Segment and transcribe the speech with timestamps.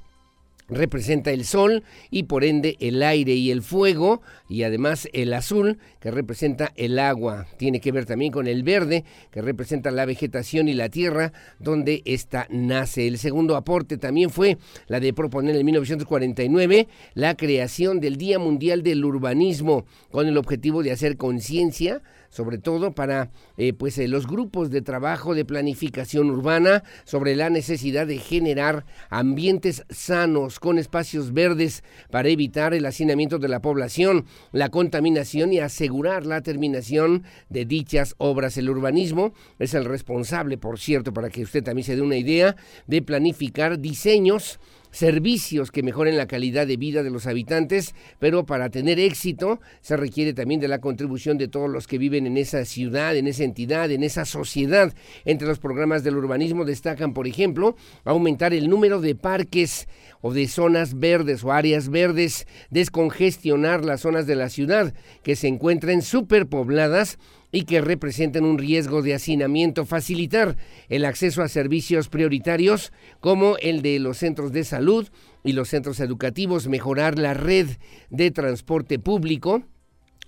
[0.71, 5.77] representa el sol y por ende el aire y el fuego y además el azul
[5.99, 7.45] que representa el agua.
[7.57, 12.01] Tiene que ver también con el verde que representa la vegetación y la tierra donde
[12.05, 13.07] ésta nace.
[13.07, 18.81] El segundo aporte también fue la de proponer en 1949 la creación del Día Mundial
[18.81, 24.25] del Urbanismo con el objetivo de hacer conciencia sobre todo para eh, pues eh, los
[24.25, 31.33] grupos de trabajo de planificación urbana sobre la necesidad de generar ambientes sanos con espacios
[31.33, 37.65] verdes para evitar el hacinamiento de la población, la contaminación y asegurar la terminación de
[37.65, 38.57] dichas obras.
[38.57, 42.55] El urbanismo es el responsable, por cierto, para que usted también se dé una idea,
[42.87, 44.59] de planificar diseños
[44.91, 49.97] servicios que mejoren la calidad de vida de los habitantes, pero para tener éxito se
[49.97, 53.43] requiere también de la contribución de todos los que viven en esa ciudad, en esa
[53.43, 54.93] entidad, en esa sociedad.
[55.25, 59.87] Entre los programas del urbanismo destacan, por ejemplo, aumentar el número de parques
[60.21, 64.93] o de zonas verdes o áreas verdes, descongestionar las zonas de la ciudad
[65.23, 67.17] que se encuentran superpobladas
[67.51, 70.57] y que representen un riesgo de hacinamiento, facilitar
[70.89, 75.09] el acceso a servicios prioritarios como el de los centros de salud
[75.43, 77.67] y los centros educativos, mejorar la red
[78.09, 79.63] de transporte público,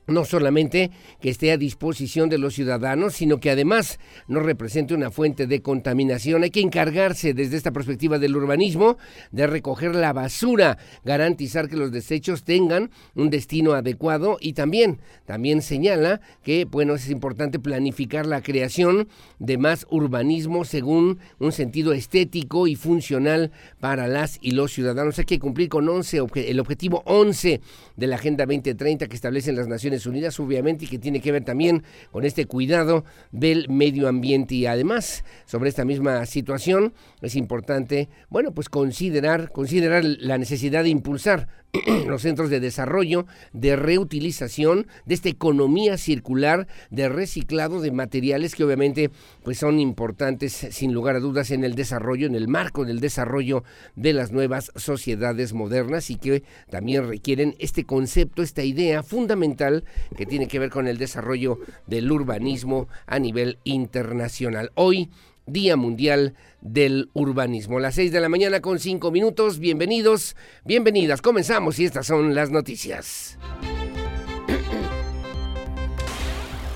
[0.08, 0.92] no solamente
[1.22, 5.62] que esté a disposición de los ciudadanos, sino que además no represente una fuente de
[5.62, 6.44] contaminación.
[6.44, 8.98] Hay que encargarse desde esta perspectiva del urbanismo
[9.32, 15.62] de recoger la basura, garantizar que los desechos tengan un destino adecuado y también, también
[15.62, 19.08] señala que, bueno, es importante planificar la creación
[19.40, 25.20] de más urbanismo según un sentido estético y funcional para las y los ciudadanos.
[25.20, 27.62] Hay que cumplir con 11, el objetivo 11
[27.96, 31.44] de la Agenda 2030 que establecen las Naciones Unidas, obviamente, y que tiene que ver
[31.44, 34.56] también con este cuidado del medio ambiente.
[34.56, 40.90] Y además, sobre esta misma situación, es importante, bueno, pues considerar, considerar la necesidad de
[40.90, 41.48] impulsar
[42.08, 48.64] los centros de desarrollo, de reutilización, de esta economía circular, de reciclado de materiales que
[48.64, 49.10] obviamente
[49.44, 53.64] pues son importantes sin lugar a dudas en el desarrollo, en el marco del desarrollo
[53.96, 59.83] de las nuevas sociedades modernas y que también requieren este concepto, esta idea fundamental
[60.16, 64.72] que tiene que ver con el desarrollo del urbanismo a nivel internacional.
[64.76, 65.10] Hoy
[65.46, 67.80] Día Mundial del Urbanismo.
[67.80, 69.60] Las 6 de la mañana con 5 minutos.
[69.60, 71.22] Bienvenidos, bienvenidas.
[71.22, 73.38] Comenzamos y estas son las noticias.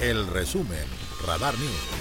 [0.01, 0.85] El resumen,
[1.25, 1.96] Radar News.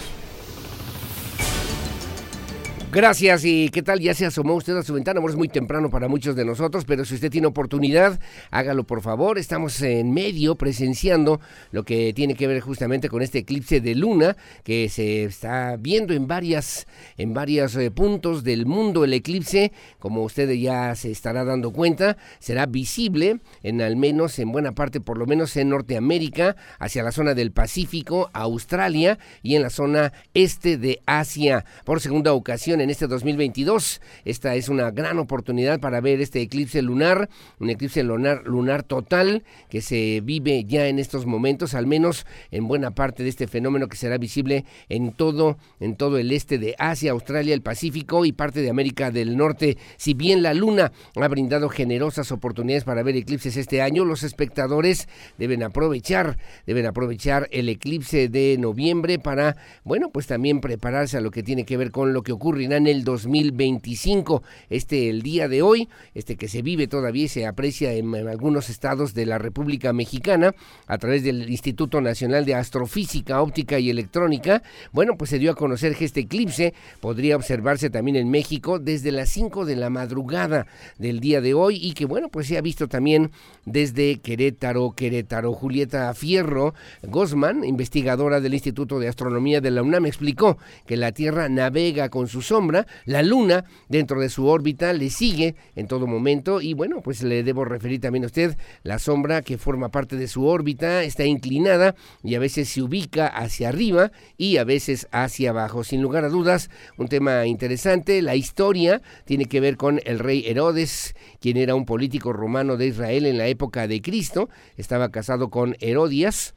[2.93, 6.07] Gracias y qué tal, ya se asomó usted a su ventana, es muy temprano para
[6.07, 8.19] muchos de nosotros, pero si usted tiene oportunidad,
[8.51, 11.41] hágalo por favor, estamos en medio presenciando
[11.73, 16.15] lo que tiene que ver justamente con este eclipse de luna que se está viendo
[16.15, 16.87] en varias
[17.19, 19.05] en varios eh, puntos del mundo.
[19.05, 24.53] El eclipse, como usted ya se estará dando cuenta, será visible en al menos en
[24.53, 29.63] buena parte por lo menos en Norteamérica, hacia la zona del Pacífico, Australia y en
[29.63, 31.65] la zona este de Asia.
[31.85, 34.01] Por segunda ocasión en este 2022.
[34.25, 37.29] Esta es una gran oportunidad para ver este eclipse lunar,
[37.59, 42.69] un eclipse lunar, lunar total que se vive ya en estos momentos, al menos en
[42.69, 46.75] buena parte de este fenómeno que será visible en todo, en todo el este de
[46.79, 49.77] Asia, Australia, el Pacífico y parte de América del Norte.
[49.97, 55.09] Si bien la luna ha brindado generosas oportunidades para ver eclipses este año, los espectadores
[55.39, 61.31] deben aprovechar, deben aprovechar el eclipse de noviembre para, bueno, pues también prepararse a lo
[61.31, 62.33] que tiene que ver con lo que
[62.67, 64.43] ocurrirá en el 2025.
[64.71, 68.71] Este, el día de hoy, este que se vive todavía y se aprecia en, algunos
[68.71, 70.55] estados de la República Mexicana
[70.87, 74.63] a través del Instituto Nacional de Astrofísica, Óptica y Electrónica.
[74.93, 79.13] Bueno, pues se dio a conocer que este eclipse podría observarse también en México desde
[79.13, 80.67] las 5 de la madrugada
[80.99, 83.31] del día de hoy y que, bueno, pues se ha visto también
[83.65, 85.53] desde Querétaro, Querétaro.
[85.53, 91.49] Julieta Fierro Gosman, investigadora del Instituto de Astronomía de la UNAM, explicó que la Tierra
[91.49, 92.43] navega con su
[93.05, 97.43] la Luna dentro de su órbita le sigue en todo momento y bueno, pues le
[97.43, 101.95] debo referir también a usted la sombra que forma parte de su órbita está inclinada
[102.23, 105.85] y a veces se ubica hacia arriba y a veces hacia abajo.
[105.85, 108.23] Sin lugar a dudas, un tema interesante.
[108.23, 112.89] La historia tiene que ver con el rey Herodes, quien era un político romano de
[112.89, 114.49] Israel en la época de Cristo.
[114.77, 116.56] Estaba casado con Herodias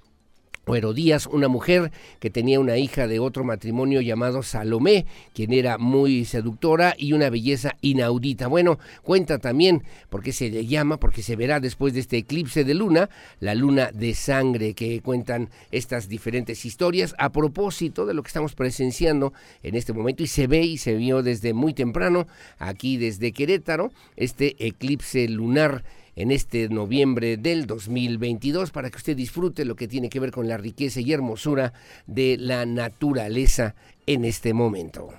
[0.66, 5.78] o Herodías, una mujer que tenía una hija de otro matrimonio llamado Salomé, quien era
[5.78, 8.48] muy seductora y una belleza inaudita.
[8.48, 12.74] Bueno, cuenta también, porque se le llama, porque se verá después de este eclipse de
[12.74, 13.10] luna,
[13.40, 18.56] la luna de sangre, que cuentan estas diferentes historias a propósito de lo que estamos
[18.56, 19.34] presenciando
[19.64, 22.28] en este momento y se ve y se vio desde muy temprano
[22.58, 25.84] aquí desde Querétaro, este eclipse lunar
[26.20, 30.50] en este noviembre del 2022 para que usted disfrute lo que tiene que ver con
[30.50, 31.72] la riqueza y hermosura
[32.08, 33.74] de la naturaleza
[34.06, 35.10] en este momento.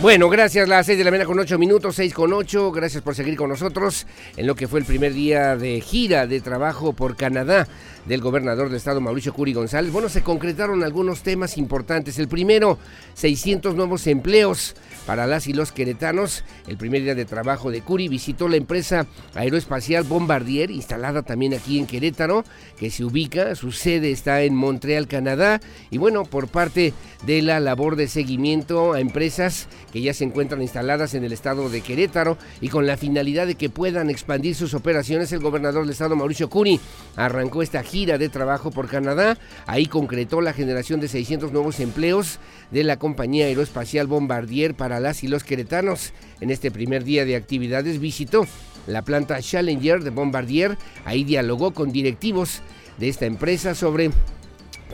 [0.00, 2.70] Bueno, gracias, las 6 de la mañana con 8 minutos, 6 con 8.
[2.70, 4.06] Gracias por seguir con nosotros
[4.36, 7.66] en lo que fue el primer día de gira de trabajo por Canadá
[8.06, 9.92] del gobernador de estado Mauricio Curi González.
[9.92, 12.18] Bueno, se concretaron algunos temas importantes.
[12.20, 12.78] El primero,
[13.14, 14.76] 600 nuevos empleos
[15.08, 16.44] para las y los queretanos.
[16.66, 21.78] El primer día de trabajo de Curi visitó la empresa aeroespacial Bombardier, instalada también aquí
[21.78, 22.44] en Querétaro,
[22.76, 25.62] que se ubica, su sede está en Montreal, Canadá.
[25.90, 26.92] Y bueno, por parte
[27.24, 31.70] de la labor de seguimiento a empresas que ya se encuentran instaladas en el estado
[31.70, 35.92] de Querétaro y con la finalidad de que puedan expandir sus operaciones, el gobernador del
[35.92, 36.78] estado Mauricio Curi
[37.16, 39.38] arrancó esta gira de trabajo por Canadá.
[39.66, 44.74] Ahí concretó la generación de 600 nuevos empleos de la compañía aeroespacial Bombardier
[45.22, 46.12] y los queretanos.
[46.40, 48.46] En este primer día de actividades visitó
[48.86, 50.76] la planta Challenger de Bombardier.
[51.04, 52.62] Ahí dialogó con directivos
[52.98, 54.10] de esta empresa sobre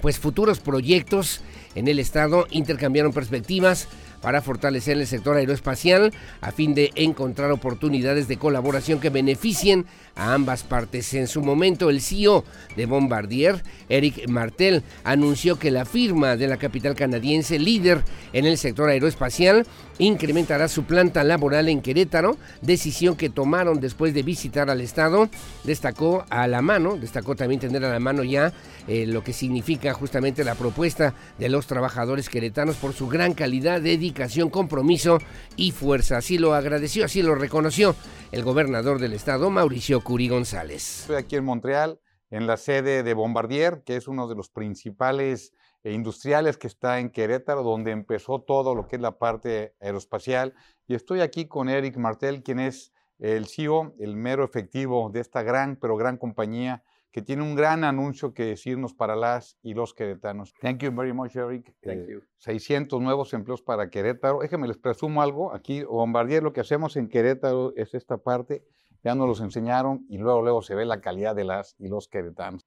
[0.03, 1.41] pues futuros proyectos
[1.75, 3.89] en el estado, intercambiaron perspectivas
[4.25, 9.85] para fortalecer el sector aeroespacial a fin de encontrar oportunidades de colaboración que beneficien
[10.15, 11.13] a ambas partes.
[11.13, 12.43] En su momento, el CEO
[12.75, 18.57] de Bombardier, Eric Martel, anunció que la firma de la capital canadiense, líder en el
[18.57, 19.67] sector aeroespacial,
[19.99, 25.29] incrementará su planta laboral en Querétaro, decisión que tomaron después de visitar al Estado.
[25.65, 28.53] Destacó a la mano, destacó también tener a la mano ya
[28.87, 33.81] eh, lo que significa justamente la propuesta de los trabajadores queretanos por su gran calidad,
[33.81, 35.19] dedicación compromiso
[35.57, 36.19] y fuerza.
[36.19, 37.95] Así lo agradeció, así lo reconoció
[38.33, 41.01] el gobernador del estado, Mauricio Curi González.
[41.01, 45.53] Estoy aquí en Montreal, en la sede de Bombardier, que es uno de los principales
[45.93, 50.55] industriales que está en Querétaro, donde empezó todo lo que es la parte aeroespacial.
[50.87, 55.43] Y estoy aquí con Eric Martel, quien es el CEO, el mero efectivo de esta
[55.43, 56.83] gran, pero gran compañía
[57.15, 60.53] que tiene un gran anuncio que decirnos para las y los queretanos.
[60.61, 61.73] Thank you very much, Eric.
[61.81, 62.23] Thank you.
[62.39, 64.41] 600 nuevos empleos para Querétaro.
[64.41, 65.55] Déjenme les presumo algo.
[65.55, 68.65] Aquí, Bombardier, lo que hacemos en Querétaro es esta parte.
[69.05, 72.09] Ya nos los enseñaron y luego, luego se ve la calidad de las y los
[72.09, 72.67] queretanos.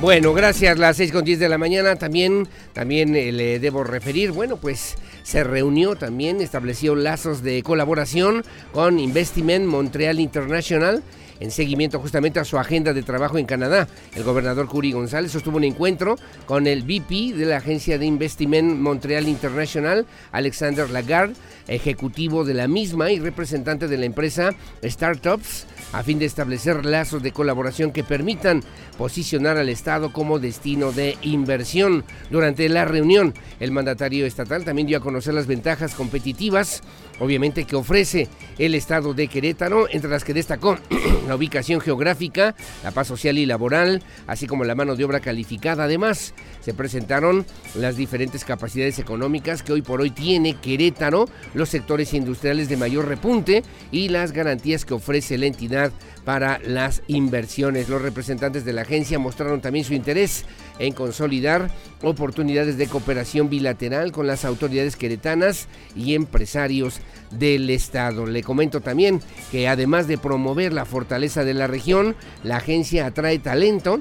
[0.00, 0.78] Bueno, gracias.
[0.78, 4.30] Las 6 con 10 de la mañana también, también eh, le debo referir.
[4.30, 11.02] Bueno, pues se reunió también, estableció lazos de colaboración con Investiment Montreal International
[11.40, 13.88] en seguimiento justamente a su agenda de trabajo en Canadá.
[14.14, 16.16] El gobernador Curi González sostuvo un encuentro
[16.46, 21.34] con el VP de la agencia de Investiment Montreal International, Alexander Lagarde,
[21.68, 24.50] ejecutivo de la misma y representante de la empresa
[24.82, 28.62] Startups, a fin de establecer lazos de colaboración que permitan
[28.98, 32.04] posicionar al Estado como destino de inversión.
[32.30, 36.82] Durante la reunión, el mandatario estatal también dio a conocer las ventajas competitivas,
[37.20, 38.28] obviamente, que ofrece
[38.58, 40.76] el Estado de Querétaro, entre las que destacó
[41.26, 45.84] la ubicación geográfica, la paz social y laboral, así como la mano de obra calificada.
[45.84, 52.14] Además, se presentaron las diferentes capacidades económicas que hoy por hoy tiene Querétaro, los sectores
[52.14, 55.92] industriales de mayor repunte y las garantías que ofrece la entidad
[56.26, 57.88] para las inversiones.
[57.88, 60.44] Los representantes de la agencia mostraron también su interés
[60.80, 61.70] en consolidar
[62.02, 66.98] oportunidades de cooperación bilateral con las autoridades queretanas y empresarios
[67.30, 68.26] del Estado.
[68.26, 73.38] Le comento también que además de promover la fortaleza de la región, la agencia atrae
[73.38, 74.00] talento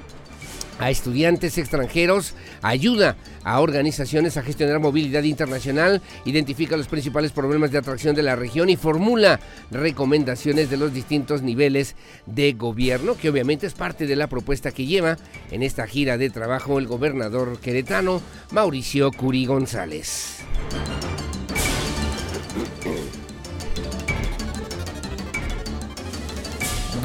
[0.79, 7.77] a estudiantes extranjeros, ayuda a organizaciones a gestionar movilidad internacional, identifica los principales problemas de
[7.77, 9.39] atracción de la región y formula
[9.71, 14.85] recomendaciones de los distintos niveles de gobierno, que obviamente es parte de la propuesta que
[14.85, 15.17] lleva
[15.51, 20.43] en esta gira de trabajo el gobernador queretano Mauricio Curi González.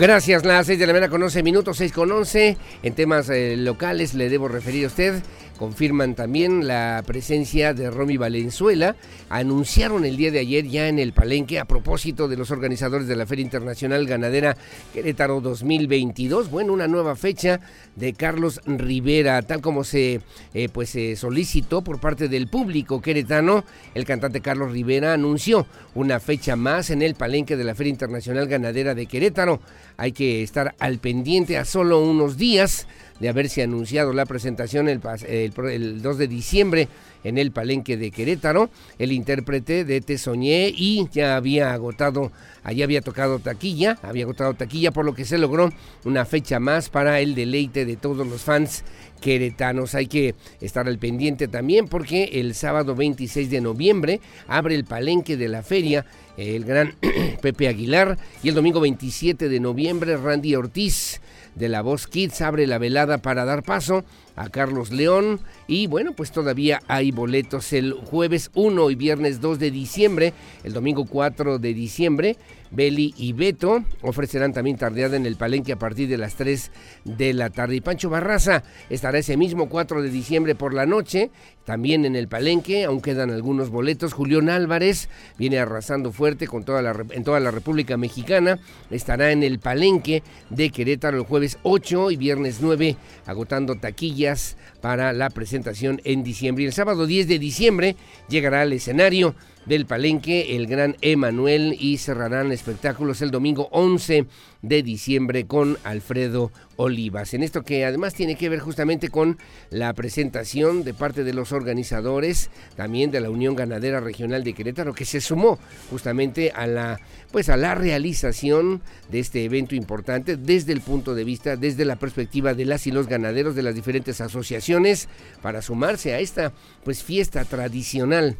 [0.00, 2.57] Gracias, las 6 de la mañana con 11 minutos, 6 con 11.
[2.83, 5.23] En temas eh, locales le debo referir a usted
[5.61, 8.97] confirman también la presencia de Romy Valenzuela.
[9.29, 13.14] Anunciaron el día de ayer ya en el Palenque a propósito de los organizadores de
[13.14, 14.57] la Feria Internacional Ganadera
[14.95, 16.50] Querétaro 2022.
[16.50, 17.61] Bueno, una nueva fecha
[17.95, 20.23] de Carlos Rivera, tal como se
[20.55, 23.62] eh, pues se solicitó por parte del público queretano.
[23.95, 28.49] El cantante Carlos Rivera anunció una fecha más en el Palenque de la Feria Internacional
[28.49, 29.61] Ganadera de Querétaro.
[29.99, 32.87] Hay que estar al pendiente a solo unos días
[33.21, 36.89] de haberse anunciado la presentación el, el, 2 de diciembre
[37.23, 38.71] en el Palenque de Querétaro.
[38.99, 42.33] El intérprete de Te Soñé y ya había agotado,
[42.65, 45.71] allá había tocado taquilla, había agotado taquilla, por lo que se logró
[46.05, 48.85] una fecha más para el deleite de todos los fans
[49.21, 49.95] queretanos.
[49.95, 55.37] Hay que estar al pendiente también porque el sábado 26 de noviembre abre el Palenque
[55.37, 56.07] de la feria
[56.39, 56.95] el gran
[57.43, 61.21] Pepe Aguilar y el domingo 27 de noviembre Randy Ortiz
[61.61, 65.40] de la Voz Kids abre la velada para dar paso a Carlos León.
[65.69, 70.33] Y bueno, pues todavía hay boletos el jueves 1 y viernes 2 de diciembre,
[70.64, 72.37] el domingo 4 de diciembre
[72.71, 76.71] Beli y Beto ofrecerán también tardeada en el Palenque a partir de las 3
[77.05, 77.77] de la tarde.
[77.77, 81.31] Y Pancho Barraza estará ese mismo 4 de diciembre por la noche,
[81.65, 84.12] también en el Palenque, aún quedan algunos boletos.
[84.12, 85.09] Julián Álvarez
[85.39, 88.59] viene arrasando fuerte con toda la, en toda la República Mexicana,
[88.91, 92.97] estará en el Palenque de Querétaro el jueves 8 y viernes 9,
[93.27, 96.65] agotando taquillas para la presentación en diciembre.
[96.65, 97.97] Y el sábado 10 de diciembre
[98.29, 99.35] llegará al escenario
[99.67, 104.26] del Palenque, el gran Emanuel y cerrarán espectáculos el domingo 11
[104.62, 107.35] de diciembre con Alfredo Olivas.
[107.35, 109.38] En esto que además tiene que ver justamente con
[109.71, 114.95] la presentación de parte de los organizadores, también de la Unión Ganadera Regional de Querétaro,
[114.95, 115.59] que se sumó
[115.90, 117.00] justamente a la
[117.31, 121.97] pues a la realización de este evento importante desde el punto de vista, desde la
[121.97, 125.09] perspectiva de las y los ganaderos de las diferentes asociaciones
[125.43, 126.52] para sumarse a esta
[126.83, 128.37] pues fiesta tradicional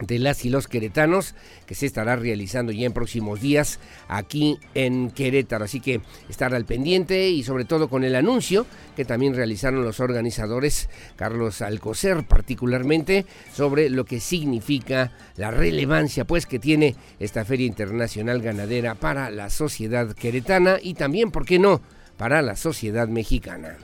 [0.00, 1.34] de las y los queretanos
[1.66, 5.64] que se estará realizando ya en próximos días aquí en Querétaro.
[5.64, 10.00] Así que estar al pendiente y sobre todo con el anuncio que también realizaron los
[10.00, 17.66] organizadores, Carlos Alcocer particularmente, sobre lo que significa la relevancia pues que tiene esta Feria
[17.66, 21.80] Internacional Ganadera para la sociedad queretana y también, ¿por qué no?,
[22.16, 23.76] para la sociedad mexicana.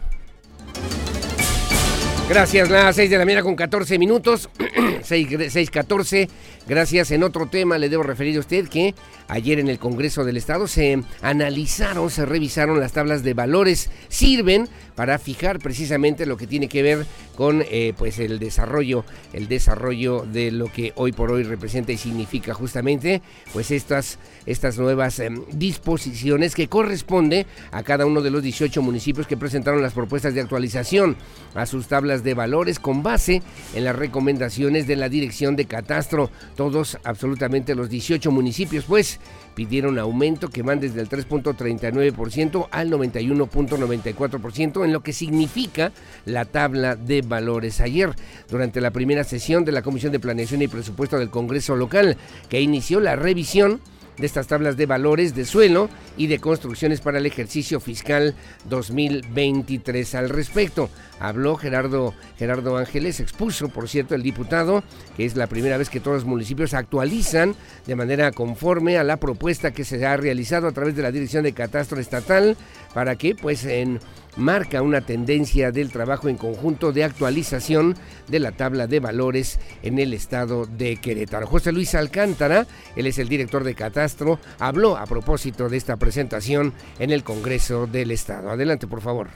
[2.30, 6.28] Gracias, las 6 de la mañana con 14 minutos, 6.14.
[6.70, 7.10] Gracias.
[7.10, 8.94] En otro tema le debo referir a usted que
[9.26, 13.90] ayer en el Congreso del Estado se analizaron, se revisaron las tablas de valores.
[14.08, 19.48] Sirven para fijar precisamente lo que tiene que ver con eh, pues el desarrollo, el
[19.48, 23.22] desarrollo de lo que hoy por hoy representa y significa justamente
[23.54, 29.26] pues estas, estas nuevas em, disposiciones que corresponde a cada uno de los 18 municipios
[29.26, 31.16] que presentaron las propuestas de actualización
[31.54, 33.42] a sus tablas de valores con base
[33.74, 36.30] en las recomendaciones de la Dirección de Catastro.
[36.60, 39.18] Todos, absolutamente los 18 municipios, pues
[39.54, 45.90] pidieron aumento que van desde el 3.39% al 91.94% en lo que significa
[46.26, 47.80] la tabla de valores.
[47.80, 48.10] Ayer,
[48.50, 52.18] durante la primera sesión de la Comisión de Planeación y Presupuesto del Congreso Local,
[52.50, 53.80] que inició la revisión
[54.20, 58.34] de estas tablas de valores de suelo y de construcciones para el ejercicio fiscal
[58.68, 60.14] 2023.
[60.14, 64.84] Al respecto, habló Gerardo, Gerardo Ángeles, expuso, por cierto, el diputado,
[65.16, 67.54] que es la primera vez que todos los municipios actualizan
[67.86, 71.44] de manera conforme a la propuesta que se ha realizado a través de la Dirección
[71.44, 72.56] de Catastro Estatal
[72.94, 74.00] para que, pues, en
[74.37, 77.96] marca una tendencia del trabajo en conjunto de actualización
[78.28, 81.46] de la tabla de valores en el estado de Querétaro.
[81.46, 86.72] José Luis Alcántara, él es el director de Catastro, habló a propósito de esta presentación
[86.99, 88.50] en el Congreso del Estado.
[88.50, 89.28] Adelante, por favor.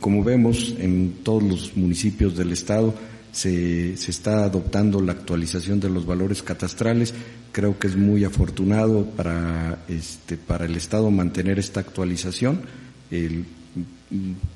[0.00, 2.94] Como vemos en todos los municipios del estado,
[3.32, 7.12] se, se, está adoptando la actualización de los valores catastrales.
[7.52, 12.62] Creo que es muy afortunado para, este, para el Estado mantener esta actualización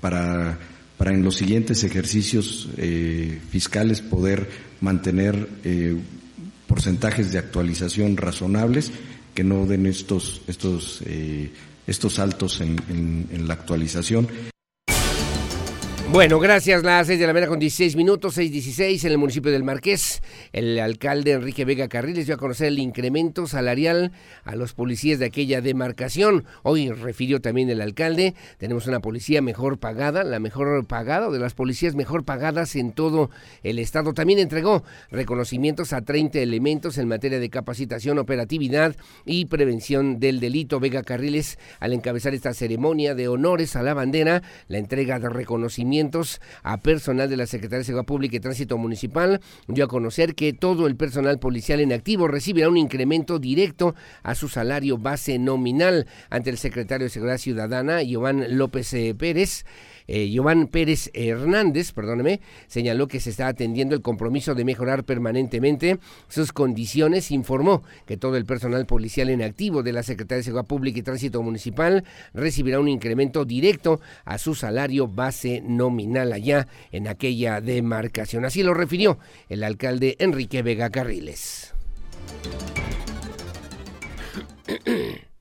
[0.01, 0.59] para,
[0.97, 4.49] para en los siguientes ejercicios eh, fiscales poder
[4.81, 5.97] mantener eh,
[6.67, 8.93] porcentajes de actualización razonables
[9.35, 11.51] que no den estos, estos, eh,
[11.87, 14.29] estos saltos en la actualización.
[16.13, 16.83] Bueno, gracias.
[16.83, 20.21] Las 6 de la mañana con 16 minutos, 6.16 en el municipio del Marqués.
[20.53, 24.13] El alcalde Enrique Vega Carriles dio a conocer el incremento salarial
[24.45, 26.45] a los policías de aquella demarcación.
[26.65, 31.39] Hoy refirió también el alcalde, tenemos una policía mejor pagada, la mejor pagada o de
[31.39, 33.31] las policías mejor pagadas en todo
[33.63, 34.13] el estado.
[34.13, 40.79] También entregó reconocimientos a 30 elementos en materia de capacitación, operatividad y prevención del delito.
[40.79, 46.02] Vega Carriles, al encabezar esta ceremonia de honores a la bandera, la entrega de reconocimientos
[46.63, 50.53] a personal de la Secretaría de Seguridad Pública y Tránsito Municipal, dio a conocer que
[50.53, 56.07] todo el personal policial en activo recibirá un incremento directo a su salario base nominal
[56.31, 59.65] ante el secretario de Seguridad Ciudadana, Giovanni López eh, Pérez.
[60.15, 65.99] Eh, Giovanni Pérez Hernández, perdóneme, señaló que se está atendiendo el compromiso de mejorar permanentemente
[66.29, 67.31] sus condiciones.
[67.31, 71.03] Informó que todo el personal policial en activo de la Secretaría de Seguridad Pública y
[71.03, 78.45] Tránsito Municipal recibirá un incremento directo a su salario base nominal allá en aquella demarcación.
[78.45, 81.73] Así lo refirió el alcalde Enrique Vega Carriles.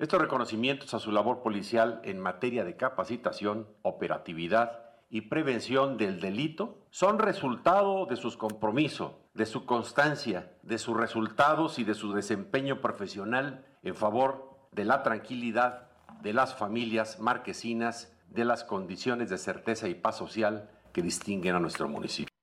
[0.00, 6.78] Estos reconocimientos a su labor policial en materia de capacitación, operatividad y prevención del delito
[6.90, 12.80] son resultado de sus compromisos, de su constancia, de sus resultados y de su desempeño
[12.80, 15.88] profesional en favor de la tranquilidad
[16.22, 21.60] de las familias marquesinas, de las condiciones de certeza y paz social que distinguen a
[21.60, 22.33] nuestro municipio.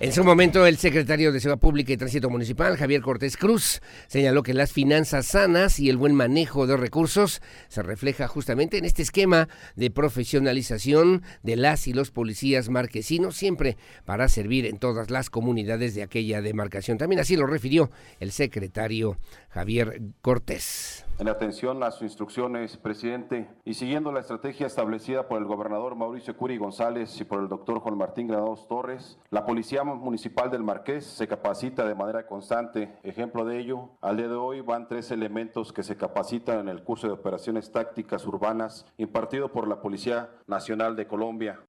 [0.00, 0.66] En su momento.
[0.66, 5.26] El secretario de Seguridad Pública y Tránsito Municipal, Javier Cortés Cruz, señaló que las finanzas
[5.26, 11.22] sanas y el buen manejo de recursos se refleja justamente en este esquema de profesionalización
[11.42, 16.42] de las y los policías marquesinos, siempre para servir en todas las comunidades de aquella
[16.42, 16.98] demarcación.
[16.98, 19.18] También así lo refirió el secretario
[19.50, 21.04] Javier Cortés.
[21.16, 26.36] En atención a sus instrucciones, presidente, y siguiendo la estrategia establecida por el gobernador Mauricio
[26.36, 31.06] Curi González y por el doctor Juan Martín Granados Torres, la Policía Municipal del Marqués
[31.06, 32.98] se capacita de manera constante.
[33.04, 36.82] Ejemplo de ello, al día de hoy van tres elementos que se capacitan en el
[36.82, 41.60] curso de operaciones tácticas urbanas impartido por la Policía Nacional de Colombia.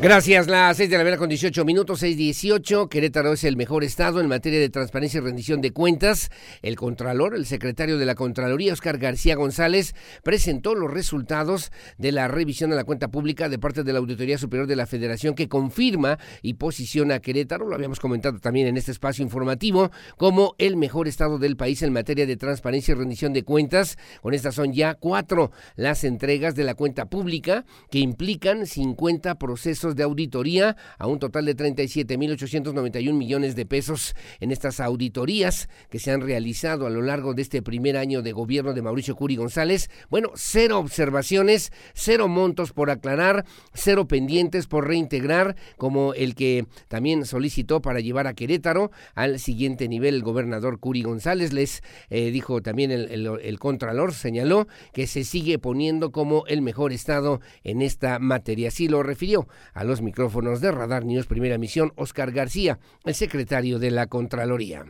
[0.00, 2.88] Gracias, las 6 de la mañana con 18 minutos, 6.18.
[2.88, 6.30] Querétaro es el mejor estado en materia de transparencia y rendición de cuentas.
[6.62, 12.26] El Contralor, el secretario de la Contraloría, Oscar García González, presentó los resultados de la
[12.26, 15.48] revisión de la cuenta pública de parte de la Auditoría Superior de la Federación que
[15.48, 20.76] confirma y posiciona a Querétaro, lo habíamos comentado también en este espacio informativo, como el
[20.76, 23.96] mejor estado del país en materia de transparencia y rendición de cuentas.
[24.22, 29.83] Con estas son ya cuatro las entregas de la cuenta pública que implican 50 procesos
[29.92, 36.10] de auditoría a un total de 37.891 millones de pesos en estas auditorías que se
[36.10, 39.90] han realizado a lo largo de este primer año de gobierno de Mauricio Curi González.
[40.08, 43.44] Bueno, cero observaciones, cero montos por aclarar,
[43.74, 49.88] cero pendientes por reintegrar, como el que también solicitó para llevar a Querétaro al siguiente
[49.88, 51.52] nivel el gobernador Curi González.
[51.52, 56.92] Les eh, dijo también el, el Contralor, señaló que se sigue poniendo como el mejor
[56.92, 58.68] estado en esta materia.
[58.68, 63.78] Así lo refirió a los micrófonos de Radar News Primera Misión Oscar García, el secretario
[63.78, 64.86] de la Contraloría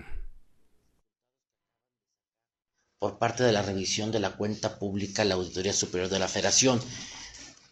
[3.05, 6.81] por parte de la revisión de la cuenta pública la Auditoría Superior de la Federación.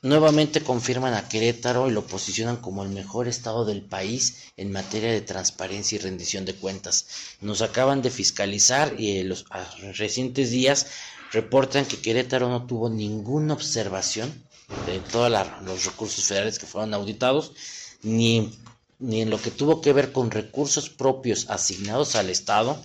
[0.02, 5.10] Nuevamente confirman a Querétaro y lo posicionan como el mejor estado del país en materia
[5.10, 7.06] de transparencia y rendición de cuentas.
[7.40, 9.46] Nos acaban de fiscalizar y en los
[9.96, 10.88] recientes días
[11.32, 14.30] reportan que Querétaro no tuvo ninguna observación
[14.86, 15.30] de todos
[15.62, 17.52] los recursos federales que fueron auditados,
[18.02, 18.58] ni,
[18.98, 22.82] ni en lo que tuvo que ver con recursos propios asignados al Estado,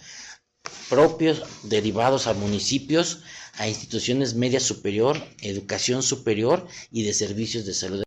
[0.89, 3.19] propios derivados a municipios,
[3.57, 8.06] a instituciones media superior, educación superior y de servicios de salud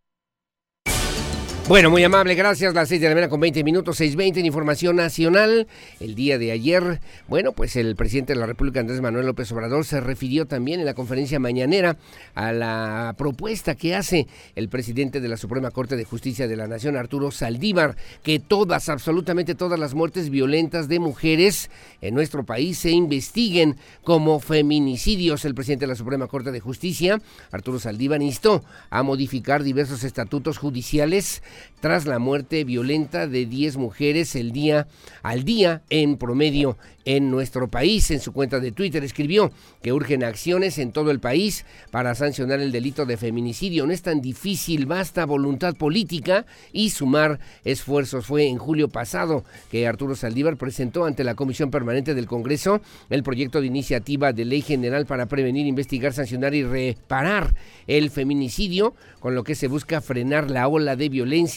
[1.70, 2.74] bueno, muy amable, gracias.
[2.74, 5.68] Las 6 de la mañana con 20 minutos, 6.20 en Información Nacional.
[6.00, 9.84] El día de ayer, bueno, pues el presidente de la República, Andrés Manuel López Obrador,
[9.84, 11.96] se refirió también en la conferencia mañanera
[12.34, 16.66] a la propuesta que hace el presidente de la Suprema Corte de Justicia de la
[16.66, 22.80] Nación, Arturo Saldívar, que todas, absolutamente todas las muertes violentas de mujeres en nuestro país
[22.80, 25.44] se investiguen como feminicidios.
[25.44, 30.58] El presidente de la Suprema Corte de Justicia, Arturo Saldívar, instó a modificar diversos estatutos
[30.58, 31.44] judiciales
[31.80, 34.86] tras la muerte violenta de 10 mujeres el día
[35.22, 38.10] al día en promedio en nuestro país.
[38.10, 39.50] En su cuenta de Twitter escribió
[39.82, 43.86] que urgen acciones en todo el país para sancionar el delito de feminicidio.
[43.86, 48.26] No es tan difícil, basta voluntad política y sumar esfuerzos.
[48.26, 53.22] Fue en julio pasado que Arturo Saldívar presentó ante la Comisión Permanente del Congreso el
[53.22, 57.54] proyecto de iniciativa de ley general para prevenir, investigar, sancionar y reparar
[57.86, 61.49] el feminicidio, con lo que se busca frenar la ola de violencia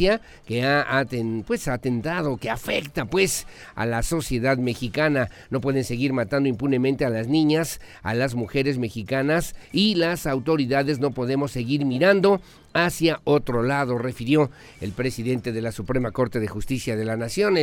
[0.46, 1.06] que ha
[1.46, 5.30] pues, atentado, que afecta pues a la sociedad mexicana.
[5.50, 11.00] No pueden seguir matando impunemente a las niñas, a las mujeres mexicanas y las autoridades
[11.00, 12.42] no podemos seguir mirando
[12.74, 14.50] hacia otro lado, refirió
[14.82, 17.56] el presidente de la Suprema Corte de Justicia de la Nación.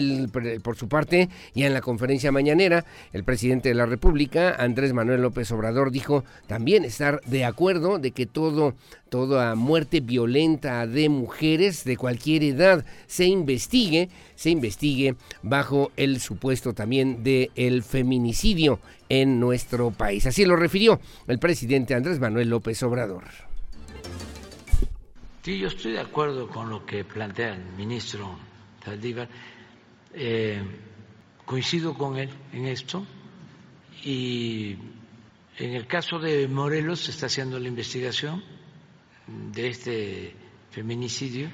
[0.63, 5.23] por su parte, ya en la conferencia mañanera, el presidente de la República, Andrés Manuel
[5.23, 8.75] López Obrador, dijo también estar de acuerdo de que todo,
[9.09, 14.09] toda muerte violenta de mujeres de cualquier edad se investigue
[14.41, 20.25] se investigue bajo el supuesto también de el feminicidio en nuestro país.
[20.25, 23.50] Así lo refirió el presidente Andrés Manuel López Obrador.
[25.43, 28.39] Sí, yo estoy de acuerdo con lo que plantea el ministro
[28.85, 29.27] Saldívar.
[30.13, 30.63] Eh,
[31.47, 33.07] coincido con él en esto
[34.05, 34.77] y
[35.57, 38.45] en el caso de Morelos se está haciendo la investigación
[39.27, 40.37] de este
[40.73, 41.51] feminicidio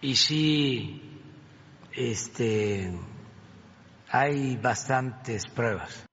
[0.00, 1.00] y sí
[1.92, 2.92] este,
[4.08, 6.09] hay bastantes pruebas.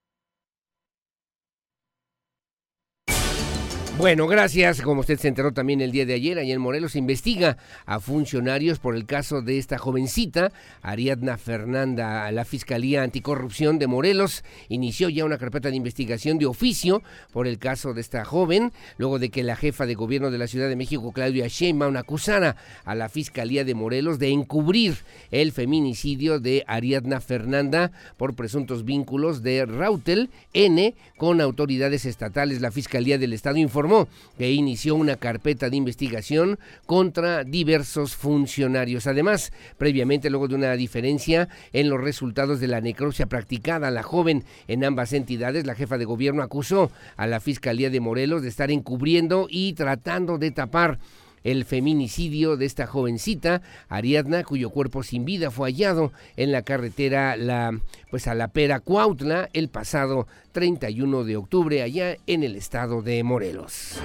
[3.98, 4.84] Bueno, gracias.
[4.84, 7.58] Como usted se enteró también el día de ayer, en Morelos investiga
[7.88, 10.52] a funcionarios por el caso de esta jovencita,
[10.84, 12.32] Ariadna Fernanda.
[12.32, 17.02] La Fiscalía Anticorrupción de Morelos inició ya una carpeta de investigación de oficio
[17.34, 20.46] por el caso de esta joven, luego de que la jefa de gobierno de la
[20.46, 22.56] Ciudad de México, Claudia Sheinbaum, acusara
[22.86, 24.98] a la Fiscalía de Morelos de encubrir
[25.32, 32.62] el feminicidio de Ariadna Fernanda por presuntos vínculos de Rautel N con autoridades estatales.
[32.62, 33.87] La Fiscalía del Estado informó
[34.38, 39.08] que inició una carpeta de investigación contra diversos funcionarios.
[39.08, 44.04] Además, previamente, luego de una diferencia en los resultados de la necropsia practicada a la
[44.04, 48.50] joven en ambas entidades, la jefa de gobierno acusó a la Fiscalía de Morelos de
[48.50, 51.00] estar encubriendo y tratando de tapar
[51.44, 57.36] el feminicidio de esta jovencita Ariadna, cuyo cuerpo sin vida fue hallado en la carretera
[57.36, 63.02] la, pues a la Pera Cuautla el pasado 31 de octubre allá en el estado
[63.02, 64.00] de Morelos.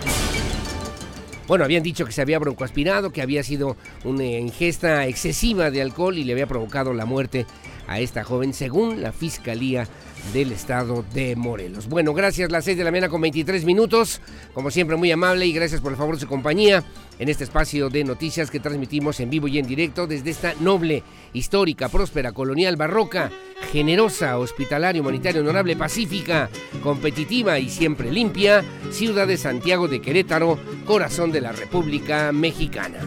[1.49, 6.17] Bueno, habían dicho que se había broncoaspirado, que había sido una ingesta excesiva de alcohol
[6.17, 7.47] y le había provocado la muerte
[7.89, 9.89] a esta joven, según la Fiscalía
[10.33, 11.89] del estado de Morelos.
[11.89, 14.21] Bueno, gracias, las 6 de la mañana con 23 minutos.
[14.55, 16.85] Como siempre, muy amable y gracias por el favor de su compañía
[17.19, 21.03] en este espacio de noticias que transmitimos en vivo y en directo desde esta noble,
[21.33, 23.31] histórica, próspera, colonial, barroca,
[23.73, 26.51] generosa, hospitalaria, humanitaria, honorable, pacífica,
[26.83, 32.99] competitiva y siempre limpia, ciudad de Santiago de Querétaro, corazón de la República Mexicana.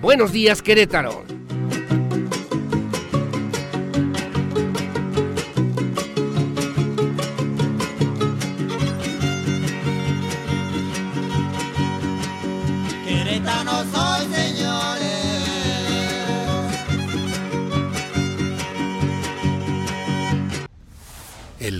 [0.00, 1.24] Buenos días, Querétaro.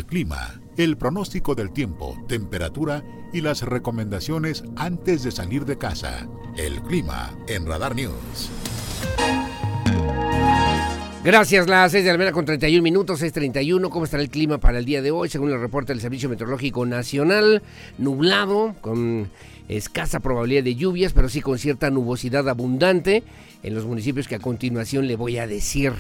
[0.07, 6.29] Clima, el pronóstico del tiempo, temperatura y las recomendaciones antes de salir de casa.
[6.57, 8.51] El clima en Radar News.
[11.25, 13.91] Gracias, las 6 de la mañana con 31 minutos, 6.31.
[13.91, 15.29] ¿Cómo estará el clima para el día de hoy?
[15.29, 17.65] Según el reporte del Servicio Meteorológico Nacional,
[17.99, 19.29] nublado, con
[19.69, 23.23] escasa probabilidad de lluvias, pero sí con cierta nubosidad abundante
[23.63, 25.93] en los municipios que a continuación le voy a decir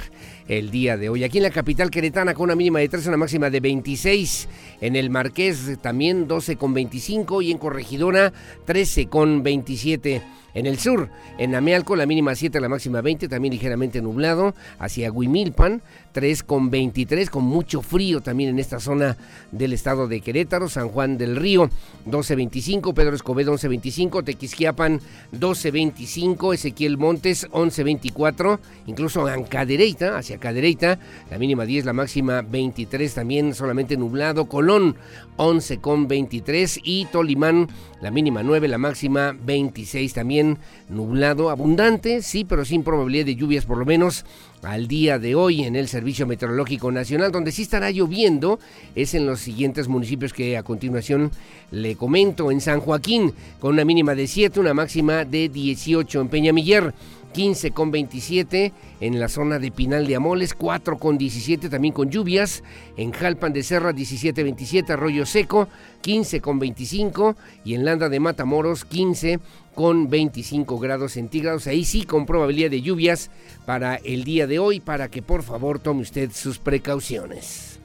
[0.48, 1.24] el día de hoy.
[1.24, 4.48] Aquí en la capital queretana con una mínima de 13, una máxima de 26.
[4.80, 8.32] En el Marqués también 12 con 25 y en Corregidora
[8.66, 10.22] 13 con 27.
[10.54, 14.54] En el sur, en Amealco, la mínima 7, la máxima 20, también ligeramente nublado.
[14.78, 15.82] Hacia Huimilpan,
[16.16, 19.18] 3 con 23, con mucho frío también en esta zona
[19.52, 20.66] del estado de Querétaro.
[20.70, 21.68] San Juan del Río,
[22.06, 22.94] 12.25.
[22.94, 24.24] Pedro Escobedo, 11.25.
[24.24, 25.02] Tequisquiapan,
[25.38, 26.54] 12.25.
[26.54, 28.58] Ezequiel Montes, 11.24.
[28.86, 30.98] Incluso Ancadereita, hacia Cadereyta,
[31.30, 34.46] la mínima 10, la máxima 23, también solamente nublado.
[34.46, 34.96] Colón,
[35.36, 36.80] 11 con 23.
[36.82, 37.68] Y Tolimán,
[38.00, 40.56] la mínima 9, la máxima 26, también
[40.88, 44.24] nublado, abundante, sí, pero sin probabilidad de lluvias por lo menos
[44.62, 47.32] al día de hoy en el Servicio Meteorológico Nacional.
[47.32, 48.58] Donde sí estará lloviendo
[48.94, 51.30] es en los siguientes municipios que a continuación
[51.70, 52.50] le comento.
[52.50, 56.20] En San Joaquín, con una mínima de 7, una máxima de 18.
[56.20, 56.94] En Peñamiller,
[57.36, 58.72] 15 con 27
[59.02, 62.62] en la zona de Pinal de Amoles, 4 con 17 también con lluvias,
[62.96, 65.68] en Jalpan de Serra 17 27, Arroyo Seco
[66.00, 69.38] 15 con 25 y en Landa de Matamoros 15
[69.74, 73.28] con 25 grados centígrados, ahí sí con probabilidad de lluvias
[73.66, 77.78] para el día de hoy, para que por favor tome usted sus precauciones.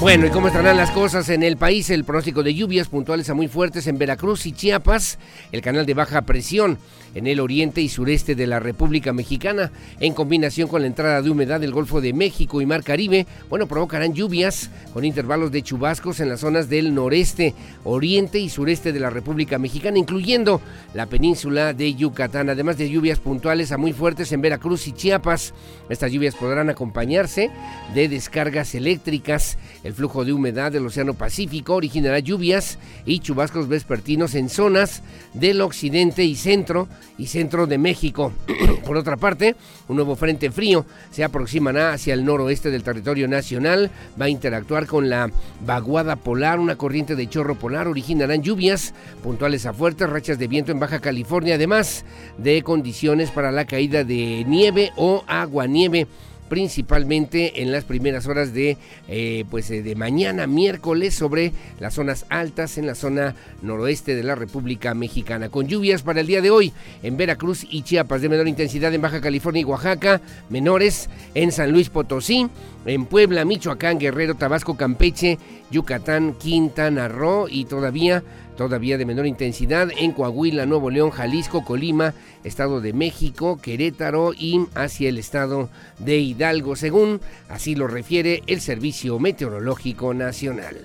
[0.00, 1.90] Bueno, ¿y cómo estarán las cosas en el país?
[1.90, 5.18] El pronóstico de lluvias puntuales a muy fuertes en Veracruz y Chiapas,
[5.50, 6.78] el canal de baja presión
[7.14, 11.30] en el oriente y sureste de la República Mexicana, en combinación con la entrada de
[11.30, 16.20] humedad del Golfo de México y Mar Caribe, bueno, provocarán lluvias con intervalos de chubascos
[16.20, 20.60] en las zonas del noreste, oriente y sureste de la República Mexicana, incluyendo
[20.94, 25.54] la península de Yucatán, además de lluvias puntuales a muy fuertes en Veracruz y Chiapas.
[25.88, 27.50] Estas lluvias podrán acompañarse
[27.94, 29.58] de descargas eléctricas.
[29.88, 35.62] El flujo de humedad del Océano Pacífico originará lluvias y chubascos vespertinos en zonas del
[35.62, 38.34] occidente y centro y centro de México.
[38.84, 39.56] Por otra parte,
[39.88, 44.86] un nuevo frente frío se aproximará hacia el noroeste del territorio nacional, va a interactuar
[44.86, 45.30] con la
[45.64, 50.70] vaguada polar, una corriente de chorro polar, originarán lluvias puntuales a fuertes, rachas de viento
[50.70, 52.04] en Baja California, además
[52.36, 56.06] de condiciones para la caída de nieve o agua nieve
[56.48, 58.76] principalmente en las primeras horas de,
[59.08, 64.22] eh, pues, eh, de mañana, miércoles, sobre las zonas altas en la zona noroeste de
[64.22, 65.48] la República Mexicana.
[65.48, 69.02] Con lluvias para el día de hoy en Veracruz y Chiapas de menor intensidad en
[69.02, 72.48] Baja California y Oaxaca, menores en San Luis Potosí,
[72.86, 75.38] en Puebla, Michoacán, Guerrero, Tabasco, Campeche,
[75.70, 78.22] Yucatán, Quintana Roo y todavía
[78.58, 84.66] todavía de menor intensidad en Coahuila, Nuevo León, Jalisco, Colima, Estado de México, Querétaro y
[84.74, 90.84] hacia el estado de Hidalgo, según así lo refiere el Servicio Meteorológico Nacional.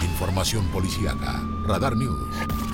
[0.00, 2.71] Información policíaca, Radar News.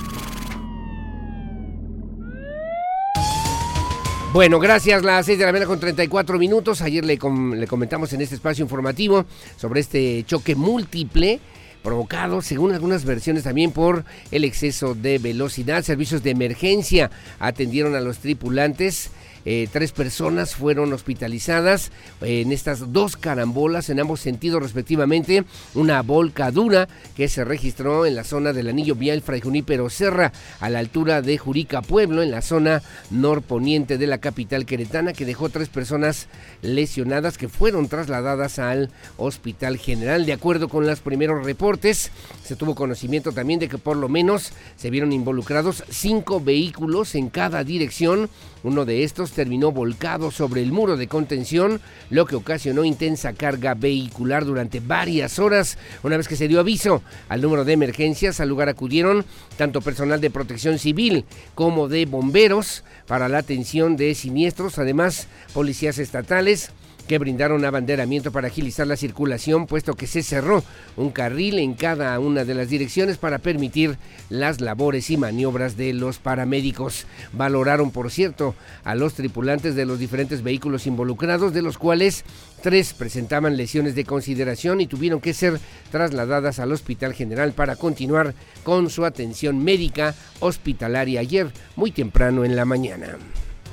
[4.31, 5.03] Bueno, gracias.
[5.03, 6.83] Las 6 de la mañana con 34 minutos.
[6.83, 9.25] Ayer le, le comentamos en este espacio informativo
[9.57, 11.39] sobre este choque múltiple
[11.81, 15.81] provocado, según algunas versiones, también por el exceso de velocidad.
[15.81, 19.09] Servicios de emergencia atendieron a los tripulantes
[19.45, 25.45] eh, tres personas fueron hospitalizadas en estas dos carambolas en ambos sentidos respectivamente.
[25.75, 30.69] Una volcadura que se registró en la zona del anillo vial Fray Junípero Serra a
[30.69, 35.49] la altura de Jurica Pueblo en la zona norponiente de la capital queretana que dejó
[35.49, 36.27] tres personas
[36.61, 40.25] lesionadas que fueron trasladadas al Hospital General.
[40.25, 42.11] De acuerdo con los primeros reportes,
[42.43, 47.29] se tuvo conocimiento también de que por lo menos se vieron involucrados cinco vehículos en
[47.29, 48.29] cada dirección
[48.63, 53.73] uno de estos terminó volcado sobre el muro de contención, lo que ocasionó intensa carga
[53.73, 55.77] vehicular durante varias horas.
[56.03, 59.25] Una vez que se dio aviso al número de emergencias, al lugar acudieron
[59.57, 65.97] tanto personal de protección civil como de bomberos para la atención de siniestros, además policías
[65.97, 66.71] estatales
[67.09, 70.63] que brindaron abanderamiento para agilizar la circulación, puesto que se cerró
[70.95, 73.97] un carril en cada una de las direcciones para permitir
[74.29, 77.07] las labores y maniobras de los paramédicos.
[77.33, 82.25] Valoraron, por cierto, a los tripulantes de los diferentes vehículos involucrados, de los cuales
[82.61, 85.59] tres presentaban lesiones de consideración y tuvieron que ser
[85.91, 92.55] trasladadas al Hospital General para continuar con su atención médica hospitalaria ayer muy temprano en
[92.55, 93.17] la mañana.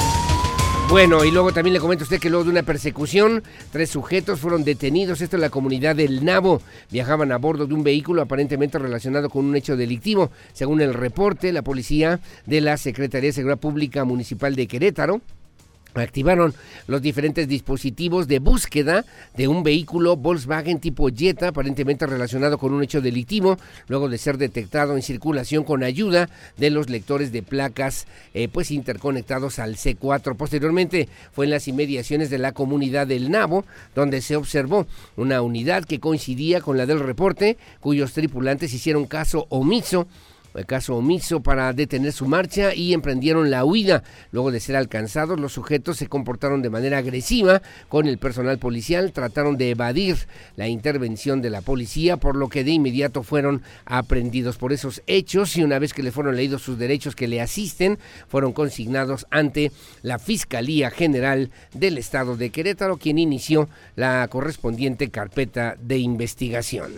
[0.93, 4.39] Bueno, y luego también le comento a usted que luego de una persecución, tres sujetos
[4.39, 5.23] fueron detenidos.
[5.23, 6.61] Esto en la comunidad del Nabo.
[6.91, 10.31] Viajaban a bordo de un vehículo aparentemente relacionado con un hecho delictivo.
[10.53, 15.23] Según el reporte, la policía de la Secretaría de Seguridad Pública Municipal de Querétaro
[15.95, 16.55] activaron
[16.87, 19.05] los diferentes dispositivos de búsqueda
[19.37, 24.39] de un vehículo Volkswagen tipo Jetta aparentemente relacionado con un hecho delictivo luego de ser
[24.39, 30.37] detectado en circulación con ayuda de los lectores de placas eh, pues interconectados al C4
[30.37, 35.85] posteriormente fue en las inmediaciones de la comunidad del Nabo donde se observó una unidad
[35.85, 40.07] que coincidía con la del reporte cuyos tripulantes hicieron caso omiso
[40.67, 44.03] caso omiso para detener su marcha y emprendieron la huida.
[44.31, 49.13] Luego de ser alcanzados, los sujetos se comportaron de manera agresiva con el personal policial,
[49.13, 50.17] trataron de evadir
[50.57, 55.57] la intervención de la policía, por lo que de inmediato fueron aprendidos por esos hechos
[55.57, 59.73] y una vez que le fueron leídos sus derechos que le asisten, fueron consignados ante
[60.03, 66.93] la Fiscalía General del Estado de Querétaro, quien inició la correspondiente carpeta de investigación.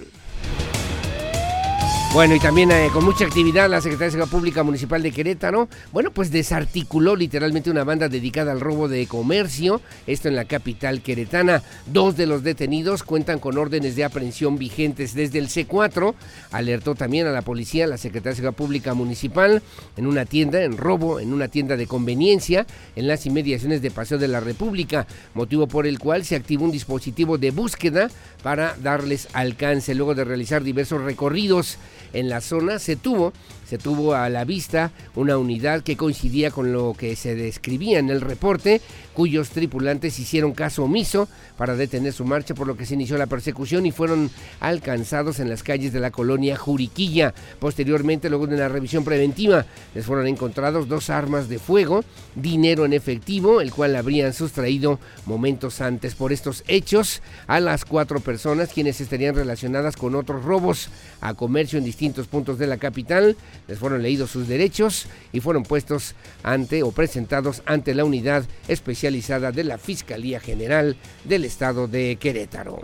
[2.14, 5.68] Bueno, y también eh, con mucha actividad la Secretaría de Seguridad Pública Municipal de Querétaro,
[5.90, 11.02] bueno, pues desarticuló literalmente una banda dedicada al robo de comercio, esto en la capital
[11.02, 11.64] queretana.
[11.86, 16.14] Dos de los detenidos cuentan con órdenes de aprehensión vigentes desde el C4.
[16.52, 19.60] Alertó también a la policía, la Secretaría de Seguridad Pública Municipal,
[19.96, 24.18] en una tienda, en robo, en una tienda de conveniencia, en las inmediaciones de Paseo
[24.18, 28.08] de la República, motivo por el cual se activó un dispositivo de búsqueda
[28.44, 31.76] para darles alcance luego de realizar diversos recorridos
[32.14, 33.32] en la zona se tuvo
[33.66, 38.10] se tuvo a la vista una unidad que coincidía con lo que se describía en
[38.10, 38.80] el reporte,
[39.14, 43.26] cuyos tripulantes hicieron caso omiso para detener su marcha, por lo que se inició la
[43.26, 47.34] persecución y fueron alcanzados en las calles de la colonia Juriquilla.
[47.58, 52.92] Posteriormente, luego de una revisión preventiva, les fueron encontrados dos armas de fuego, dinero en
[52.92, 59.00] efectivo, el cual habrían sustraído momentos antes por estos hechos a las cuatro personas quienes
[59.00, 60.88] estarían relacionadas con otros robos
[61.20, 63.36] a comercio en distintos puntos de la capital
[63.68, 69.52] les fueron leídos sus derechos y fueron puestos ante o presentados ante la unidad especializada
[69.52, 72.80] de la Fiscalía General del Estado de Querétaro.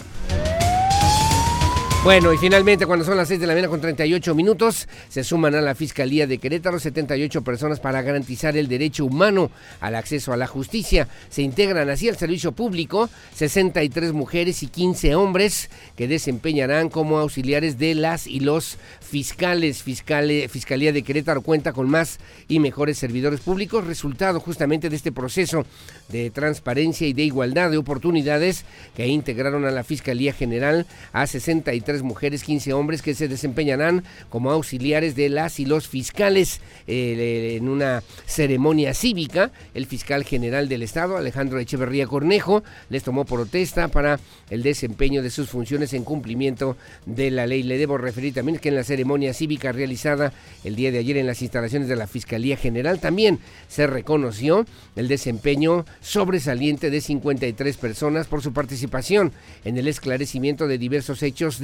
[2.03, 5.55] Bueno, y finalmente, cuando son las 6 de la mañana con 38 minutos, se suman
[5.55, 10.39] a la Fiscalía de Querétaro 78 personas para garantizar el derecho humano al acceso a
[10.39, 11.09] la justicia.
[11.29, 17.79] Se integran así al servicio público 63 mujeres y 15 hombres que desempeñarán como auxiliares
[17.79, 19.83] de las y los fiscales.
[19.83, 25.67] Fiscalía de Querétaro cuenta con más y mejores servidores públicos, resultado justamente de este proceso
[26.09, 28.65] de transparencia y de igualdad de oportunidades
[28.97, 34.51] que integraron a la Fiscalía General a 63 mujeres, 15 hombres que se desempeñarán como
[34.51, 39.51] auxiliares de las y los fiscales eh, en una ceremonia cívica.
[39.75, 45.31] El fiscal general del Estado, Alejandro Echeverría Cornejo, les tomó protesta para el desempeño de
[45.31, 46.77] sus funciones en cumplimiento
[47.07, 47.63] de la ley.
[47.63, 50.33] Le debo referir también que en la ceremonia cívica realizada
[50.65, 54.65] el día de ayer en las instalaciones de la Fiscalía General también se reconoció
[54.97, 59.33] el desempeño sobresaliente de 53 personas por su participación
[59.65, 61.59] en el esclarecimiento de diversos hechos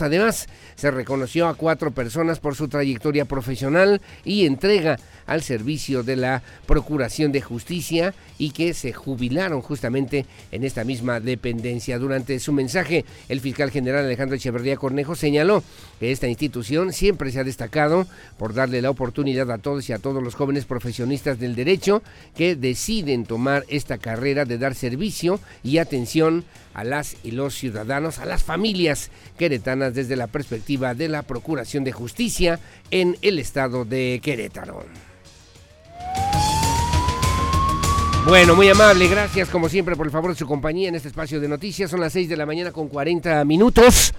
[0.00, 6.16] Además, se reconoció a cuatro personas por su trayectoria profesional y entrega al servicio de
[6.16, 11.98] la Procuración de Justicia y que se jubilaron justamente en esta misma dependencia.
[11.98, 15.62] Durante su mensaje, el fiscal general Alejandro Echeverría Cornejo señaló
[16.12, 18.06] esta institución siempre se ha destacado
[18.38, 22.02] por darle la oportunidad a todos y a todos los jóvenes profesionistas del derecho
[22.36, 28.18] que deciden tomar esta carrera de dar servicio y atención a las y los ciudadanos,
[28.18, 32.58] a las familias queretanas desde la perspectiva de la Procuración de Justicia
[32.90, 34.84] en el estado de Querétaro.
[38.26, 41.40] Bueno, muy amable, gracias como siempre por el favor de su compañía en este espacio
[41.40, 41.90] de noticias.
[41.90, 44.14] Son las 6 de la mañana con 40 minutos.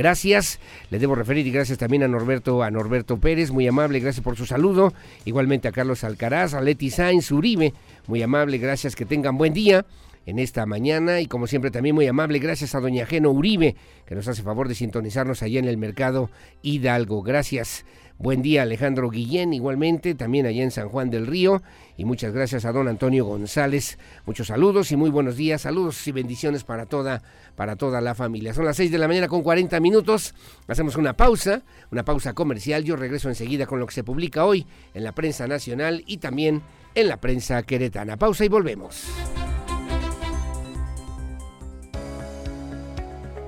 [0.00, 4.24] Gracias, le debo referir y gracias también a Norberto, a Norberto Pérez, muy amable, gracias
[4.24, 4.94] por su saludo.
[5.26, 7.74] Igualmente a Carlos Alcaraz, a Leti Sainz Uribe,
[8.06, 9.84] muy amable, gracias, que tengan buen día
[10.24, 13.76] en esta mañana y como siempre también muy amable, gracias a doña Geno Uribe,
[14.06, 16.30] que nos hace favor de sintonizarnos allá en el mercado
[16.62, 17.20] Hidalgo.
[17.22, 17.84] Gracias.
[18.22, 21.62] Buen día Alejandro Guillén, igualmente, también allá en San Juan del Río.
[21.96, 23.98] Y muchas gracias a don Antonio González.
[24.26, 25.62] Muchos saludos y muy buenos días.
[25.62, 27.22] Saludos y bendiciones para toda,
[27.56, 28.52] para toda la familia.
[28.52, 30.34] Son las 6 de la mañana con 40 minutos.
[30.68, 32.84] Hacemos una pausa, una pausa comercial.
[32.84, 36.60] Yo regreso enseguida con lo que se publica hoy en la prensa nacional y también
[36.94, 38.18] en la prensa queretana.
[38.18, 39.06] Pausa y volvemos.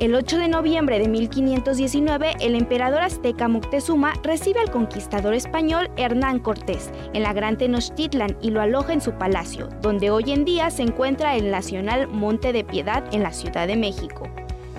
[0.02, 6.40] El 8 de noviembre de 1519, el emperador azteca Moctezuma recibe al conquistador español Hernán
[6.40, 10.72] Cortés en la Gran Tenochtitlan y lo aloja en su palacio, donde hoy en día
[10.72, 14.28] se encuentra el Nacional Monte de Piedad en la Ciudad de México.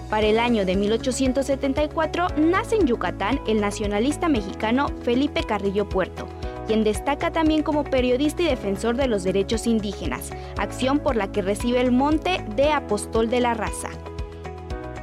[0.10, 6.28] Para el año de 1874 nace en Yucatán el nacionalista mexicano Felipe Carrillo Puerto,
[6.68, 11.42] quien destaca también como periodista y defensor de los derechos indígenas, acción por la que
[11.42, 13.90] recibe el monte de Apostol de la Raza.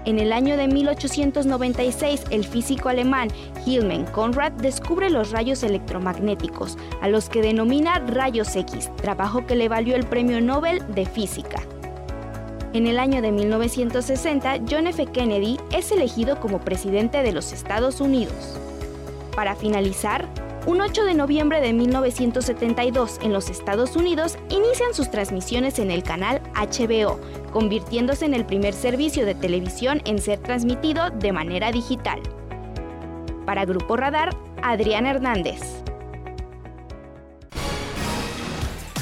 [0.06, 3.28] En el año de 1896, el físico alemán
[3.66, 9.68] Hilmen Conrad descubre los rayos electromagnéticos, a los que denomina rayos X, trabajo que le
[9.68, 11.60] valió el Premio Nobel de Física.
[12.72, 15.04] En el año de 1960, John F.
[15.06, 18.58] Kennedy es elegido como presidente de los Estados Unidos.
[19.34, 20.26] Para finalizar,
[20.66, 26.02] un 8 de noviembre de 1972 en los Estados Unidos inician sus transmisiones en el
[26.02, 27.20] canal HBO,
[27.52, 32.20] convirtiéndose en el primer servicio de televisión en ser transmitido de manera digital.
[33.46, 35.60] Para Grupo Radar, Adrián Hernández.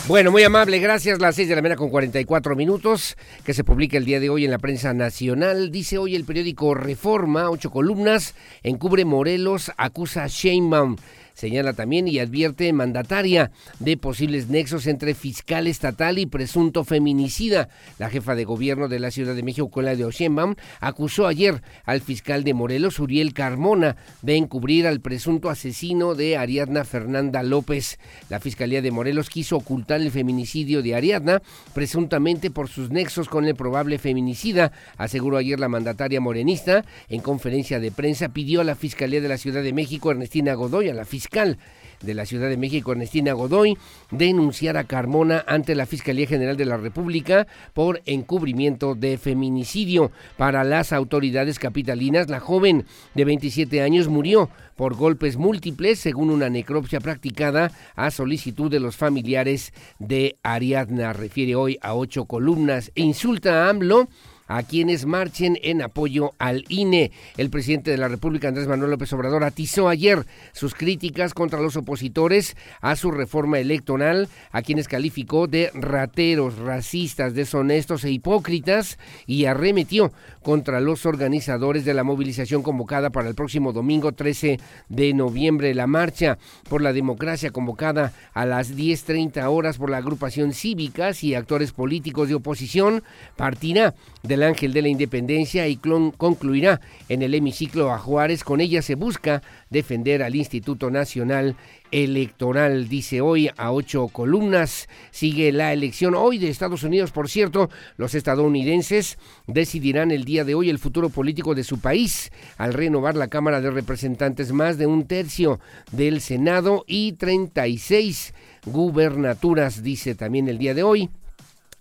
[0.07, 1.19] Bueno, muy amable, gracias.
[1.19, 4.47] Las 6 de la mañana con 44 minutos, que se publica el día de hoy
[4.47, 5.71] en la prensa nacional.
[5.71, 10.97] Dice hoy el periódico Reforma, ocho columnas, encubre Morelos, acusa a Sheinbaum.
[11.39, 17.68] Señala también y advierte mandataria de posibles nexos entre fiscal estatal y presunto feminicida.
[18.01, 22.43] La jefa de gobierno de la Ciudad de México, de Oshembaum, acusó ayer al fiscal
[22.43, 28.01] de Morelos, Uriel Carmona, de encubrir al presunto asesino de Ariadna Fernanda López.
[28.30, 31.41] La Fiscalía de Morelos quiso ocultar el feminicidio de Ariadna,
[31.72, 36.84] presuntamente por sus nexos con el probable feminicida, aseguró ayer la mandataria morenista.
[37.09, 40.89] En conferencia de prensa pidió a la Fiscalía de la Ciudad de México, Ernestina Godoy,
[40.89, 43.76] a la fiscal de la Ciudad de México, Ernestina Godoy,
[44.11, 50.11] denunciar a Carmona ante la Fiscalía General de la República por encubrimiento de feminicidio.
[50.37, 56.49] Para las autoridades capitalinas, la joven de 27 años murió por golpes múltiples, según una
[56.49, 61.12] necropsia practicada a solicitud de los familiares de Ariadna.
[61.12, 64.09] Refiere hoy a ocho columnas e insulta a AMLO
[64.49, 67.12] a quienes marchen en apoyo al INE.
[67.36, 71.76] El presidente de la República, Andrés Manuel López Obrador, atizó ayer sus críticas contra los
[71.76, 79.44] opositores a su reforma electoral, a quienes calificó de rateros, racistas, deshonestos e hipócritas y
[79.44, 80.12] arremetió
[80.49, 85.74] contra los organizadores de la movilización convocada para el próximo domingo 13 de noviembre.
[85.74, 86.38] La marcha
[86.70, 92.30] por la democracia convocada a las 10.30 horas por la agrupación cívicas y actores políticos
[92.30, 93.03] de oposición
[93.36, 96.80] partirá de el Ángel de la Independencia y concluirá
[97.11, 98.42] en el hemiciclo a Juárez.
[98.42, 101.57] Con ella se busca defender al Instituto Nacional
[101.91, 104.89] Electoral, dice hoy a ocho columnas.
[105.11, 107.11] Sigue la elección hoy de Estados Unidos.
[107.11, 112.30] Por cierto, los estadounidenses decidirán el día de hoy el futuro político de su país
[112.57, 115.61] al renovar la Cámara de Representantes más de un tercio
[115.93, 118.34] del Senado y 36
[118.66, 121.11] gubernaturas, dice también el día de hoy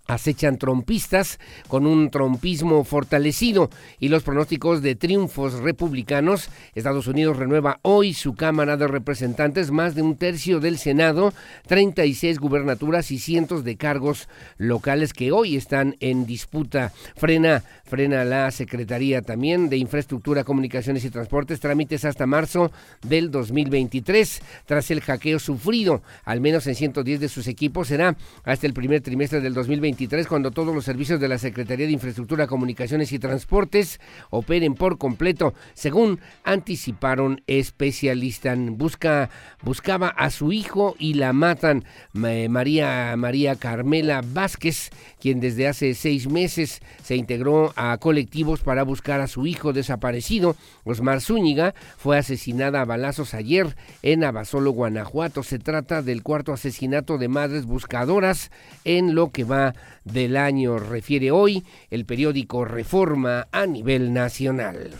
[0.07, 6.49] acechan trompistas con un trompismo fortalecido y los pronósticos de triunfos republicanos.
[6.75, 11.33] Estados Unidos renueva hoy su Cámara de Representantes, más de un tercio del Senado,
[11.67, 16.93] 36 gubernaturas y cientos de cargos locales que hoy están en disputa.
[17.15, 22.71] Frena, frena la Secretaría también de Infraestructura, Comunicaciones y Transportes, trámites hasta marzo
[23.01, 24.41] del 2023.
[24.65, 29.01] Tras el hackeo sufrido, al menos en 110 de sus equipos, será hasta el primer
[29.01, 33.99] trimestre del 2023 cuando todos los servicios de la Secretaría de Infraestructura, Comunicaciones y Transportes
[34.29, 38.57] operen por completo, según anticiparon especialistas.
[38.57, 39.29] Busca,
[39.63, 41.85] buscaba a su hijo y la matan.
[42.13, 49.21] María, María Carmela Vázquez, quien desde hace seis meses se integró a colectivos para buscar
[49.21, 55.43] a su hijo desaparecido, Osmar Zúñiga, fue asesinada a balazos ayer en Abasolo, Guanajuato.
[55.43, 58.51] Se trata del cuarto asesinato de madres buscadoras
[58.83, 64.91] en lo que va del año, refiere hoy el periódico Reforma a nivel nacional.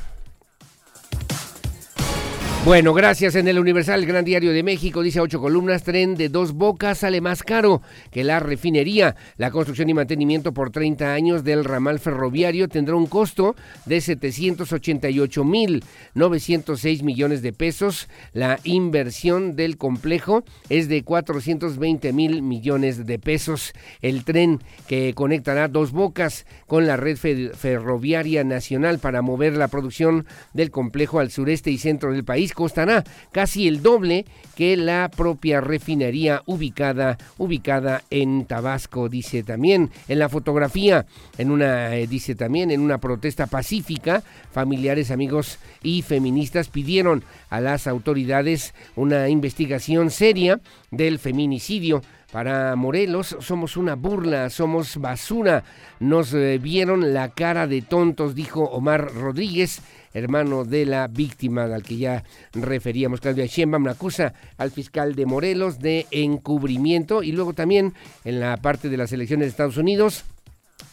[2.68, 3.36] Bueno, gracias.
[3.36, 7.22] En el Universal, Gran Diario de México, dice ocho columnas, tren de dos bocas sale
[7.22, 9.15] más caro que la refinería.
[9.38, 13.55] La construcción y mantenimiento por 30 años del ramal ferroviario tendrá un costo
[13.86, 15.82] de 788 mil
[16.13, 18.09] 906 millones de pesos.
[18.34, 23.72] La inversión del complejo es de 420 mil millones de pesos.
[24.01, 24.59] El tren
[24.89, 31.22] que conectará dos bocas con la red ferroviaria nacional para mover la producción del complejo
[31.22, 37.20] al sureste y centro del país costará casi el doble que la propia refinería ubicada,
[37.38, 41.05] ubicada en Tabasco, dice también en la fotografía,
[41.38, 47.62] en una, eh, dice también en una protesta pacífica, familiares, amigos y feministas pidieron a
[47.62, 52.01] las autoridades una investigación seria del feminicidio
[52.32, 55.64] para Morelos somos una burla, somos basura.
[56.01, 59.82] Nos eh, vieron la cara de tontos, dijo Omar Rodríguez,
[60.18, 63.22] hermano de la víctima al que ya referíamos.
[63.22, 67.93] Claudia Sheinbaum acusa al fiscal de Morelos de encubrimiento y luego también
[68.26, 70.26] en la parte de las elecciones de Estados Unidos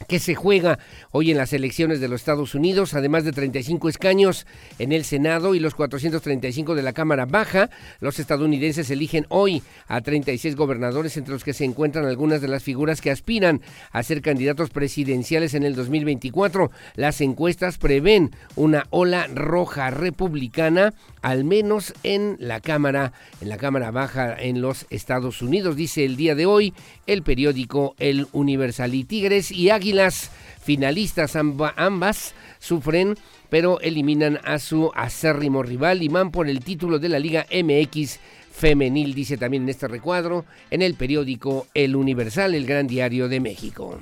[0.08, 0.78] que se juega
[1.10, 4.46] hoy en las elecciones de los Estados Unidos, además de 35 escaños
[4.78, 7.70] en el Senado y los 435 de la Cámara Baja.
[8.00, 12.62] Los estadounidenses eligen hoy a 36 gobernadores, entre los que se encuentran algunas de las
[12.62, 13.60] figuras que aspiran
[13.92, 16.70] a ser candidatos presidenciales en el 2024.
[16.96, 20.92] Las encuestas prevén una ola roja republicana,
[21.24, 26.16] al menos en la Cámara, en la Cámara Baja en los Estados Unidos, dice el
[26.16, 26.74] día de hoy
[27.06, 30.30] el periódico El Universal y Tigres y Águilas,
[30.62, 33.16] finalistas ambas, sufren
[33.48, 38.20] pero eliminan a su acérrimo rival y por el título de la Liga MX
[38.52, 43.40] femenil, dice también en este recuadro, en el periódico El Universal, el gran diario de
[43.40, 43.98] México.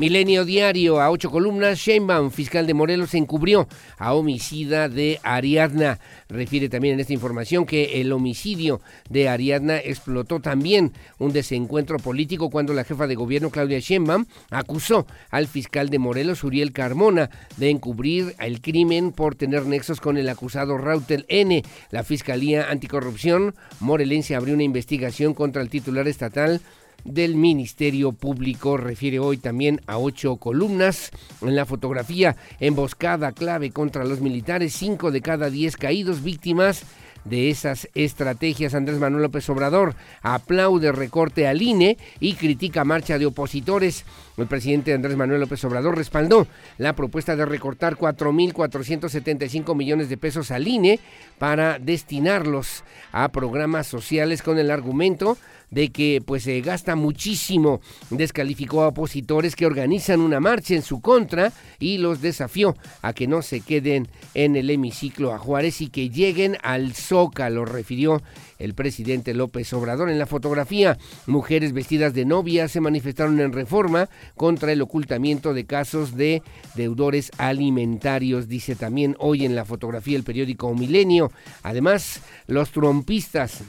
[0.00, 5.98] Milenio Diario, a ocho columnas, Sheinbaum, fiscal de Morelos, encubrió a homicida de Ariadna.
[6.30, 8.80] Refiere también en esta información que el homicidio
[9.10, 15.06] de Ariadna explotó también un desencuentro político cuando la jefa de gobierno, Claudia Sheinbaum, acusó
[15.28, 17.28] al fiscal de Morelos, Uriel Carmona,
[17.58, 21.62] de encubrir el crimen por tener nexos con el acusado Rautel N.
[21.90, 26.62] La Fiscalía Anticorrupción morelense abrió una investigación contra el titular estatal
[27.04, 28.76] del Ministerio Público.
[28.76, 31.10] Refiere hoy también a ocho columnas.
[31.42, 36.84] En la fotografía, emboscada clave contra los militares, cinco de cada diez caídos víctimas
[37.24, 38.74] de esas estrategias.
[38.74, 44.04] Andrés Manuel López Obrador aplaude recorte al INE y critica marcha de opositores.
[44.36, 46.46] El presidente Andrés Manuel López Obrador respaldó
[46.78, 50.98] la propuesta de recortar 4.475 millones de pesos al INE
[51.38, 55.36] para destinarlos a programas sociales con el argumento
[55.70, 57.80] de que pues se gasta muchísimo.
[58.10, 63.26] Descalificó a opositores que organizan una marcha en su contra y los desafió a que
[63.26, 68.22] no se queden en el hemiciclo a Juárez y que lleguen al Zócalo, refirió
[68.58, 70.10] el presidente López Obrador.
[70.10, 75.64] En la fotografía, mujeres vestidas de novia se manifestaron en reforma contra el ocultamiento de
[75.64, 76.42] casos de
[76.74, 81.32] deudores alimentarios, dice también hoy en la fotografía el periódico Milenio.
[81.62, 83.62] Además, los trompistas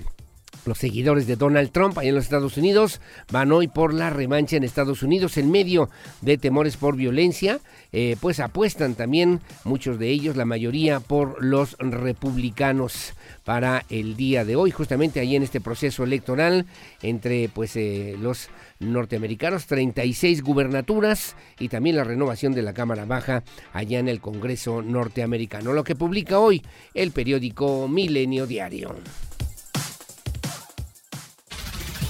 [0.66, 3.02] los seguidores de Donald Trump allá en los Estados Unidos
[3.32, 5.90] van hoy por la revancha en Estados Unidos en medio
[6.22, 7.60] de temores por violencia,
[7.92, 14.46] eh, pues apuestan también muchos de ellos, la mayoría por los republicanos para el día
[14.46, 16.66] de hoy, justamente ahí en este proceso electoral
[17.02, 18.50] entre pues eh, los
[18.80, 23.44] norteamericanos, 36 gubernaturas y también la renovación de la Cámara Baja
[23.74, 26.62] allá en el Congreso norteamericano, lo que publica hoy
[26.94, 28.96] el periódico Milenio Diario.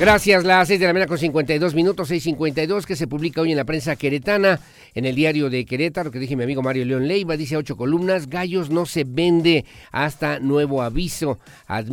[0.00, 3.56] Gracias, las 6 de la mañana con 52 minutos, 6.52, que se publica hoy en
[3.56, 4.58] la prensa queretana
[4.96, 8.28] en el diario de Querétaro, que dije mi amigo Mario León Leiva, dice ocho columnas,
[8.28, 11.38] Gallos no se vende hasta nuevo aviso,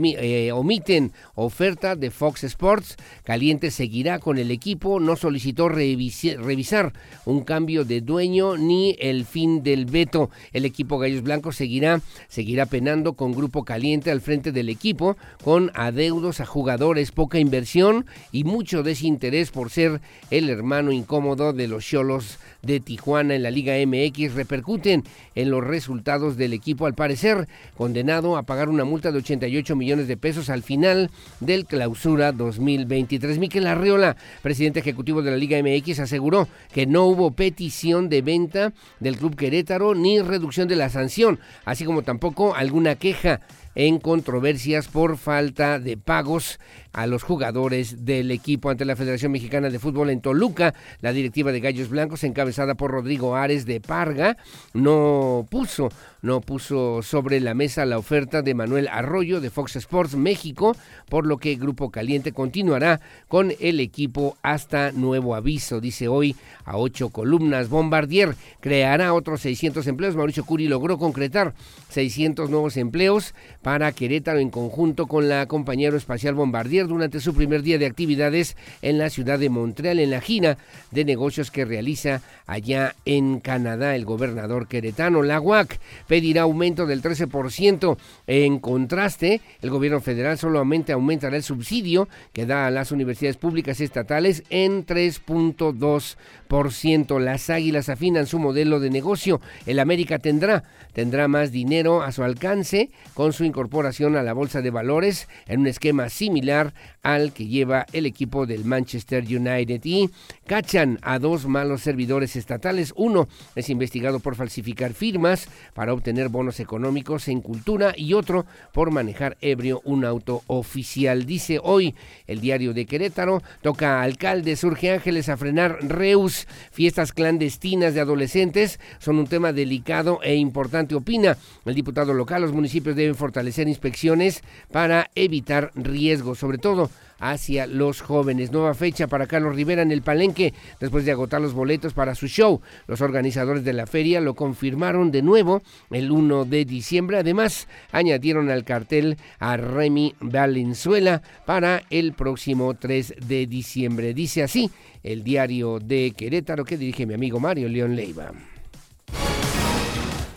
[0.03, 6.93] eh, omiten oferta de Fox Sports, Caliente seguirá con el equipo, no solicitó revisar
[7.25, 12.65] un cambio de dueño ni el fin del veto, el equipo Gallos Blancos seguirá, seguirá
[12.65, 17.90] penando con Grupo Caliente al frente del equipo, con adeudos a jugadores, poca inversión
[18.31, 23.51] y mucho desinterés por ser el hermano incómodo de los Cholos de Tijuana en la
[23.51, 25.03] Liga MX repercuten
[25.35, 30.07] en los resultados del equipo, al parecer condenado a pagar una multa de 88 millones
[30.07, 33.39] de pesos al final del clausura 2023.
[33.39, 38.73] Miquel Arreola, presidente ejecutivo de la Liga MX, aseguró que no hubo petición de venta
[38.99, 43.41] del Club Querétaro ni reducción de la sanción, así como tampoco alguna queja
[43.75, 46.59] en controversias por falta de pagos
[46.93, 50.73] a los jugadores del equipo ante la Federación Mexicana de Fútbol en Toluca.
[50.99, 54.37] La directiva de Gallos Blancos, encabezada por Rodrigo Ares de Parga,
[54.73, 55.89] no puso,
[56.21, 60.75] no puso sobre la mesa la oferta de Manuel Arroyo de Fox Sports México,
[61.09, 66.77] por lo que Grupo Caliente continuará con el equipo hasta nuevo aviso, dice hoy a
[66.77, 67.69] ocho columnas.
[67.69, 70.15] Bombardier creará otros 600 empleos.
[70.15, 71.53] Mauricio Curi logró concretar
[71.89, 77.63] 600 nuevos empleos para Querétaro en conjunto con la compañía aeroespacial Bombardier durante su primer
[77.63, 80.57] día de actividades en la ciudad de Montreal, en la gira
[80.91, 85.23] de negocios que realiza allá en Canadá el gobernador queretano.
[85.23, 85.79] La UAC
[86.11, 87.97] pedirá aumento del 13%.
[88.27, 93.79] En contraste, el gobierno federal solamente aumentará el subsidio que da a las universidades públicas
[93.79, 97.19] estatales en 3.2%.
[97.21, 99.39] Las águilas afinan su modelo de negocio.
[99.65, 104.61] El América tendrá, tendrá más dinero a su alcance con su incorporación a la bolsa
[104.61, 110.09] de valores en un esquema similar al que lleva el equipo del Manchester United y
[110.51, 112.91] cachan a dos malos servidores estatales.
[112.97, 118.91] Uno es investigado por falsificar firmas para obtener bonos económicos en cultura y otro por
[118.91, 121.25] manejar ebrio un auto oficial.
[121.25, 121.95] Dice hoy
[122.27, 126.49] el diario de Querétaro, toca alcalde, surge Ángeles a frenar Reus.
[126.73, 132.41] Fiestas clandestinas de adolescentes son un tema delicado e importante, opina el diputado local.
[132.41, 136.89] Los municipios deben fortalecer inspecciones para evitar riesgos, sobre todo
[137.21, 138.51] hacia los jóvenes.
[138.51, 142.27] Nueva fecha para Carlos Rivera en el Palenque después de agotar los boletos para su
[142.27, 142.59] show.
[142.87, 145.61] Los organizadores de la feria lo confirmaron de nuevo
[145.91, 147.19] el 1 de diciembre.
[147.19, 154.13] Además, añadieron al cartel a Remy Valenzuela para el próximo 3 de diciembre.
[154.13, 154.69] Dice así
[155.03, 158.31] el diario de Querétaro que dirige mi amigo Mario León Leiva.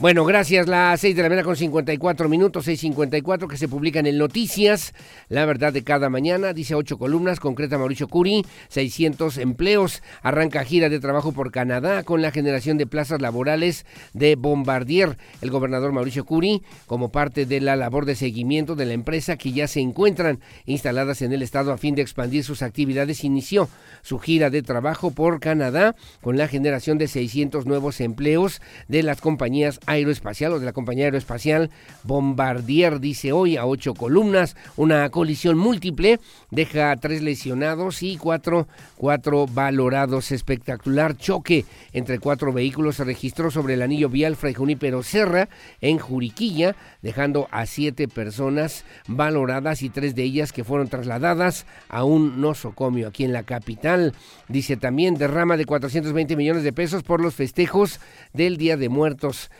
[0.00, 0.66] Bueno, gracias.
[0.66, 4.92] Las 6 de la mañana con 54 minutos, 6.54 que se publican en Noticias.
[5.28, 10.02] La verdad de cada mañana, dice ocho columnas, concreta Mauricio Curi, 600 empleos.
[10.22, 15.16] Arranca gira de trabajo por Canadá con la generación de plazas laborales de Bombardier.
[15.40, 19.52] El gobernador Mauricio Curi, como parte de la labor de seguimiento de la empresa que
[19.52, 23.68] ya se encuentran instaladas en el estado a fin de expandir sus actividades, inició
[24.02, 29.20] su gira de trabajo por Canadá con la generación de 600 nuevos empleos de las
[29.20, 31.70] compañías aeroespacial o de la compañía aeroespacial
[32.02, 36.20] Bombardier, dice hoy a ocho columnas, una colisión múltiple,
[36.50, 38.66] deja tres lesionados y cuatro,
[38.96, 40.32] cuatro valorados.
[40.32, 45.48] Espectacular choque entre cuatro vehículos se registró sobre el anillo vial Fray Junípero Serra
[45.80, 52.04] en Juriquilla, dejando a siete personas valoradas y tres de ellas que fueron trasladadas a
[52.04, 54.14] un nosocomio aquí en la capital.
[54.48, 58.00] Dice también derrama de 420 millones de pesos por los festejos
[58.32, 59.50] del Día de Muertos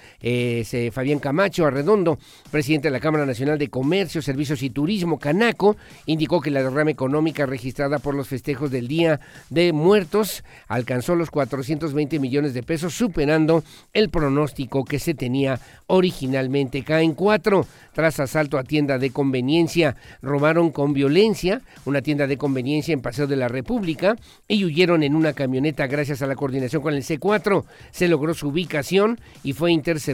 [0.90, 2.18] Fabián Camacho Arredondo,
[2.50, 6.90] presidente de la Cámara Nacional de Comercio, Servicios y Turismo, Canaco, indicó que la derrama
[6.90, 9.20] económica registrada por los festejos del Día
[9.50, 13.62] de Muertos alcanzó los 420 millones de pesos, superando
[13.92, 16.84] el pronóstico que se tenía originalmente.
[16.84, 19.96] Caen cuatro tras asalto a tienda de conveniencia.
[20.22, 24.16] Robaron con violencia una tienda de conveniencia en Paseo de la República
[24.48, 27.64] y huyeron en una camioneta gracias a la coordinación con el C4.
[27.90, 30.13] Se logró su ubicación y fue interceptada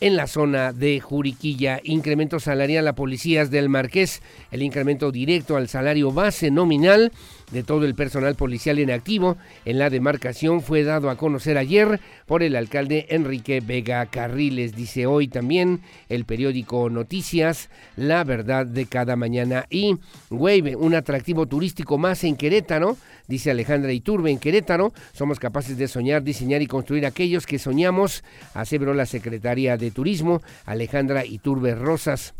[0.00, 1.80] en la zona de Juriquilla.
[1.84, 4.22] Incremento salarial a policías del Marqués.
[4.50, 7.12] El incremento directo al salario base nominal
[7.50, 12.00] de todo el personal policial en activo en la demarcación fue dado a conocer ayer
[12.26, 14.74] por el alcalde Enrique Vega Carriles.
[14.74, 19.66] Dice hoy también el periódico Noticias, La Verdad de cada mañana.
[19.70, 19.96] Y
[20.30, 22.96] Wave, un atractivo turístico más en Querétaro,
[23.26, 24.92] dice Alejandra Iturbe en Querétaro.
[25.12, 28.24] Somos capaces de soñar, diseñar y construir aquellos que soñamos,
[28.54, 32.34] aseveró la secretaria de Turismo, Alejandra Iturbe Rosas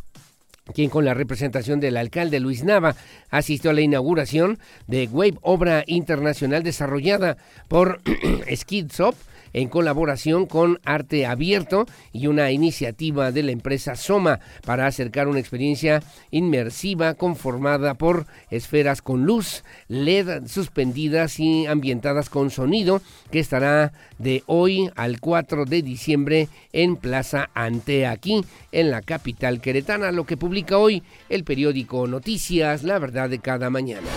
[0.73, 2.97] quien con la representación del alcalde Luis Nava
[3.31, 7.37] asistió a la inauguración de Wave, obra internacional desarrollada
[7.69, 8.01] por
[8.55, 9.15] Skidsop
[9.53, 15.41] en colaboración con Arte Abierto y una iniciativa de la empresa Soma para acercar una
[15.41, 23.93] experiencia inmersiva conformada por esferas con luz, LED suspendidas y ambientadas con sonido que estará
[24.19, 30.25] de hoy al 4 de diciembre en Plaza Ante aquí en la capital queretana, lo
[30.25, 34.09] que publica hoy el periódico Noticias, la verdad de cada mañana.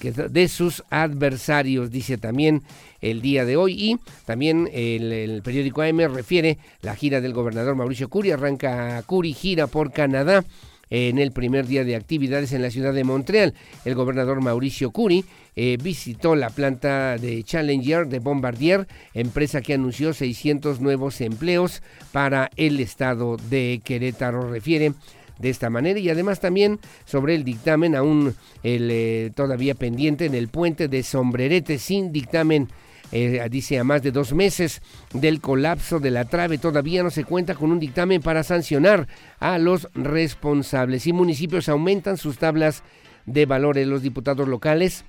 [0.00, 2.62] de sus adversarios, dice también
[3.00, 3.72] el día de hoy.
[3.74, 9.66] Y también el, periódico AM refiere la gira del gobernador Mauricio Curi, arranca Curi, gira
[9.66, 10.44] por Canadá
[10.88, 13.54] en el primer día de actividades en la ciudad de Montreal.
[13.84, 15.24] El gobernador Mauricio Curi
[15.62, 21.82] eh, visitó la planta de Challenger de Bombardier, empresa que anunció 600 nuevos empleos
[22.12, 24.94] para el estado de Querétaro, refiere
[25.38, 30.34] de esta manera y además también sobre el dictamen aún el, eh, todavía pendiente en
[30.34, 32.68] el puente de Sombrerete sin dictamen
[33.12, 34.80] eh, dice a más de dos meses
[35.12, 39.08] del colapso de la trave, todavía no se cuenta con un dictamen para sancionar
[39.40, 41.06] a los responsables.
[41.06, 42.82] Y municipios aumentan sus tablas
[43.26, 43.86] de valores.
[43.86, 45.04] Los diputados locales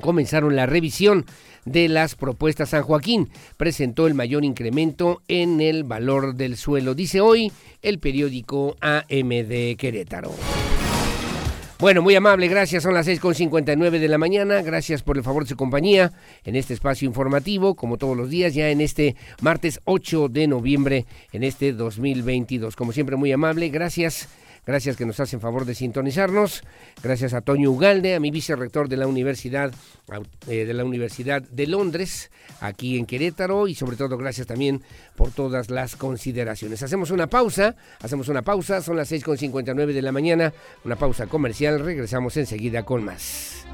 [0.00, 1.26] comenzaron la revisión
[1.64, 2.70] de las propuestas.
[2.70, 8.76] San Joaquín presentó el mayor incremento en el valor del suelo, dice hoy el periódico
[8.80, 10.32] AMD Querétaro.
[11.80, 12.82] Bueno, muy amable, gracias.
[12.82, 14.60] Son las 6.59 de la mañana.
[14.60, 16.12] Gracias por el favor de su compañía
[16.44, 21.06] en este espacio informativo, como todos los días, ya en este martes 8 de noviembre,
[21.32, 22.76] en este 2022.
[22.76, 24.28] Como siempre, muy amable, gracias.
[24.66, 26.62] Gracias que nos hacen favor de sintonizarnos.
[27.02, 29.72] Gracias a Toño Ugalde, a mi vicerrector de la Universidad
[30.48, 32.30] eh, de la Universidad de Londres,
[32.60, 34.82] aquí en Querétaro, y sobre todo gracias también
[35.16, 36.82] por todas las consideraciones.
[36.82, 40.52] Hacemos una pausa, hacemos una pausa, son las 6.59 de la mañana,
[40.84, 43.64] una pausa comercial, regresamos enseguida con más.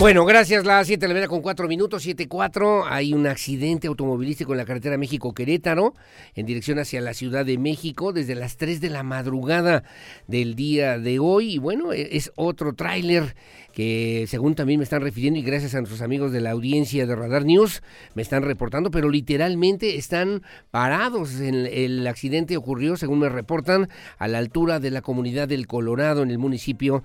[0.00, 0.64] Bueno, gracias.
[0.64, 2.86] Las 7 de la mañana con 4 minutos, 7-4.
[2.88, 5.92] Hay un accidente automovilístico en la carretera México-Querétaro,
[6.34, 9.84] en dirección hacia la Ciudad de México, desde las 3 de la madrugada
[10.26, 11.52] del día de hoy.
[11.56, 13.36] Y bueno, e, es otro tráiler
[13.72, 17.14] que según también me están refiriendo y gracias a nuestros amigos de la audiencia de
[17.14, 17.82] Radar News
[18.14, 21.40] me están reportando, pero literalmente están parados.
[21.40, 26.22] El, el accidente ocurrió, según me reportan, a la altura de la comunidad del Colorado,
[26.22, 27.02] en el municipio,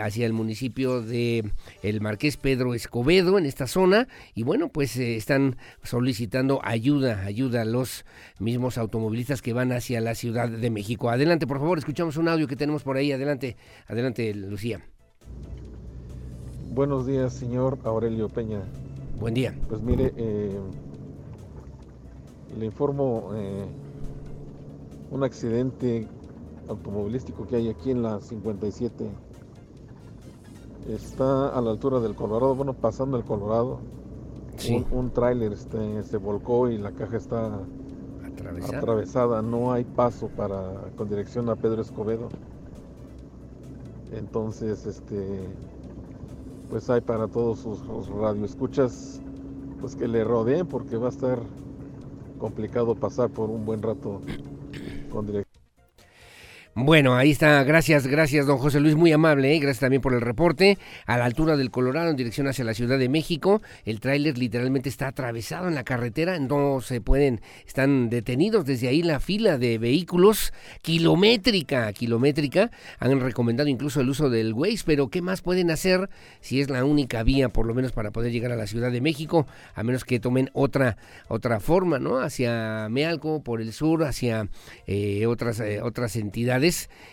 [0.00, 1.50] hacia el municipio de
[1.82, 7.62] El Marqués Pedro Escobedo, en esta zona, y bueno, pues eh, están solicitando ayuda, ayuda
[7.62, 8.04] a los
[8.38, 11.10] mismos automovilistas que van hacia la Ciudad de México.
[11.10, 13.12] Adelante, por favor, escuchamos un audio que tenemos por ahí.
[13.12, 14.80] Adelante, adelante, Lucía.
[16.74, 18.62] Buenos días, señor Aurelio Peña.
[19.20, 19.54] Buen día.
[19.68, 20.58] Pues mire, eh,
[22.58, 23.66] le informo eh,
[25.10, 26.08] un accidente
[26.68, 29.06] automovilístico que hay aquí en la 57.
[30.88, 33.78] Está a la altura del Colorado, bueno, pasando el Colorado.
[34.56, 34.82] Sí.
[34.90, 37.60] Un, un tráiler este, se volcó y la caja está
[38.24, 38.78] ¿Atravesada?
[38.78, 39.42] atravesada.
[39.42, 42.30] No hay paso para con dirección a Pedro Escobedo.
[44.10, 45.48] Entonces, este,
[46.72, 49.20] pues hay para todos sus, radioescuchas,
[49.78, 51.38] pues que le rodeen porque va a estar
[52.38, 54.22] complicado pasar por un buen rato
[55.10, 55.51] con dirección.
[56.74, 57.62] Bueno, ahí está.
[57.64, 59.54] Gracias, gracias, don José Luis, muy amable.
[59.54, 59.58] ¿eh?
[59.58, 60.78] Gracias también por el reporte.
[61.04, 64.88] A la altura del Colorado, en dirección hacia la Ciudad de México, el tráiler literalmente
[64.88, 66.38] está atravesado en la carretera.
[66.38, 72.70] No se pueden, están detenidos desde ahí la fila de vehículos kilométrica, kilométrica.
[73.00, 76.08] Han recomendado incluso el uso del Waze, pero ¿qué más pueden hacer
[76.40, 79.02] si es la única vía, por lo menos, para poder llegar a la Ciudad de
[79.02, 79.46] México?
[79.74, 80.96] A menos que tomen otra,
[81.28, 82.20] otra forma, ¿no?
[82.20, 84.48] Hacia Mealco, por el sur, hacia
[84.86, 86.61] eh, otras, eh, otras entidades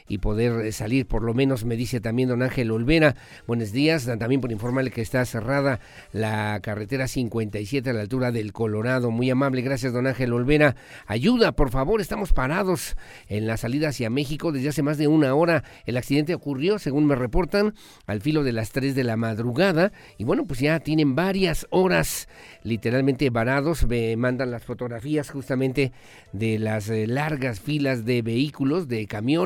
[0.08, 3.16] y poder eh, salir, por lo menos me dice también don Ángel Olvera.
[3.48, 5.80] Buenos días, también por informarle que está cerrada
[6.12, 9.10] la carretera 57 a la altura del Colorado.
[9.10, 10.76] Muy amable, gracias don Ángel Olvera.
[11.08, 12.96] Ayuda, por favor, estamos parados
[13.28, 15.64] en la salida hacia México desde hace más de una hora.
[15.86, 17.74] El accidente ocurrió, según me reportan,
[18.06, 22.28] al filo de las 3 de la madrugada y bueno, pues ya tienen varias horas
[22.64, 23.88] literalmente varados.
[23.88, 25.92] Me mandan las fotografías justamente
[26.34, 29.39] de las eh, largas filas de vehículos, de camiones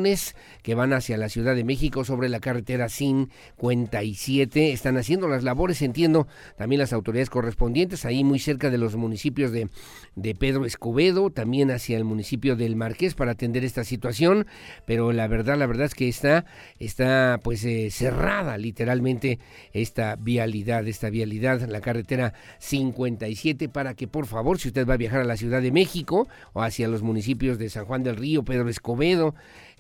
[0.62, 4.72] que van hacia la Ciudad de México sobre la carretera 57.
[4.72, 6.28] Están haciendo las labores, entiendo,
[6.58, 9.70] también las autoridades correspondientes, ahí muy cerca de los municipios de,
[10.16, 14.48] de Pedro Escobedo, también hacia el municipio del Marqués para atender esta situación,
[14.86, 16.46] pero la verdad, la verdad es que está,
[16.80, 19.40] está pues eh, cerrada literalmente
[19.74, 24.98] esta vialidad, esta vialidad, la carretera 57, para que por favor, si usted va a
[24.98, 28.44] viajar a la Ciudad de México o hacia los municipios de San Juan del Río,
[28.44, 29.36] Pedro Escobedo,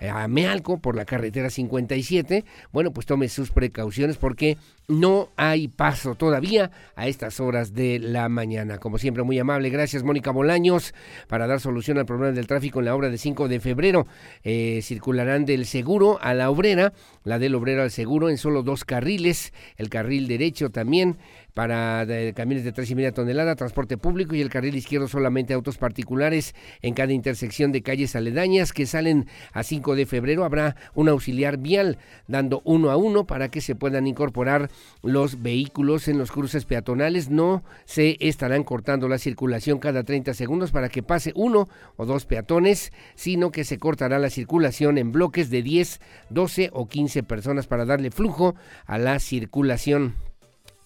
[0.09, 6.15] a Mealco por la carretera 57, bueno, pues tome sus precauciones porque no hay paso
[6.15, 8.77] todavía a estas horas de la mañana.
[8.77, 9.69] Como siempre, muy amable.
[9.69, 10.93] Gracias, Mónica Bolaños,
[11.27, 14.07] para dar solución al problema del tráfico en la obra de 5 de febrero.
[14.43, 16.93] Eh, circularán del seguro a la obrera,
[17.23, 21.17] la del obrero al seguro en solo dos carriles, el carril derecho también
[21.53, 25.77] para camiones de tres y media tonelada, transporte público y el carril izquierdo solamente autos
[25.77, 30.43] particulares en cada intersección de calles aledañas que salen a 5 de febrero.
[30.43, 31.97] Habrá un auxiliar vial
[32.27, 34.69] dando uno a uno para que se puedan incorporar
[35.01, 37.29] los vehículos en los cruces peatonales.
[37.29, 42.25] No se estarán cortando la circulación cada 30 segundos para que pase uno o dos
[42.25, 47.67] peatones, sino que se cortará la circulación en bloques de 10, 12 o 15 personas
[47.67, 50.32] para darle flujo a la circulación.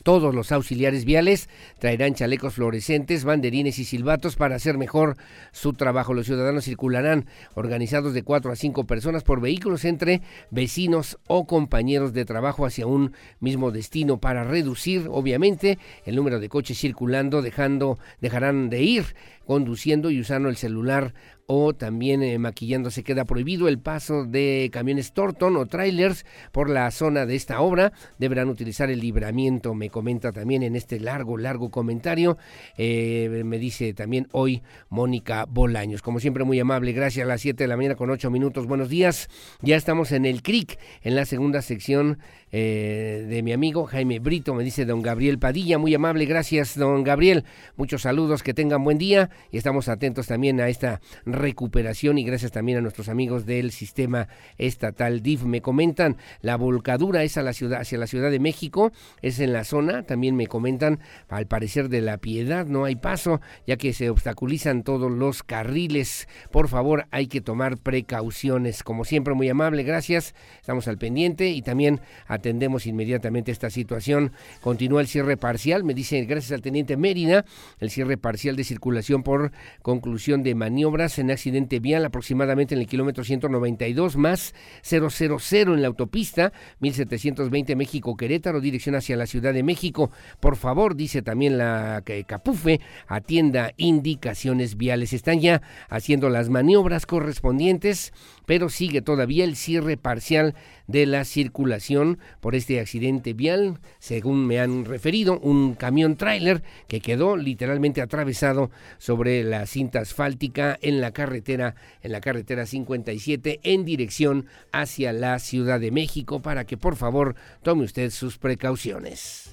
[0.07, 1.49] Todos los auxiliares viales
[1.79, 5.17] traerán chalecos fluorescentes, banderines y silbatos para hacer mejor
[5.51, 6.13] su trabajo.
[6.13, 12.13] Los ciudadanos circularán organizados de cuatro a cinco personas por vehículos entre vecinos o compañeros
[12.13, 17.99] de trabajo hacia un mismo destino para reducir, obviamente, el número de coches circulando, dejando,
[18.21, 19.13] dejarán de ir
[19.47, 21.13] conduciendo y usando el celular
[21.47, 23.03] o también eh, maquillándose.
[23.03, 27.93] Queda prohibido el paso de camiones Torton o trailers por la zona de esta obra.
[28.19, 32.37] Deberán utilizar el libramiento, me comenta también en este largo, largo comentario.
[32.77, 36.01] Eh, me dice también hoy Mónica Bolaños.
[36.01, 36.91] Como siempre, muy amable.
[36.91, 38.67] Gracias a las 7 de la mañana con 8 minutos.
[38.67, 39.29] Buenos días.
[39.61, 42.19] Ya estamos en el CRIC, en la segunda sección
[42.51, 47.03] eh, de mi amigo Jaime Brito, me dice don Gabriel Padilla, muy amable, gracias don
[47.03, 47.43] Gabriel,
[47.75, 52.51] muchos saludos, que tengan buen día y estamos atentos también a esta recuperación y gracias
[52.51, 55.43] también a nuestros amigos del sistema estatal DIF.
[55.43, 58.91] Me comentan, la volcadura es a la ciudad, hacia la Ciudad de México,
[59.21, 63.41] es en la zona, también me comentan, al parecer de la piedad no hay paso,
[63.65, 66.27] ya que se obstaculizan todos los carriles.
[66.51, 68.83] Por favor, hay que tomar precauciones.
[68.83, 74.31] Como siempre, muy amable, gracias, estamos al pendiente y también a atendemos inmediatamente esta situación.
[74.61, 77.45] Continúa el cierre parcial, me dice gracias al teniente Mérida,
[77.79, 82.87] el cierre parcial de circulación por conclusión de maniobras en accidente vial aproximadamente en el
[82.87, 89.63] kilómetro 192 más 000 en la autopista 1720 México Querétaro, dirección hacia la Ciudad de
[89.63, 90.11] México.
[90.39, 95.13] Por favor, dice también la Capufe, atienda indicaciones viales.
[95.13, 98.13] Están ya haciendo las maniobras correspondientes,
[98.45, 100.55] pero sigue todavía el cierre parcial
[100.87, 107.01] de la circulación por este accidente vial, según me han referido, un camión tráiler que
[107.01, 113.85] quedó literalmente atravesado sobre la cinta asfáltica en la carretera, en la carretera 57 en
[113.85, 119.51] dirección hacia la Ciudad de México para que por favor tome usted sus precauciones.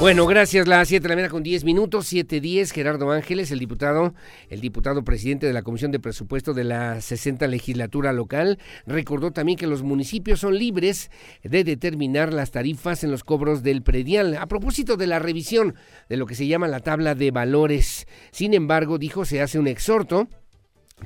[0.00, 0.66] Bueno, gracias.
[0.66, 2.72] Las 7 de la mañana con 10 minutos, 7.10.
[2.72, 4.14] Gerardo Ángeles, el diputado,
[4.48, 9.58] el diputado presidente de la Comisión de Presupuesto de la 60 legislatura local, recordó también
[9.58, 11.10] que los municipios son libres
[11.42, 14.38] de determinar las tarifas en los cobros del predial.
[14.38, 15.74] A propósito de la revisión
[16.08, 18.06] de lo que se llama la tabla de valores.
[18.30, 20.28] Sin embargo, dijo, se hace un exhorto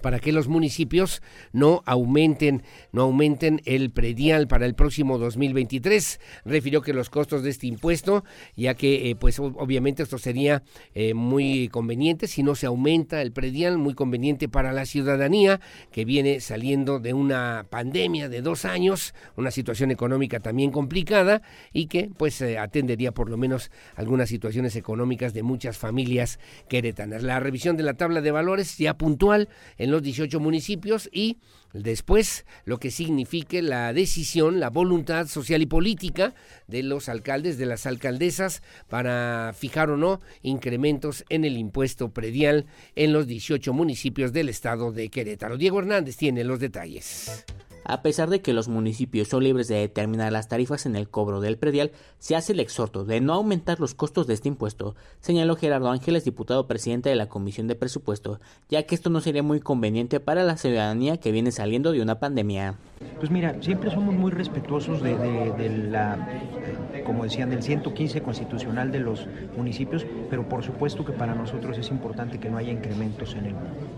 [0.00, 1.22] para que los municipios
[1.52, 6.20] no aumenten, no aumenten el predial para el próximo 2023.
[6.44, 8.24] Refirió que los costos de este impuesto,
[8.56, 10.62] ya que eh, pues obviamente esto sería
[10.94, 16.04] eh, muy conveniente si no se aumenta el predial, muy conveniente para la ciudadanía que
[16.04, 21.42] viene saliendo de una pandemia de dos años, una situación económica también complicada
[21.72, 26.38] y que pues eh, atendería por lo menos algunas situaciones económicas de muchas familias
[26.68, 27.22] queretanas.
[27.22, 29.48] La revisión de la tabla de valores ya puntual
[29.84, 31.38] en los 18 municipios y
[31.74, 36.34] después lo que signifique la decisión, la voluntad social y política
[36.66, 42.66] de los alcaldes, de las alcaldesas, para fijar o no incrementos en el impuesto predial
[42.96, 45.58] en los 18 municipios del estado de Querétaro.
[45.58, 47.44] Diego Hernández tiene los detalles.
[47.84, 51.40] A pesar de que los municipios son libres de determinar las tarifas en el cobro
[51.40, 55.56] del predial, se hace el exhorto de no aumentar los costos de este impuesto, señaló
[55.56, 59.60] Gerardo Ángeles, diputado presidente de la Comisión de Presupuesto, ya que esto no sería muy
[59.60, 62.76] conveniente para la ciudadanía que viene saliendo de una pandemia.
[63.18, 66.18] Pues mira, siempre somos muy respetuosos de, la,
[67.04, 69.26] como decían, del 115 constitucional de los
[69.56, 73.54] municipios, pero por supuesto que para nosotros es importante que no haya incrementos en el,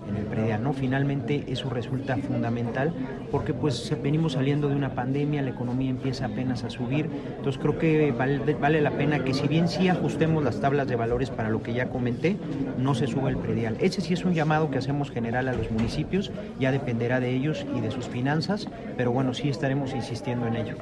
[0.08, 0.72] en el predial, ¿no?
[0.72, 2.92] Finalmente eso resulta fundamental
[3.30, 7.78] porque pues venimos saliendo de una pandemia, la economía empieza apenas a subir, entonces creo
[7.78, 11.50] que vale, vale la pena que si bien sí ajustemos las tablas de valores para
[11.50, 12.36] lo que ya comenté,
[12.78, 13.76] no se suba el predial.
[13.80, 16.30] Ese sí es un llamado que hacemos general a los municipios,
[16.60, 20.76] ya dependerá de ellos y de sus finanzas, pero bueno, sí estaremos insistiendo en ello.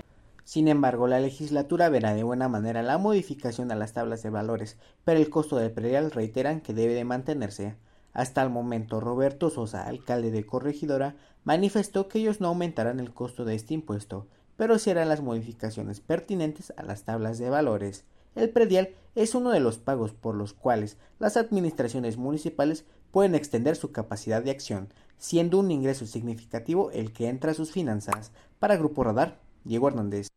[0.45, 4.77] Sin embargo, la legislatura verá de buena manera la modificación a las tablas de valores,
[5.05, 7.77] pero el costo del predial reiteran que debe de mantenerse.
[8.13, 13.45] Hasta el momento, Roberto Sosa, alcalde de Corregidora, manifestó que ellos no aumentarán el costo
[13.45, 18.05] de este impuesto, pero sí harán las modificaciones pertinentes a las tablas de valores.
[18.37, 23.77] El predial es uno de los pagos por los cuales las administraciones municipales pueden extender
[23.77, 24.89] su capacidad de acción,
[25.25, 28.31] siendo un ingreso significativo el que entra a sus finanzas.
[28.59, 30.29] Para Grupo Radar, Diego Hernández.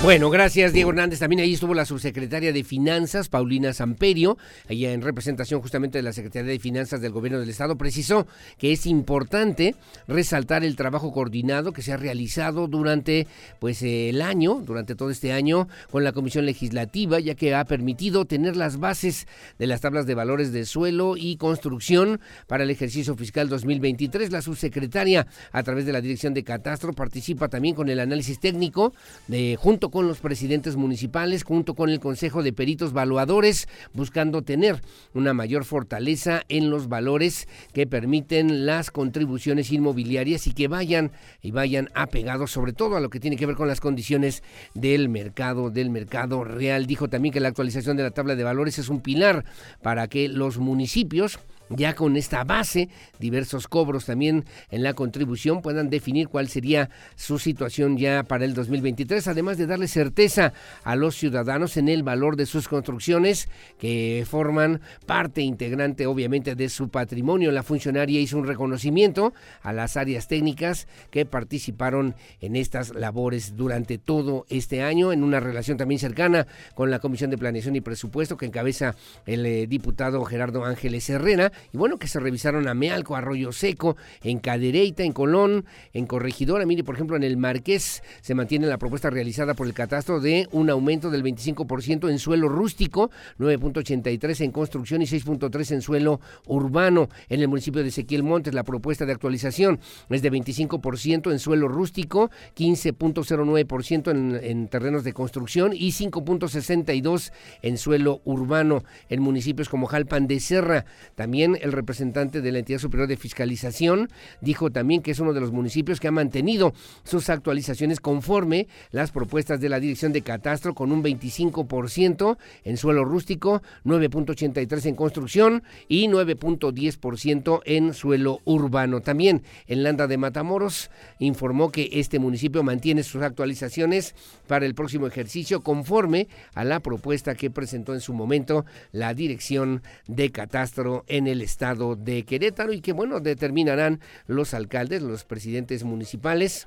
[0.00, 1.18] Bueno, gracias Diego Hernández.
[1.18, 4.38] También ahí estuvo la subsecretaria de Finanzas, Paulina Samperio,
[4.68, 8.28] ella en representación justamente de la Secretaría de Finanzas del Gobierno del Estado, precisó
[8.58, 9.74] que es importante
[10.06, 13.26] resaltar el trabajo coordinado que se ha realizado durante
[13.58, 18.24] pues el año, durante todo este año con la Comisión Legislativa, ya que ha permitido
[18.24, 19.26] tener las bases
[19.58, 24.30] de las tablas de valores de suelo y construcción para el ejercicio fiscal 2023.
[24.30, 28.94] La subsecretaria, a través de la Dirección de Catastro, participa también con el análisis técnico
[29.26, 34.80] de junto con los presidentes municipales, junto con el Consejo de Peritos Valuadores, buscando tener
[35.14, 41.12] una mayor fortaleza en los valores que permiten las contribuciones inmobiliarias y que vayan
[41.42, 44.42] y vayan apegados sobre todo a lo que tiene que ver con las condiciones
[44.74, 46.86] del mercado, del mercado real.
[46.86, 49.44] Dijo también que la actualización de la tabla de valores es un pilar
[49.82, 51.38] para que los municipios
[51.70, 52.88] ya con esta base,
[53.18, 58.54] diversos cobros también en la contribución puedan definir cuál sería su situación ya para el
[58.54, 60.52] 2023, además de darle certeza
[60.84, 63.48] a los ciudadanos en el valor de sus construcciones
[63.78, 67.52] que forman parte integrante obviamente de su patrimonio.
[67.52, 73.98] La funcionaria hizo un reconocimiento a las áreas técnicas que participaron en estas labores durante
[73.98, 78.36] todo este año en una relación también cercana con la Comisión de Planeación y Presupuesto
[78.36, 78.94] que encabeza
[79.26, 83.96] el eh, diputado Gerardo Ángeles Herrera y bueno, que se revisaron a Mealco, Arroyo Seco,
[84.22, 86.66] en Cadereyta, en Colón, en Corregidora.
[86.66, 90.48] Mire, por ejemplo, en el Marqués se mantiene la propuesta realizada por el catastro de
[90.52, 97.08] un aumento del 25% en suelo rústico, 9.83 en construcción y 6.3 en suelo urbano.
[97.28, 99.80] En el municipio de Ezequiel Montes la propuesta de actualización
[100.10, 107.32] es de 25% en suelo rústico, 15.09% en, en terrenos de construcción y 5.62
[107.62, 108.82] en suelo urbano.
[109.08, 110.84] En municipios como Jalpan de Serra
[111.14, 114.08] también el representante de la entidad superior de fiscalización
[114.40, 116.72] dijo también que es uno de los municipios que ha mantenido
[117.04, 123.04] sus actualizaciones conforme las propuestas de la Dirección de Catastro con un 25% en suelo
[123.04, 129.00] rústico, 9.83 en construcción y 9.10% en suelo urbano.
[129.00, 134.14] También en Landa de Matamoros informó que este municipio mantiene sus actualizaciones
[134.46, 139.82] para el próximo ejercicio conforme a la propuesta que presentó en su momento la Dirección
[140.06, 145.84] de Catastro en el estado de Querétaro y que, bueno, determinarán los alcaldes, los presidentes
[145.84, 146.66] municipales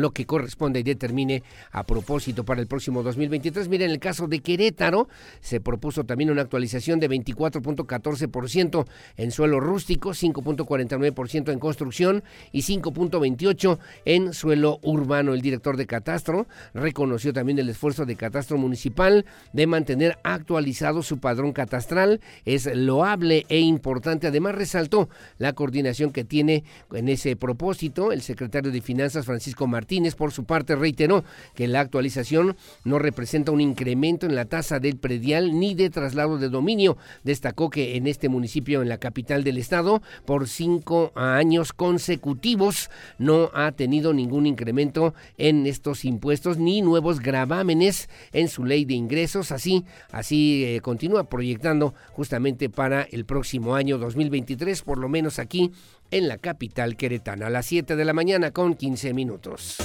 [0.00, 1.42] lo que corresponde y determine
[1.72, 3.68] a propósito para el próximo 2023.
[3.68, 5.08] Miren, en el caso de Querétaro
[5.40, 8.86] se propuso también una actualización de 24.14%
[9.16, 12.22] en suelo rústico, 5.49% en construcción
[12.52, 15.34] y 5.28% en suelo urbano.
[15.34, 21.18] El director de Catastro reconoció también el esfuerzo de Catastro Municipal de mantener actualizado su
[21.18, 22.20] padrón catastral.
[22.44, 24.26] Es loable e importante.
[24.26, 29.89] Además, resaltó la coordinación que tiene en ese propósito el secretario de Finanzas, Francisco Martínez
[29.90, 34.78] Martínez, por su parte, reiteró que la actualización no representa un incremento en la tasa
[34.78, 36.96] del predial ni de traslado de dominio.
[37.24, 42.88] Destacó que en este municipio, en la capital del estado, por cinco años consecutivos
[43.18, 48.94] no ha tenido ningún incremento en estos impuestos ni nuevos gravámenes en su ley de
[48.94, 49.50] ingresos.
[49.50, 55.72] Así, así eh, continúa proyectando justamente para el próximo año 2023, por lo menos aquí
[56.10, 59.78] en la capital queretana, a las 7 de la mañana con 15 minutos.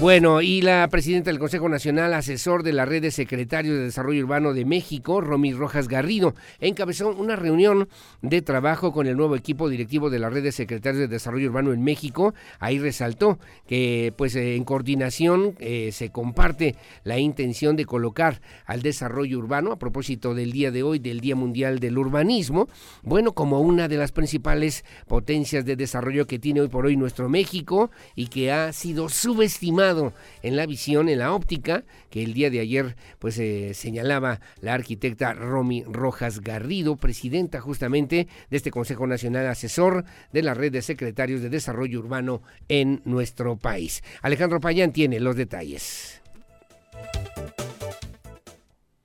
[0.00, 4.24] Bueno, y la presidenta del Consejo Nacional, asesor de la Red de Secretarios de Desarrollo
[4.24, 7.88] Urbano de México, Romy Rojas Garrido, encabezó una reunión
[8.20, 11.72] de trabajo con el nuevo equipo directivo de la Red de Secretarios de Desarrollo Urbano
[11.72, 12.34] en México.
[12.58, 13.38] Ahí resaltó
[13.68, 16.74] que, pues, eh, en coordinación eh, se comparte
[17.04, 21.36] la intención de colocar al desarrollo urbano, a propósito del día de hoy, del Día
[21.36, 22.68] Mundial del Urbanismo,
[23.04, 27.28] bueno, como una de las principales potencias de desarrollo que tiene hoy por hoy nuestro
[27.28, 29.83] México y que ha sido subestimada
[30.42, 34.74] en la visión, en la óptica, que el día de ayer pues eh, señalaba la
[34.74, 40.82] arquitecta Romy Rojas Garrido, presidenta justamente de este Consejo Nacional Asesor de la Red de
[40.82, 44.02] Secretarios de Desarrollo Urbano en nuestro país.
[44.22, 46.23] Alejandro Payán tiene los detalles.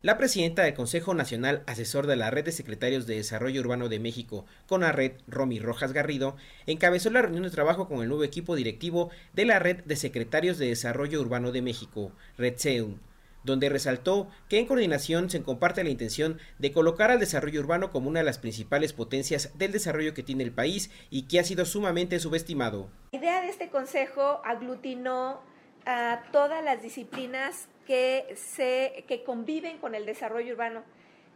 [0.01, 3.99] La presidenta del Consejo Nacional Asesor de la Red de Secretarios de Desarrollo Urbano de
[3.99, 6.37] México, CONARED, Romy Rojas Garrido,
[6.67, 10.57] encabezó la reunión de trabajo con el nuevo equipo directivo de la Red de Secretarios
[10.57, 12.99] de Desarrollo Urbano de México, REDSEUM,
[13.43, 18.07] donde resaltó que en coordinación se comparte la intención de colocar al desarrollo urbano como
[18.07, 21.65] una de las principales potencias del desarrollo que tiene el país y que ha sido
[21.65, 22.89] sumamente subestimado.
[23.11, 25.41] La idea de este consejo aglutinó
[25.85, 30.83] a todas las disciplinas que, se, que conviven con el desarrollo urbano.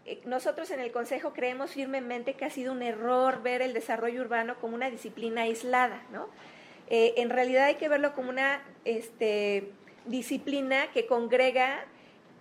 [0.05, 4.21] Eh, nosotros en el Consejo creemos firmemente que ha sido un error ver el desarrollo
[4.21, 6.27] urbano como una disciplina aislada, ¿no?
[6.89, 9.71] Eh, en realidad hay que verlo como una este,
[10.05, 11.85] disciplina que congrega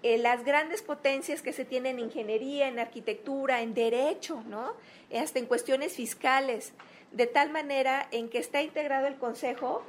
[0.03, 4.74] eh, las grandes potencias que se tienen en ingeniería, en arquitectura, en derecho, ¿no?
[5.16, 6.72] hasta en cuestiones fiscales,
[7.12, 9.84] de tal manera en que está integrado el Consejo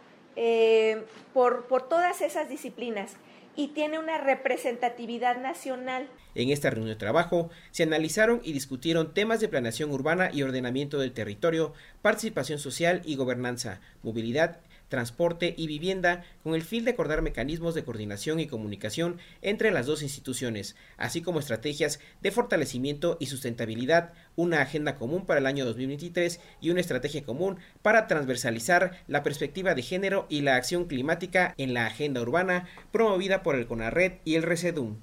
[1.33, 3.17] por, por todas esas disciplinas
[3.55, 6.07] y tiene una representatividad nacional.
[6.35, 10.99] En esta reunión de trabajo se analizaron y discutieron temas de planeación urbana y ordenamiento
[10.99, 14.59] del territorio, participación social y gobernanza, movilidad
[14.93, 19.87] transporte y vivienda con el fin de acordar mecanismos de coordinación y comunicación entre las
[19.87, 25.65] dos instituciones, así como estrategias de fortalecimiento y sustentabilidad, una agenda común para el año
[25.65, 31.55] 2023 y una estrategia común para transversalizar la perspectiva de género y la acción climática
[31.57, 34.97] en la agenda urbana promovida por el CONARRED y el RECEDUM.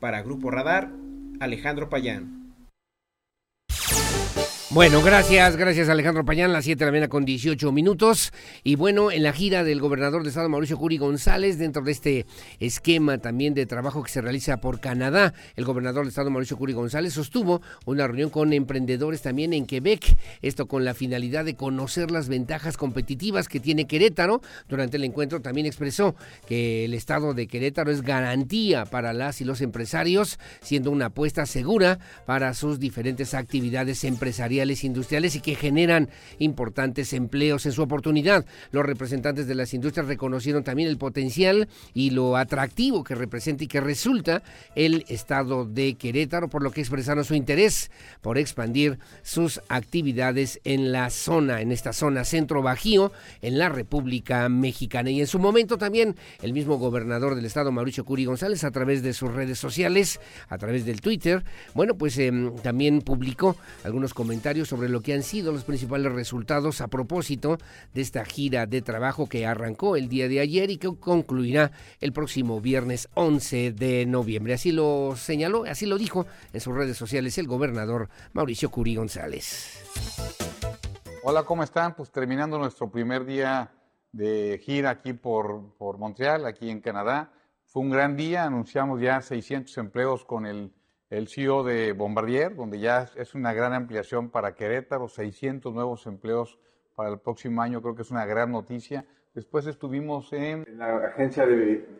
[0.00, 0.90] Para Grupo Radar,
[1.38, 2.39] Alejandro Payán.
[4.72, 8.32] Bueno, gracias, gracias Alejandro Pañán, las 7 de la mañana con 18 minutos.
[8.62, 12.26] Y bueno, en la gira del gobernador de Estado Mauricio Curi González, dentro de este
[12.60, 16.72] esquema también de trabajo que se realiza por Canadá, el gobernador de Estado Mauricio Curi
[16.72, 22.12] González sostuvo una reunión con emprendedores también en Quebec, esto con la finalidad de conocer
[22.12, 24.40] las ventajas competitivas que tiene Querétaro.
[24.68, 26.14] Durante el encuentro también expresó
[26.46, 31.44] que el Estado de Querétaro es garantía para las y los empresarios, siendo una apuesta
[31.44, 36.08] segura para sus diferentes actividades empresariales industriales y que generan
[36.38, 38.44] importantes empleos en su oportunidad.
[38.70, 43.66] Los representantes de las industrias reconocieron también el potencial y lo atractivo que representa y
[43.66, 44.42] que resulta
[44.74, 47.90] el estado de Querétaro, por lo que expresaron su interés
[48.20, 54.48] por expandir sus actividades en la zona, en esta zona centro bajío, en la República
[54.48, 55.10] Mexicana.
[55.10, 59.02] Y en su momento también el mismo gobernador del estado, Mauricio Curi González, a través
[59.02, 61.44] de sus redes sociales, a través del Twitter,
[61.74, 66.80] bueno, pues em, también publicó algunos comentarios sobre lo que han sido los principales resultados
[66.80, 67.58] a propósito
[67.94, 71.70] de esta gira de trabajo que arrancó el día de ayer y que concluirá
[72.00, 74.54] el próximo viernes 11 de noviembre.
[74.54, 79.84] Así lo señaló, así lo dijo en sus redes sociales el gobernador Mauricio Curi González.
[81.22, 81.94] Hola, ¿cómo están?
[81.94, 83.70] Pues terminando nuestro primer día
[84.10, 87.32] de gira aquí por, por Montreal, aquí en Canadá.
[87.66, 90.72] Fue un gran día, anunciamos ya 600 empleos con el
[91.10, 96.58] el CEO de Bombardier, donde ya es una gran ampliación para Querétaro, 600 nuevos empleos
[96.94, 99.04] para el próximo año, creo que es una gran noticia.
[99.34, 100.64] Después estuvimos en...
[100.78, 101.44] la Agencia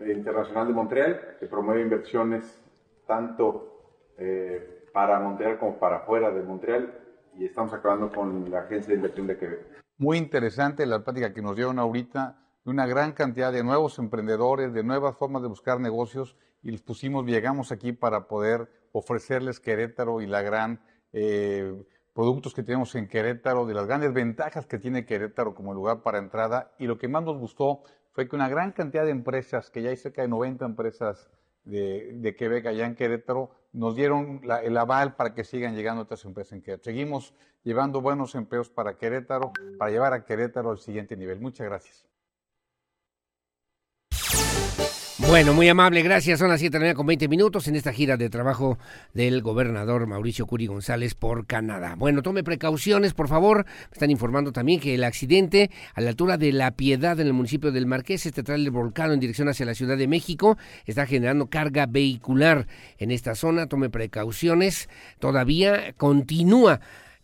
[0.06, 2.62] Internacional de Montreal, que promueve inversiones
[3.06, 6.94] tanto eh, para Montreal como para fuera de Montreal,
[7.36, 9.60] y estamos acabando con la Agencia de Inversión de Quebec.
[9.98, 14.72] Muy interesante la plática que nos dieron ahorita, de una gran cantidad de nuevos emprendedores,
[14.72, 20.20] de nuevas formas de buscar negocios, y les pusimos, llegamos aquí para poder ofrecerles Querétaro
[20.20, 20.80] y la gran
[21.12, 21.74] eh,
[22.14, 26.18] productos que tenemos en Querétaro, de las grandes ventajas que tiene Querétaro como lugar para
[26.18, 26.72] entrada.
[26.78, 27.82] Y lo que más nos gustó
[28.12, 31.30] fue que una gran cantidad de empresas, que ya hay cerca de 90 empresas
[31.64, 36.24] de, de Quebec allá en Querétaro, nos dieron el aval para que sigan llegando otras
[36.24, 36.84] empresas en Querétaro.
[36.84, 41.40] Seguimos llevando buenos empleos para Querétaro, para llevar a Querétaro al siguiente nivel.
[41.40, 42.09] Muchas gracias.
[45.30, 46.40] Bueno, muy amable, gracias.
[46.40, 48.80] Son las 7 de la mañana con 20 minutos en esta gira de trabajo
[49.14, 51.94] del gobernador Mauricio Curi González por Canadá.
[51.96, 53.64] Bueno, tome precauciones, por favor.
[53.64, 57.32] Me están informando también que el accidente a la altura de La Piedad en el
[57.32, 61.46] municipio del Marqués, este trailer volcado en dirección hacia la Ciudad de México, está generando
[61.46, 62.66] carga vehicular
[62.98, 63.68] en esta zona.
[63.68, 64.88] Tome precauciones.
[65.20, 66.80] Todavía continúa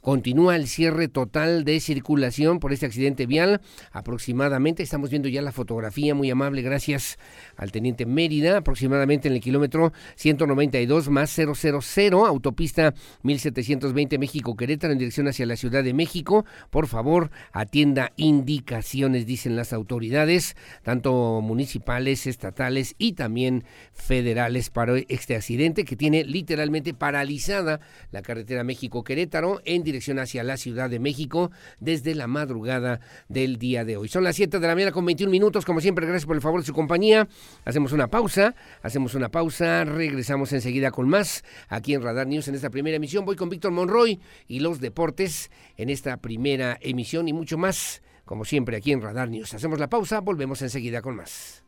[0.06, 3.60] Continúa el cierre total de circulación por este accidente vial.
[3.90, 7.18] Aproximadamente, estamos viendo ya la fotografía, muy amable, gracias
[7.56, 12.94] al teniente Mérida, aproximadamente en el kilómetro 192 más 000, autopista
[13.24, 16.46] 1720 México-Querétaro en dirección hacia la Ciudad de México.
[16.70, 20.54] Por favor, atienda indicaciones, dicen las autoridades,
[20.84, 27.80] tanto municipales, estatales y también federales para este accidente que tiene literalmente paralizada
[28.12, 31.50] la carretera México-Querétaro en dirección hacia la Ciudad de México
[31.80, 34.08] desde la madrugada del día de hoy.
[34.08, 35.64] Son las 7 de la mañana con 21 minutos.
[35.64, 37.28] Como siempre, gracias por el favor de su compañía.
[37.64, 42.54] Hacemos una pausa, hacemos una pausa, regresamos enseguida con más aquí en Radar News en
[42.54, 43.24] esta primera emisión.
[43.24, 48.44] Voy con Víctor Monroy y los deportes en esta primera emisión y mucho más, como
[48.44, 49.54] siempre, aquí en Radar News.
[49.54, 51.64] Hacemos la pausa, volvemos enseguida con más.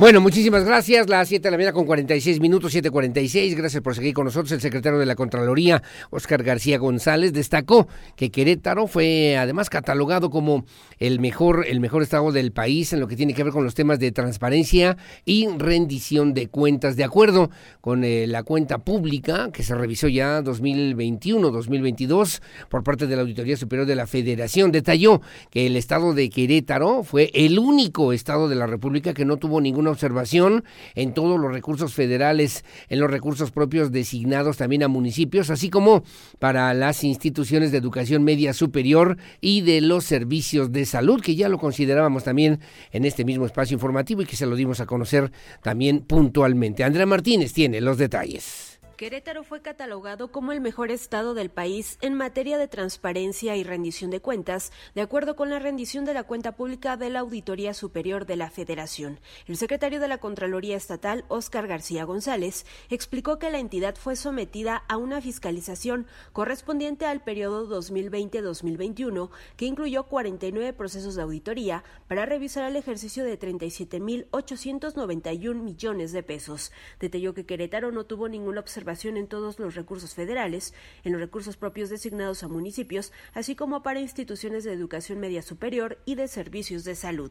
[0.00, 1.10] Bueno, muchísimas gracias.
[1.10, 3.54] Las 7 de la mañana con 46 minutos, 7.46.
[3.54, 4.50] Gracias por seguir con nosotros.
[4.52, 7.86] El secretario de la Contraloría, Oscar García González, destacó
[8.16, 10.64] que Querétaro fue además catalogado como
[11.00, 13.74] el mejor, el mejor estado del país en lo que tiene que ver con los
[13.74, 14.96] temas de transparencia
[15.26, 16.96] y rendición de cuentas.
[16.96, 17.50] De acuerdo
[17.82, 22.40] con eh, la cuenta pública que se revisó ya 2021-2022
[22.70, 25.20] por parte de la Auditoría Superior de la Federación, detalló
[25.50, 29.60] que el estado de Querétaro fue el único estado de la República que no tuvo
[29.60, 30.64] ninguna observación
[30.94, 36.02] en todos los recursos federales, en los recursos propios designados también a municipios, así como
[36.38, 41.48] para las instituciones de educación media superior y de los servicios de salud, que ya
[41.48, 42.60] lo considerábamos también
[42.92, 46.84] en este mismo espacio informativo y que se lo dimos a conocer también puntualmente.
[46.84, 48.69] Andrea Martínez tiene los detalles.
[49.00, 54.10] Querétaro fue catalogado como el mejor estado del país en materia de transparencia y rendición
[54.10, 58.26] de cuentas, de acuerdo con la rendición de la cuenta pública de la Auditoría Superior
[58.26, 59.18] de la Federación.
[59.46, 64.84] El secretario de la Contraloría Estatal, Óscar García González, explicó que la entidad fue sometida
[64.86, 72.68] a una fiscalización correspondiente al periodo 2020-2021, que incluyó 49 procesos de auditoría para revisar
[72.68, 76.70] el ejercicio de 37.891 millones de pesos.
[76.98, 81.56] Detalló que Querétaro no tuvo ninguna observación en todos los recursos federales, en los recursos
[81.56, 86.82] propios designados a municipios, así como para instituciones de educación media superior y de servicios
[86.82, 87.30] de salud.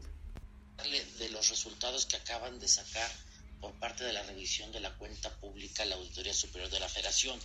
[1.19, 3.11] De los resultados que acaban de sacar
[3.59, 7.37] por parte de la revisión de la cuenta pública la Auditoría Superior de la Federación.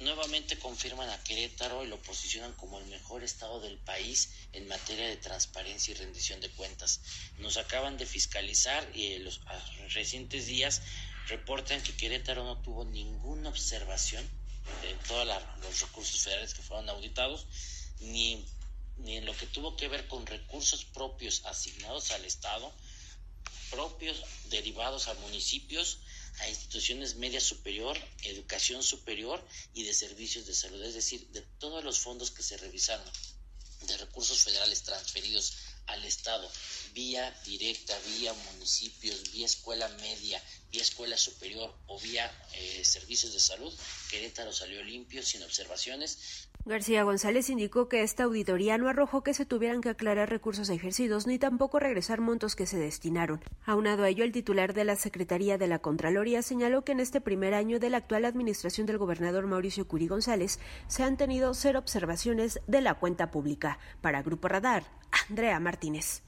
[0.00, 5.06] Nuevamente confirman a Querétaro y lo posicionan como el mejor estado del país en materia
[5.06, 7.00] de transparencia y rendición de cuentas.
[7.38, 9.40] Nos acaban de fiscalizar y en los
[9.94, 10.82] recientes días
[11.28, 14.28] reportan que Querétaro no tuvo ninguna observación
[14.84, 15.26] en todos
[15.62, 17.46] los recursos federales que fueron auditados,
[18.00, 18.44] ni,
[18.98, 22.72] ni en lo que tuvo que ver con recursos propios asignados al Estado,
[23.70, 25.98] propios derivados a municipios,
[26.40, 29.42] a instituciones media superior, educación superior
[29.74, 33.04] y de servicios de salud, es decir, de todos los fondos que se revisaron
[33.86, 35.56] de recursos federales transferidos
[35.86, 36.50] al Estado
[36.92, 43.40] vía directa, vía municipios, vía escuela media, vía escuela superior o vía eh, servicios de
[43.40, 43.72] salud,
[44.10, 46.48] Querétaro salió limpio, sin observaciones.
[46.64, 51.26] García González indicó que esta auditoría no arrojó que se tuvieran que aclarar recursos ejercidos
[51.26, 53.40] ni tampoco regresar montos que se destinaron.
[53.66, 57.20] Aunado a ello, el titular de la Secretaría de la Contraloría señaló que en este
[57.20, 61.80] primer año de la actual administración del gobernador Mauricio Curi González se han tenido cero
[61.80, 63.80] observaciones de la cuenta pública.
[64.00, 64.84] Para Grupo Radar,
[65.28, 66.22] Andrea Martínez.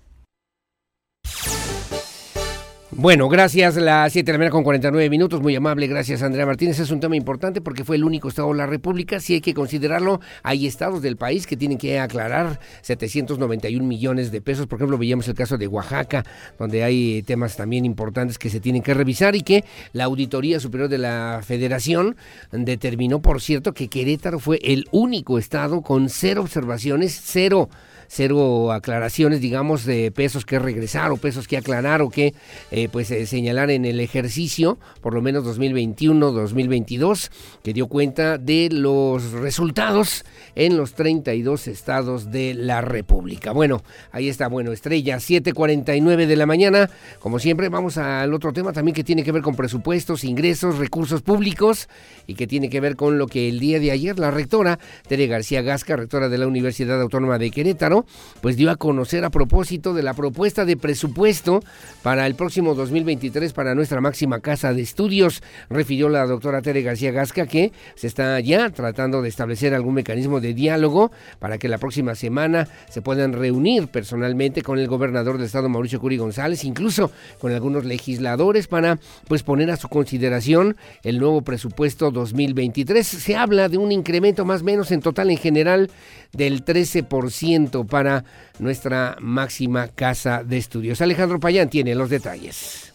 [2.96, 3.74] Bueno, gracias.
[3.74, 5.42] Las 7 de la mañana con 49 minutos.
[5.42, 5.88] Muy amable.
[5.88, 6.78] Gracias, Andrea Martínez.
[6.78, 9.18] Es un tema importante porque fue el único estado de la República.
[9.18, 10.20] Sí hay que considerarlo.
[10.44, 14.68] Hay estados del país que tienen que aclarar 791 millones de pesos.
[14.68, 16.24] Por ejemplo, veíamos el caso de Oaxaca,
[16.56, 20.88] donde hay temas también importantes que se tienen que revisar y que la Auditoría Superior
[20.88, 22.14] de la Federación
[22.52, 27.68] determinó, por cierto, que Querétaro fue el único estado con cero observaciones, cero
[28.14, 32.32] cero aclaraciones, digamos, de pesos que regresar o pesos que aclarar o que
[32.70, 37.30] eh, pues eh, señalar en el ejercicio, por lo menos 2021-2022,
[37.64, 40.24] que dio cuenta de los resultados
[40.54, 43.50] en los 32 estados de la República.
[43.50, 43.82] Bueno,
[44.12, 46.90] ahí está, bueno, estrella, 7.49 de la mañana.
[47.18, 51.22] Como siempre, vamos al otro tema también que tiene que ver con presupuestos, ingresos, recursos
[51.22, 51.88] públicos
[52.28, 54.78] y que tiene que ver con lo que el día de ayer la rectora
[55.08, 58.03] Tere García Gasca, rectora de la Universidad Autónoma de Querétaro,
[58.40, 61.62] pues dio a conocer a propósito de la propuesta de presupuesto
[62.02, 65.43] para el próximo 2023 para nuestra máxima casa de estudios.
[65.70, 70.40] Refirió la doctora Tere García Gasca que se está ya tratando de establecer algún mecanismo
[70.40, 75.47] de diálogo para que la próxima semana se puedan reunir personalmente con el gobernador del
[75.47, 77.10] estado Mauricio Curi González, incluso
[77.40, 78.98] con algunos legisladores para
[79.28, 83.06] pues poner a su consideración el nuevo presupuesto 2023.
[83.06, 85.90] Se habla de un incremento más o menos en total en general
[86.32, 88.24] del 13% para
[88.59, 91.01] nuestra máxima casa de estudios.
[91.01, 92.93] Alejandro Payán tiene los detalles.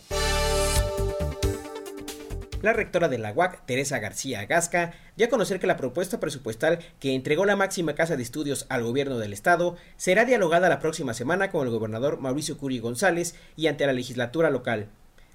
[2.61, 6.79] La rectora de la UAC, Teresa García Gasca, dio a conocer que la propuesta presupuestal
[6.99, 11.13] que entregó la máxima casa de estudios al gobierno del estado será dialogada la próxima
[11.13, 14.89] semana con el gobernador Mauricio Curi González y ante la legislatura local.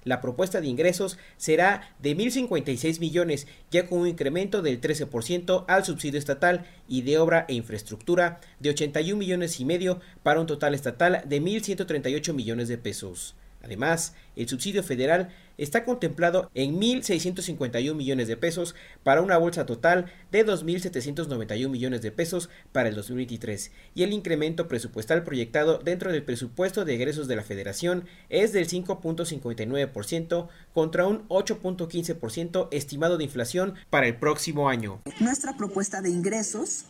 [0.05, 5.83] La propuesta de ingresos será de 1.056 millones, ya con un incremento del 13% al
[5.83, 10.75] subsidio estatal y de obra e infraestructura de 81 millones y medio para un total
[10.75, 13.35] estatal de 1.138 millones de pesos.
[13.63, 20.11] Además, el subsidio federal está contemplado en 1.651 millones de pesos para una bolsa total
[20.31, 26.23] de 2.791 millones de pesos para el 2023 y el incremento presupuestal proyectado dentro del
[26.23, 33.75] presupuesto de egresos de la federación es del 5.59% contra un 8.15% estimado de inflación
[33.89, 35.01] para el próximo año.
[35.19, 36.85] Nuestra propuesta de ingresos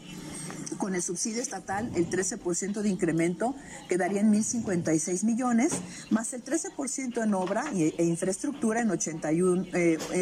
[0.78, 3.56] con el subsidio estatal, el 13% de incremento
[3.88, 5.74] quedaría en 1.056 millones,
[6.10, 9.68] más el 13% en obra e infraestructura en 81,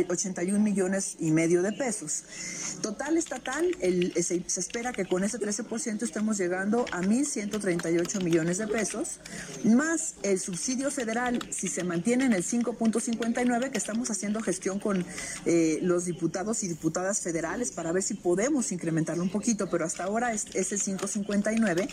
[0.09, 2.23] 81 eh, millones y medio de pesos.
[2.81, 8.67] Total estatal, el, se, espera que con ese 13% estemos llegando a 1.138 millones de
[8.67, 9.19] pesos,
[9.63, 15.05] más el subsidio federal, si se mantiene en el 5.59, que estamos haciendo gestión con
[15.45, 20.03] eh, los diputados y diputadas federales para ver si podemos incrementarlo un poquito, pero hasta
[20.03, 21.87] ahora es, es el 5.59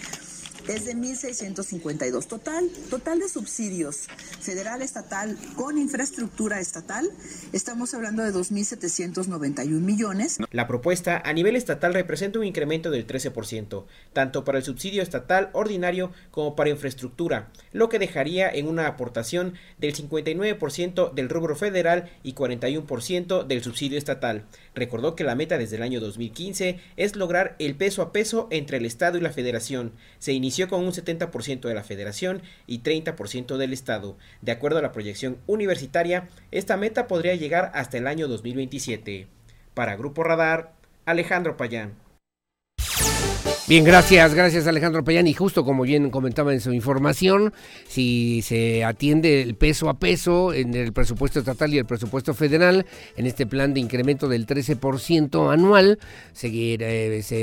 [0.68, 2.26] es de 1.652.
[2.26, 4.08] Total, total de subsidios
[4.40, 7.10] federal, estatal, con infraestructura estatal,
[7.52, 10.38] estamos hablando de 2.791 millones.
[10.50, 15.50] La propuesta a nivel estatal representa un incremento del 13%, tanto para el subsidio estatal
[15.52, 22.10] ordinario como para infraestructura, lo que dejaría en una aportación del 59% del rubro federal
[22.22, 24.44] y 41% del subsidio estatal.
[24.74, 28.76] Recordó que la meta desde el año 2015 es lograr el peso a peso entre
[28.76, 29.92] el Estado y la Federación.
[30.18, 34.16] Se inició con un 70% de la Federación y 30% del Estado.
[34.42, 39.26] De acuerdo a la proyección universitaria, esta meta podría llegar hasta el año 2027.
[39.74, 40.72] Para Grupo Radar,
[41.04, 41.94] Alejandro Payán.
[43.70, 45.28] Bien, gracias, gracias Alejandro Payán.
[45.28, 47.52] Y justo como bien comentaba en su información,
[47.86, 52.84] si se atiende el peso a peso en el presupuesto estatal y el presupuesto federal,
[53.16, 56.00] en este plan de incremento del 13% anual,
[56.32, 57.36] se, eh, se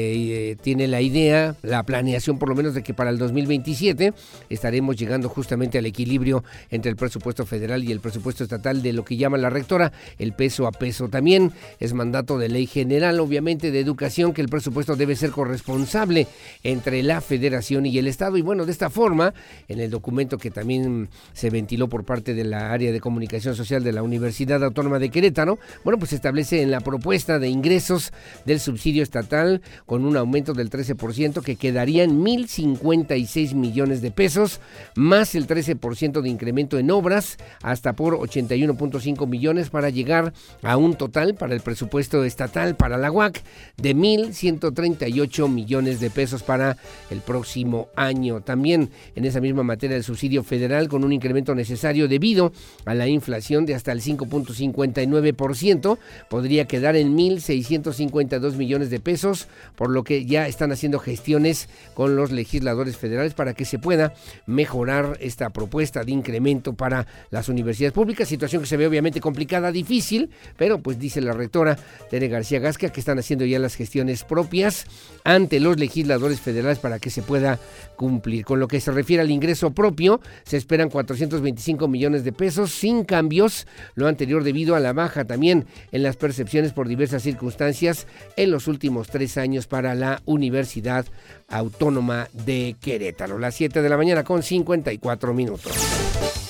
[0.49, 4.13] eh, tiene la idea, la planeación por lo menos de que para el 2027
[4.49, 9.05] estaremos llegando justamente al equilibrio entre el presupuesto federal y el presupuesto estatal de lo
[9.05, 11.07] que llama la rectora el peso a peso.
[11.07, 16.16] También es mandato de ley general, obviamente, de educación, que el presupuesto debe ser corresponsable
[16.63, 18.37] entre la federación y el Estado.
[18.37, 19.33] Y bueno, de esta forma,
[19.67, 23.83] en el documento que también se ventiló por parte de la área de comunicación social
[23.83, 28.13] de la Universidad Autónoma de Querétaro, bueno, pues se establece en la propuesta de ingresos
[28.45, 34.59] del subsidio estatal con un aumento del 13% que quedaría en 1.056 millones de pesos,
[34.95, 40.33] más el 13% de incremento en obras hasta por 81.5 millones para llegar
[40.63, 43.41] a un total para el presupuesto estatal para la UAC
[43.77, 46.77] de 1.138 millones de pesos para
[47.09, 48.41] el próximo año.
[48.41, 52.51] También en esa misma materia del subsidio federal con un incremento necesario debido
[52.85, 55.97] a la inflación de hasta el 5.59%,
[56.29, 62.15] podría quedar en 1.652 millones de pesos, por lo que ya están haciendo gestiones con
[62.15, 64.13] los legisladores federales para que se pueda
[64.45, 69.71] mejorar esta propuesta de incremento para las universidades públicas, situación que se ve obviamente complicada,
[69.71, 71.77] difícil, pero pues dice la rectora
[72.09, 74.85] Tere García Gasca que están haciendo ya las gestiones propias
[75.23, 77.59] ante los legisladores legisladores federales para que se pueda
[77.95, 78.45] cumplir.
[78.45, 83.03] Con lo que se refiere al ingreso propio, se esperan 425 millones de pesos sin
[83.03, 88.05] cambios, lo anterior debido a la baja también en las percepciones por diversas circunstancias
[88.35, 91.05] en los últimos tres años para la Universidad
[91.49, 93.39] Autónoma de Querétaro.
[93.39, 96.46] Las 7 de la mañana con 54 minutos.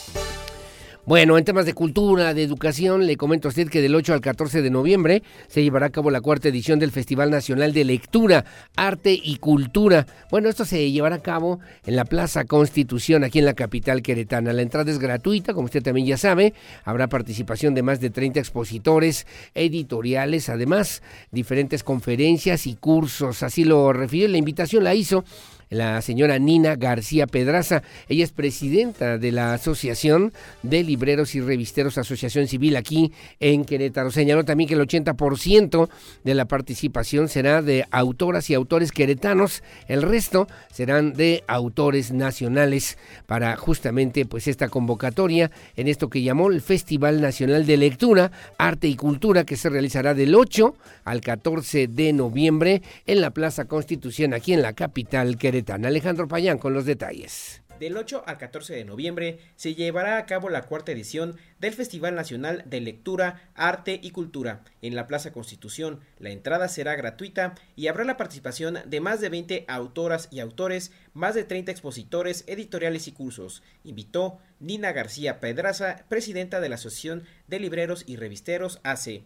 [1.08, 4.20] Bueno, en temas de cultura, de educación, le comento a usted que del 8 al
[4.20, 8.44] 14 de noviembre se llevará a cabo la cuarta edición del Festival Nacional de Lectura,
[8.76, 10.06] Arte y Cultura.
[10.30, 14.52] Bueno, esto se llevará a cabo en la Plaza Constitución, aquí en la capital queretana.
[14.52, 16.54] La entrada es gratuita, como usted también ya sabe.
[16.84, 21.02] Habrá participación de más de 30 expositores, editoriales, además
[21.32, 23.44] diferentes conferencias y cursos.
[23.44, 24.28] Así lo refirió.
[24.28, 25.24] La invitación la hizo
[25.70, 27.84] la señora Nina García Pedraza.
[28.08, 30.34] Ella es presidenta de la Asociación
[30.64, 34.12] de Libreros y Revisteros Asociación Civil aquí en Querétaro.
[34.12, 35.90] Señaló también que el 80%
[36.24, 42.98] de la participación será de autoras y autores queretanos, el resto serán de autores nacionales
[43.26, 48.88] para justamente pues esta convocatoria en esto que llamó el Festival Nacional de Lectura, Arte
[48.88, 54.34] y Cultura que se realizará del 8 al 14 de noviembre en la Plaza Constitución
[54.34, 55.38] aquí en la capital
[55.86, 57.62] Alejandro Payán con los detalles.
[57.80, 62.16] Del 8 al 14 de noviembre se llevará a cabo la cuarta edición del Festival
[62.16, 66.00] Nacional de Lectura, Arte y Cultura en la Plaza Constitución.
[66.18, 70.92] La entrada será gratuita y habrá la participación de más de 20 autoras y autores,
[71.14, 73.62] más de 30 expositores, editoriales y cursos.
[73.84, 79.22] Invitó Nina García Pedraza, presidenta de la Asociación de Libreros y Revisteros AC.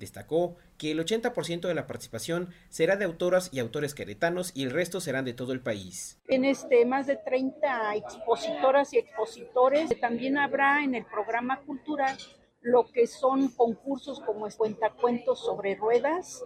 [0.00, 4.70] Destacó que el 80% de la participación será de autoras y autores queretanos y el
[4.70, 6.18] resto serán de todo el país.
[6.26, 12.16] En este más de 30 expositoras y expositores, también habrá en el programa cultural
[12.62, 16.42] lo que son concursos como cuentacuentos sobre ruedas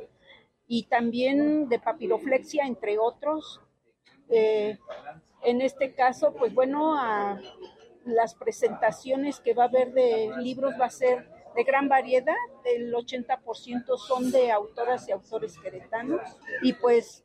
[0.66, 3.60] y también de papiroflexia, entre otros.
[4.30, 4.78] Eh,
[5.44, 7.40] en este caso, pues bueno, a
[8.04, 12.92] las presentaciones que va a haber de libros va a ser de gran variedad, el
[12.92, 16.20] 80% son de autoras y autores queretanos
[16.62, 17.24] y pues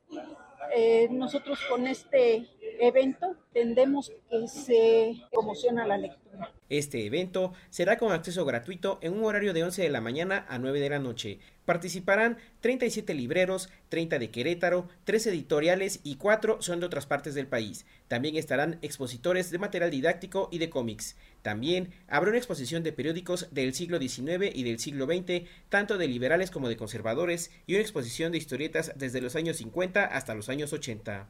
[0.76, 2.48] eh, nosotros con este
[2.80, 6.54] evento tendemos que se promociona la lectura.
[6.70, 10.60] Este evento será con acceso gratuito en un horario de 11 de la mañana a
[10.60, 11.40] 9 de la noche.
[11.66, 17.48] Participarán 37 libreros, 30 de Querétaro, 3 editoriales y 4 son de otras partes del
[17.48, 17.88] país.
[18.08, 21.18] También estarán expositores de material didáctico y de cómics.
[21.42, 26.08] También habrá una exposición de periódicos del siglo XIX y del siglo XX, tanto de
[26.08, 30.50] liberales como de conservadores, y una exposición de historietas desde los años 50 hasta los
[30.50, 31.28] años 80.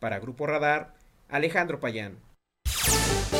[0.00, 0.94] Para Grupo Radar,
[1.28, 2.18] Alejandro Payán.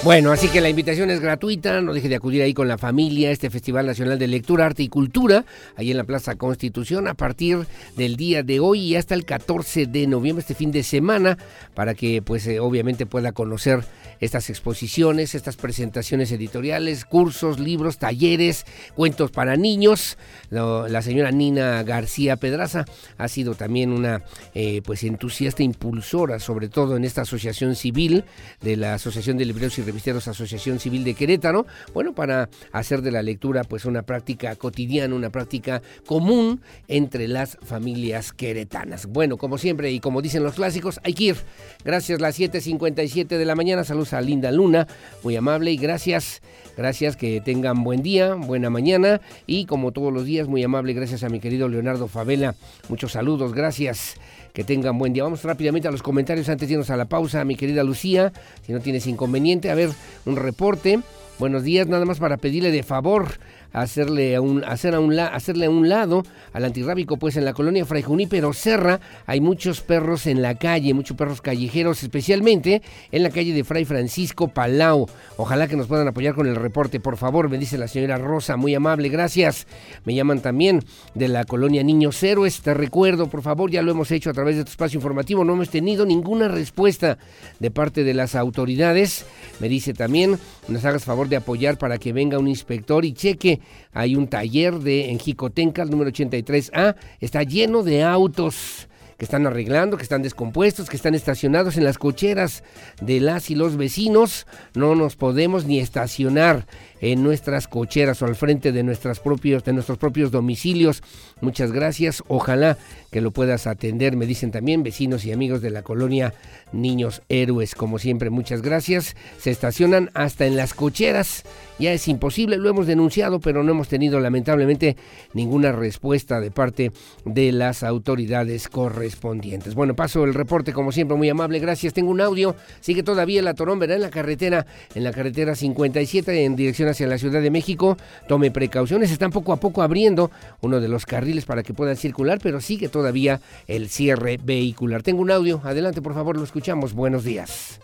[0.04, 3.30] Bueno, así que la invitación es gratuita, no deje de acudir ahí con la familia,
[3.30, 5.44] este Festival Nacional de Lectura, Arte y Cultura,
[5.76, 9.86] ahí en la Plaza Constitución, a partir del día de hoy y hasta el 14
[9.86, 11.38] de noviembre, este fin de semana,
[11.74, 13.84] para que pues eh, obviamente pueda conocer
[14.22, 20.16] estas exposiciones, estas presentaciones editoriales, cursos, libros, talleres, cuentos para niños.
[20.48, 22.84] La señora Nina García Pedraza
[23.18, 24.22] ha sido también una
[24.54, 28.24] eh, pues entusiasta impulsora, sobre todo en esta asociación civil
[28.60, 33.10] de la Asociación de Libreros y Revisteros Asociación Civil de Querétaro, bueno, para hacer de
[33.10, 39.06] la lectura pues una práctica cotidiana, una práctica común entre las familias queretanas.
[39.06, 41.36] Bueno, como siempre y como dicen los clásicos, hay que ir.
[41.84, 43.82] Gracias, las 7.57 de la mañana.
[43.82, 44.86] Saludos Linda Luna,
[45.22, 46.42] muy amable y gracias,
[46.76, 51.22] gracias, que tengan buen día, buena mañana y como todos los días, muy amable, gracias
[51.22, 52.54] a mi querido Leonardo Favela.
[52.88, 54.16] Muchos saludos, gracias.
[54.52, 55.22] Que tengan buen día.
[55.22, 58.34] Vamos rápidamente a los comentarios antes de irnos a la pausa, mi querida Lucía,
[58.66, 59.70] si no tienes inconveniente.
[59.70, 59.88] A ver,
[60.26, 61.00] un reporte.
[61.38, 63.38] Buenos días, nada más para pedirle de favor
[63.72, 66.22] hacerle a un, hacer a un hacerle a un lado
[66.52, 70.94] al antirrábico, pues en la colonia Fray Junípero Serra hay muchos perros en la calle,
[70.94, 75.08] muchos perros callejeros, especialmente en la calle de Fray Francisco Palau.
[75.36, 78.56] Ojalá que nos puedan apoyar con el reporte, por favor, me dice la señora Rosa,
[78.56, 79.66] muy amable, gracias.
[80.04, 80.80] Me llaman también
[81.14, 84.56] de la colonia Niños Héroes, te recuerdo, por favor, ya lo hemos hecho a través
[84.56, 87.18] de tu espacio informativo, no hemos tenido ninguna respuesta
[87.58, 89.24] de parte de las autoridades.
[89.60, 90.38] Me dice también,
[90.68, 93.60] nos hagas favor de apoyar para que venga un inspector y cheque.
[93.92, 98.88] Hay un taller de en Jicotenca, el número 83A, está lleno de autos
[99.22, 102.64] que están arreglando, que están descompuestos, que están estacionados en las cocheras
[103.00, 104.48] de las y los vecinos.
[104.74, 106.66] No nos podemos ni estacionar
[107.02, 111.02] en nuestras cocheras o al frente de, nuestras propios, de nuestros propios domicilios.
[111.40, 112.22] Muchas gracias.
[112.28, 112.78] Ojalá
[113.10, 114.16] que lo puedas atender.
[114.16, 116.32] Me dicen también vecinos y amigos de la colonia
[116.72, 117.74] Niños Héroes.
[117.74, 119.16] Como siempre, muchas gracias.
[119.38, 121.42] Se estacionan hasta en las cocheras.
[121.78, 124.96] Ya es imposible, lo hemos denunciado, pero no hemos tenido lamentablemente
[125.34, 126.92] ninguna respuesta de parte
[127.24, 129.74] de las autoridades correspondientes.
[129.74, 131.92] Bueno, paso el reporte como siempre, muy amable, gracias.
[131.92, 133.96] Tengo un audio, sigue todavía la Torón, ¿verdad?
[133.96, 137.96] En la carretera, en la carretera 57 en dirección hacia la Ciudad de México.
[138.28, 142.38] Tome precauciones, están poco a poco abriendo uno de los carriles para que puedan circular,
[142.42, 145.02] pero sigue todavía el cierre vehicular.
[145.02, 146.92] Tengo un audio, adelante por favor, lo escuchamos.
[146.92, 147.80] Buenos días.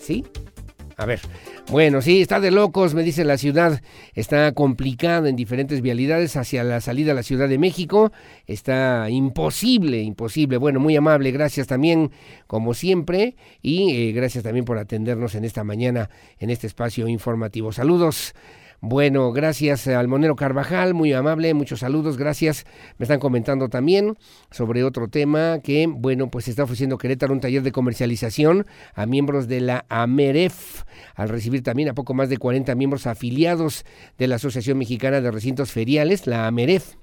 [0.00, 0.24] ¿Sí?
[0.96, 1.20] A ver,
[1.70, 3.82] bueno, sí, está de locos, me dice la ciudad,
[4.14, 8.12] está complicada en diferentes vialidades hacia la salida a la Ciudad de México,
[8.46, 10.58] está imposible, imposible.
[10.58, 12.12] Bueno, muy amable, gracias también,
[12.46, 17.72] como siempre, y eh, gracias también por atendernos en esta mañana, en este espacio informativo.
[17.72, 18.32] Saludos.
[18.80, 22.66] Bueno, gracias al Monero Carvajal, muy amable, muchos saludos, gracias.
[22.98, 24.18] Me están comentando también
[24.50, 29.48] sobre otro tema que, bueno, pues está ofreciendo Querétaro un taller de comercialización a miembros
[29.48, 30.82] de la AMEREF,
[31.14, 33.84] al recibir también a poco más de 40 miembros afiliados
[34.18, 36.96] de la Asociación Mexicana de Recintos Feriales, la AMEREF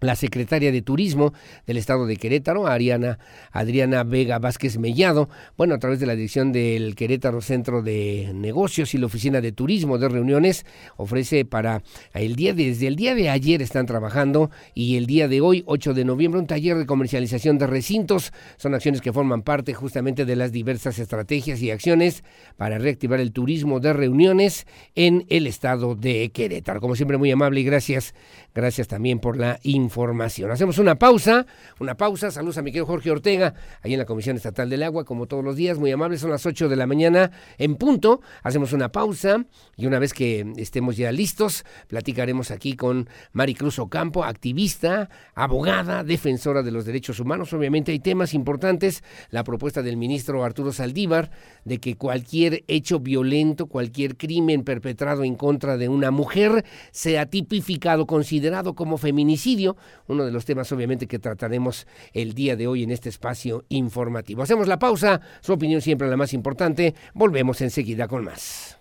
[0.00, 1.32] la secretaria de Turismo
[1.66, 3.18] del Estado de Querétaro, Ariana,
[3.50, 8.94] Adriana Vega Vázquez Mellado, bueno, a través de la dirección del Querétaro Centro de Negocios
[8.94, 10.66] y la Oficina de Turismo de Reuniones,
[10.96, 11.82] ofrece para
[12.12, 15.94] el día, desde el día de ayer están trabajando y el día de hoy, 8
[15.94, 18.32] de noviembre, un taller de comercialización de recintos.
[18.58, 22.22] Son acciones que forman parte justamente de las diversas estrategias y acciones
[22.56, 26.80] para reactivar el turismo de reuniones en el Estado de Querétaro.
[26.80, 28.14] Como siempre, muy amable y gracias,
[28.54, 30.50] gracias también por la información información.
[30.50, 31.46] Hacemos una pausa,
[31.78, 32.30] una pausa.
[32.30, 35.44] Saludos a mi querido Jorge Ortega, ahí en la Comisión Estatal del Agua, como todos
[35.44, 36.20] los días, muy amables.
[36.20, 38.20] Son las 8 de la mañana en punto.
[38.42, 39.44] Hacemos una pausa
[39.76, 46.62] y una vez que estemos ya listos, platicaremos aquí con Maricruz Ocampo, activista, abogada, defensora
[46.62, 47.52] de los derechos humanos.
[47.52, 49.02] Obviamente hay temas importantes.
[49.30, 51.30] La propuesta del ministro Arturo Saldívar
[51.64, 58.06] de que cualquier hecho violento, cualquier crimen perpetrado en contra de una mujer sea tipificado,
[58.06, 59.75] considerado como feminicidio
[60.08, 64.42] uno de los temas obviamente que trataremos el día de hoy en este espacio informativo.
[64.42, 68.76] Hacemos la pausa, su opinión siempre la más importante, volvemos enseguida con más.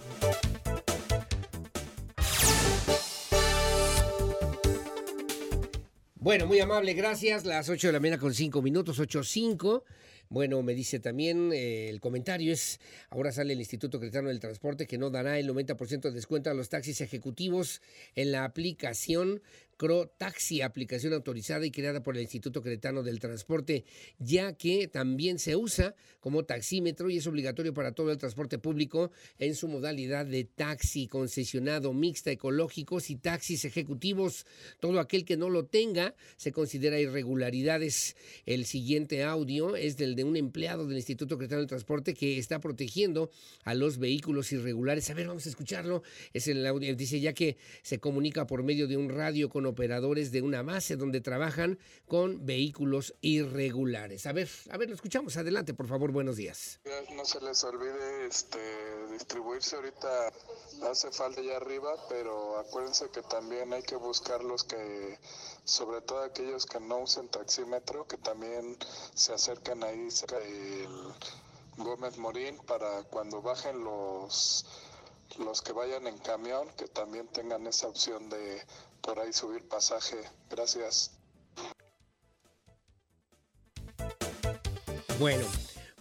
[6.25, 7.45] Bueno, muy amable, gracias.
[7.45, 9.83] Las 8 de la mañana con 5 minutos, 8.5.
[10.27, 12.79] Bueno, me dice también eh, el comentario es,
[13.11, 16.55] ahora sale el Instituto Cretano del Transporte que no dará el 90% de descuento a
[16.55, 17.79] los taxis ejecutivos
[18.15, 19.43] en la aplicación
[19.77, 23.83] Cro Taxi, aplicación autorizada y creada por el Instituto Cretano del Transporte,
[24.19, 29.11] ya que también se usa como taxímetro y es obligatorio para todo el transporte público
[29.37, 34.45] en su modalidad de taxi concesionado, mixta, ecológicos y taxis ejecutivos.
[34.79, 38.15] Todo aquel que no lo tenga se considera irregularidades.
[38.45, 42.59] El siguiente audio es del de un empleado del Instituto Cretano del Transporte que está
[42.59, 43.29] protegiendo
[43.63, 45.09] a los vehículos irregulares.
[45.09, 46.01] A ver, vamos a escucharlo.
[46.33, 50.31] Es el audio, dice ya que se comunica por medio de un radio con operadores
[50.31, 54.25] de una base donde trabajan con vehículos irregulares.
[54.25, 55.37] A ver, a ver, lo escuchamos.
[55.37, 56.79] Adelante, por favor, buenos días.
[57.15, 58.59] No se les olvide este,
[59.11, 60.31] distribuirse ahorita,
[60.89, 65.17] hace falta allá arriba, pero acuérdense que también hay que buscar los que,
[65.63, 68.77] sobre todo aquellos que no usen taxímetro, que también
[69.13, 71.13] se acerquen ahí cerca del
[71.77, 74.65] Gómez Morín para cuando bajen los
[75.39, 78.61] los que vayan en camión que también tengan esa opción de
[79.05, 80.17] por ahí subir pasaje.
[80.49, 81.11] Gracias.
[85.19, 85.45] Bueno,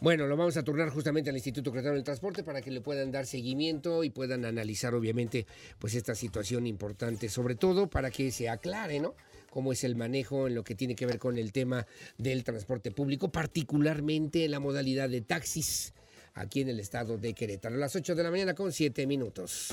[0.01, 3.12] bueno, lo vamos a turnar justamente al Instituto Cretano del Transporte para que le puedan
[3.12, 5.47] dar seguimiento y puedan analizar obviamente
[5.78, 9.14] pues esta situación importante, sobre todo para que se aclare, ¿no?
[9.51, 11.86] cómo es el manejo en lo que tiene que ver con el tema
[12.18, 15.93] del transporte público, particularmente en la modalidad de taxis
[16.35, 17.76] aquí en el estado de Querétaro.
[17.76, 19.72] A las 8 de la mañana con 7 minutos.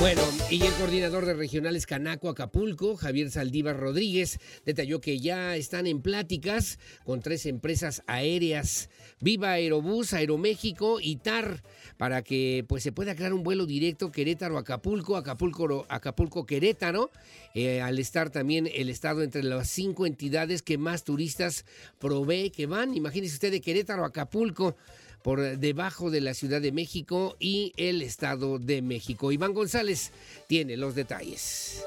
[0.00, 5.86] Bueno, y el coordinador de regionales Canaco Acapulco, Javier Saldívar Rodríguez, detalló que ya están
[5.86, 8.90] en pláticas con tres empresas aéreas,
[9.20, 11.62] Viva Aerobús, Aeroméxico y TAR,
[11.96, 17.10] para que pues se pueda crear un vuelo directo Querétaro-Acapulco, Acapulco-Querétaro,
[17.54, 21.64] eh, al estar también el estado entre las cinco entidades que más turistas
[21.98, 22.94] provee que van.
[22.94, 24.76] Imagínese usted de Querétaro Acapulco
[25.24, 29.32] por debajo de la Ciudad de México y el Estado de México.
[29.32, 30.12] Iván González
[30.48, 31.82] tiene los detalles.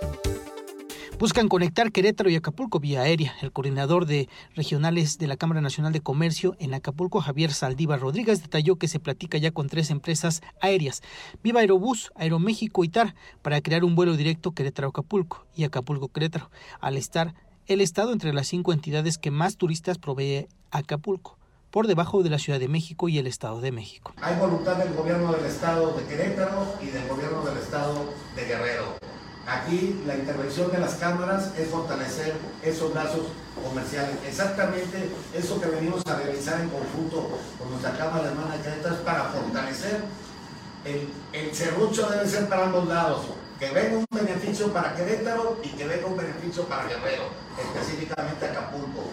[1.20, 3.36] Buscan conectar Querétaro y Acapulco vía aérea.
[3.44, 8.42] El coordinador de regionales de la Cámara Nacional de Comercio en Acapulco, Javier Saldívar Rodríguez,
[8.42, 11.04] detalló que se platica ya con tres empresas aéreas,
[11.44, 16.50] Viva Aerobús, Aeroméxico y TAR, para crear un vuelo directo Querétaro-Acapulco y Acapulco-Querétaro,
[16.80, 17.36] al estar
[17.68, 21.38] el estado entre las cinco entidades que más turistas provee Acapulco
[21.78, 24.12] por debajo de la Ciudad de México y el Estado de México.
[24.20, 28.04] Hay voluntad del gobierno del Estado de Querétaro y del gobierno del Estado
[28.36, 28.98] de Guerrero.
[29.46, 32.34] Aquí la intervención de las cámaras es fortalecer
[32.64, 33.28] esos lazos
[33.64, 34.16] comerciales.
[34.28, 39.02] Exactamente eso que venimos a realizar en conjunto con nuestra Cámara Hermana de Querétaro es
[39.02, 40.02] para fortalecer
[40.84, 43.28] el, el serrucho debe ser para ambos lados.
[43.60, 47.26] Que venga un beneficio para Querétaro y que venga un beneficio para Guerrero,
[47.56, 49.04] específicamente Acapulco.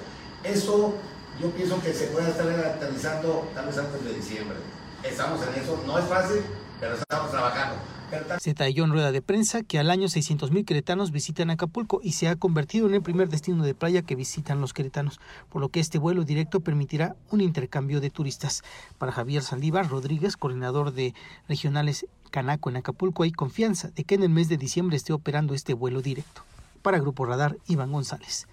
[0.42, 0.94] Eso
[1.40, 4.56] yo pienso que se puede estar aterrizando tal vez antes de diciembre.
[5.02, 5.82] estamos en eso.
[5.86, 6.42] No es fácil,
[6.80, 7.76] pero estamos trabajando.
[8.44, 12.36] Detalló en rueda de prensa que al año 600.000 queretanos visitan Acapulco y se ha
[12.36, 15.98] convertido en el primer destino de playa que visitan los queretanos, por lo que este
[15.98, 18.62] vuelo directo permitirá un intercambio de turistas.
[18.98, 21.14] Para Javier Saldívar Rodríguez, coordinador de
[21.48, 25.54] regionales Canaco en Acapulco, hay confianza de que en el mes de diciembre esté operando
[25.54, 26.42] este vuelo directo.
[26.82, 28.46] Para Grupo Radar, Iván González.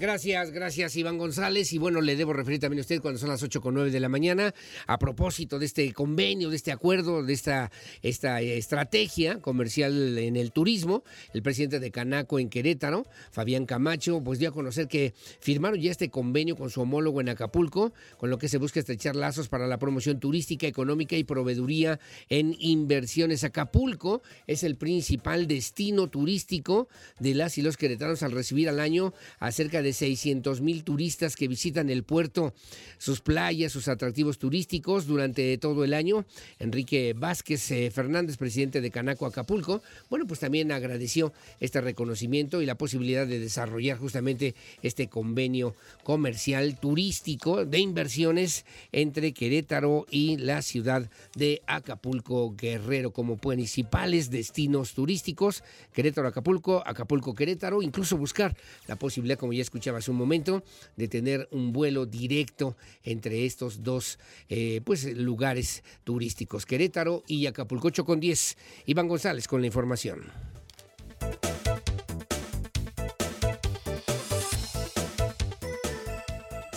[0.00, 1.72] Gracias, gracias Iván González.
[1.72, 4.00] Y bueno, le debo referir también a usted cuando son las 8 con 9 de
[4.00, 4.52] la mañana,
[4.88, 7.70] a propósito de este convenio, de este acuerdo, de esta,
[8.02, 14.40] esta estrategia comercial en el turismo, el presidente de Canaco en Querétaro, Fabián Camacho, pues
[14.40, 18.38] dio a conocer que firmaron ya este convenio con su homólogo en Acapulco, con lo
[18.38, 23.44] que se busca estrechar lazos para la promoción turística, económica y proveeduría en inversiones.
[23.44, 26.88] Acapulco es el principal destino turístico
[27.20, 31.36] de las y los queretanos al recibir al año a cerca de 600 mil turistas
[31.36, 32.54] que visitan el puerto,
[32.96, 36.24] sus playas, sus atractivos turísticos durante todo el año.
[36.58, 42.66] Enrique Vázquez eh, Fernández, presidente de Canaco Acapulco, bueno, pues también agradeció este reconocimiento y
[42.66, 45.74] la posibilidad de desarrollar justamente este convenio
[46.04, 54.94] comercial turístico de inversiones entre Querétaro y la ciudad de Acapulco Guerrero como principales destinos
[54.94, 55.62] turísticos,
[55.92, 58.56] Querétaro Acapulco, Acapulco Querétaro, incluso buscar
[58.88, 60.62] la posibilidad posibilidad, como ya escuchaba hace un momento,
[60.94, 67.88] de tener un vuelo directo entre estos dos eh, pues, lugares turísticos, Querétaro y Acapulco
[67.88, 68.56] 8 con 10.
[68.86, 70.22] Iván González con la información.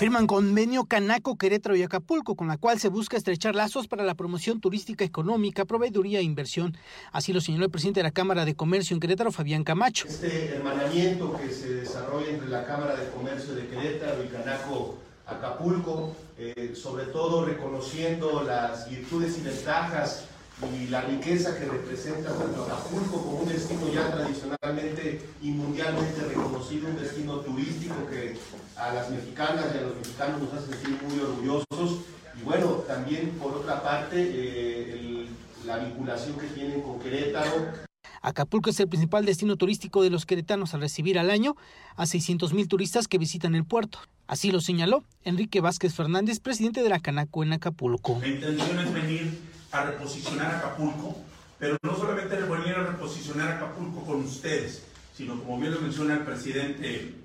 [0.04, 4.16] Firman convenio Canaco, Querétaro y Acapulco, con la cual se busca estrechar lazos para la
[4.16, 6.76] promoción turística económica, proveeduría e inversión.
[7.14, 10.06] Así lo señaló el presidente de la Cámara de Comercio en Querétaro, Fabián Camacho.
[10.10, 16.14] Este hermanamiento que se desarrolla entre la Cámara de Comercio de Querétaro y Canaco Acapulco,
[16.38, 20.26] eh, sobre todo reconociendo las virtudes y ventajas
[20.72, 26.90] y la riqueza que representa tanto Acapulco como un destino ya tradicionalmente y mundialmente reconocido,
[26.90, 28.38] un destino turístico que
[28.76, 32.06] a las mexicanas y a los mexicanos nos hace sentir muy orgullosos.
[32.40, 35.28] Y bueno, también por otra parte, eh,
[35.66, 37.84] la vinculación que tienen con Querétaro.
[38.22, 41.56] Acapulco es el principal destino turístico de los queretanos al recibir al año
[41.96, 44.00] a 600 mil turistas que visitan el puerto.
[44.28, 48.20] Así lo señaló Enrique Vázquez Fernández, presidente de la Canaco en Acapulco.
[48.22, 51.18] La intención es venir a reposicionar Acapulco,
[51.60, 54.84] pero no solamente venir a reposicionar Acapulco con ustedes,
[55.16, 57.16] sino como bien lo menciona el presidente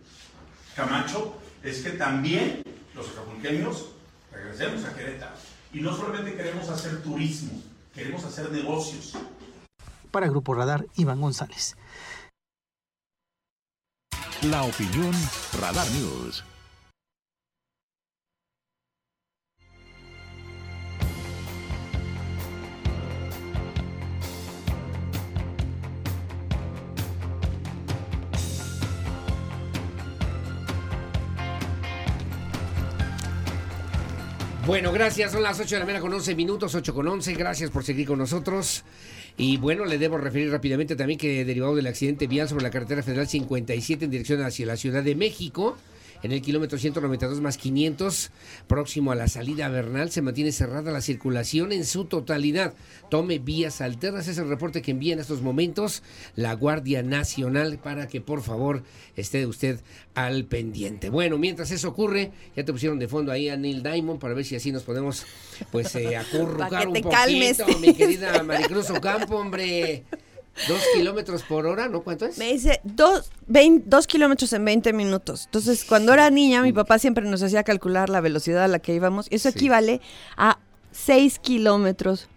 [0.74, 2.62] Camacho, es que también
[2.94, 3.86] los acapulqueños
[4.32, 5.36] regresemos a Querétaro.
[5.72, 7.60] Y no solamente queremos hacer turismo,
[7.94, 9.12] queremos hacer negocios.
[10.10, 11.76] Para Grupo Radar, Iván González.
[14.42, 15.12] La opinión
[15.60, 16.44] Radar News.
[34.69, 35.32] Bueno, gracias.
[35.32, 37.32] Son las 8 de la mañana con 11 minutos, 8 con 11.
[37.32, 38.85] Gracias por seguir con nosotros.
[39.39, 43.03] Y bueno, le debo referir rápidamente también que derivado del accidente vial sobre la carretera
[43.03, 45.78] federal 57 en dirección hacia la Ciudad de México,
[46.23, 48.31] en el kilómetro 192 más 500,
[48.66, 52.74] próximo a la salida Bernal, se mantiene cerrada la circulación en su totalidad.
[53.11, 56.03] Tome vías alternas, es el reporte que envía en estos momentos
[56.35, 58.82] la Guardia Nacional para que por favor
[59.16, 59.81] esté usted
[60.15, 61.11] al pendiente.
[61.11, 64.45] Bueno, mientras eso ocurre, ya te pusieron de fondo ahí a Neil Diamond para ver
[64.45, 65.24] si así nos podemos
[65.70, 70.05] pues eh, acurrucar un poquito, mi querida Maricruz Ocampo, hombre.
[70.66, 72.02] Dos kilómetros por hora, ¿no?
[72.02, 72.39] ¿Cuánto es?
[72.39, 73.30] Me dice dos,
[73.85, 75.44] dos kilómetros en 20 minutos.
[75.47, 78.94] Entonces, cuando era niña, mi papá siempre nos hacía calcular la velocidad a la que
[78.94, 79.28] íbamos.
[79.30, 80.01] Eso equivale
[80.36, 80.59] a
[80.93, 82.28] 6 kilómetros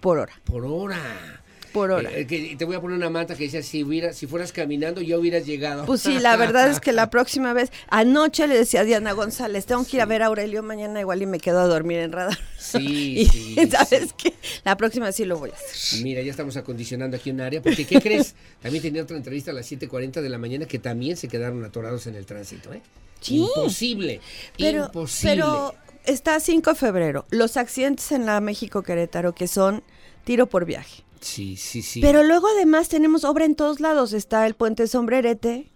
[0.00, 0.32] por hora.
[0.44, 1.37] Por hora
[1.68, 2.10] por hora.
[2.12, 5.18] Eh, te voy a poner una manta que dice, si, hubiera, si fueras caminando, ya
[5.18, 5.84] hubieras llegado.
[5.86, 9.66] Pues sí, la verdad es que la próxima vez, anoche le decía a Diana González,
[9.66, 12.12] tengo que ir a ver a Aurelio mañana igual y me quedo a dormir en
[12.12, 12.38] radar.
[12.58, 13.56] Sí, sí.
[13.70, 14.34] ¿Sabes qué?
[14.64, 16.02] La próxima sí lo voy a hacer.
[16.02, 18.34] Mira, ya estamos acondicionando aquí un área, porque ¿qué crees?
[18.62, 22.06] También tenía otra entrevista a las 7.40 de la mañana que también se quedaron atorados
[22.06, 22.82] en el tránsito, ¿eh?
[23.20, 23.36] Sí.
[23.36, 24.20] Imposible,
[24.56, 25.34] pero, imposible.
[25.34, 25.74] Pero
[26.04, 29.82] está 5 de febrero, los accidentes en la México Querétaro que son
[30.24, 31.02] tiro por viaje.
[31.20, 32.00] Sí, sí, sí.
[32.00, 34.12] Pero luego además tenemos obra en todos lados.
[34.12, 35.70] Está el puente Sombrerete,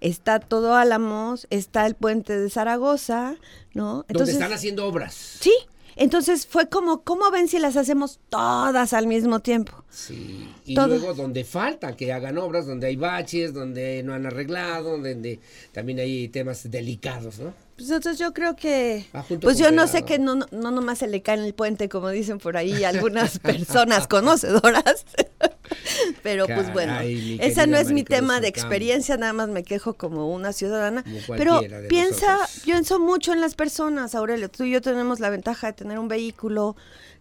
[0.00, 3.36] está todo Álamos, está el puente de Zaragoza,
[3.74, 4.04] ¿no?
[4.08, 5.14] Entonces, Donde están haciendo obras.
[5.40, 5.52] Sí.
[5.96, 9.84] Entonces fue como, ¿cómo ven si las hacemos todas al mismo tiempo?
[9.90, 10.48] Sí.
[10.64, 10.88] Y Todo.
[10.88, 15.40] luego donde falta que hagan obras, donde hay baches, donde no han arreglado, donde
[15.72, 17.52] también hay temas delicados, ¿no?
[17.76, 20.98] Pues entonces yo creo que, junto pues yo no sé que no, no, no nomás
[20.98, 25.06] se le cae en el puente, como dicen por ahí algunas personas conocedoras,
[26.22, 30.32] pero pues bueno, esa no es mi tema de experiencia, nada más me quejo como
[30.32, 32.60] una ciudadana, Como pero piensa, nosotros.
[32.64, 36.08] pienso mucho en las personas, Aurelio, tú y yo tenemos la ventaja de tener un
[36.08, 36.76] vehículo,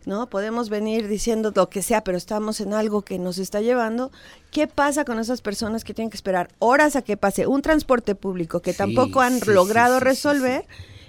[0.05, 0.29] ¿no?
[0.29, 4.11] Podemos venir diciendo lo que sea, pero estamos en algo que nos está llevando.
[4.51, 8.15] ¿Qué pasa con esas personas que tienen que esperar horas a que pase un transporte
[8.15, 10.65] público que Sí, tampoco han sí, logrado sí, resolver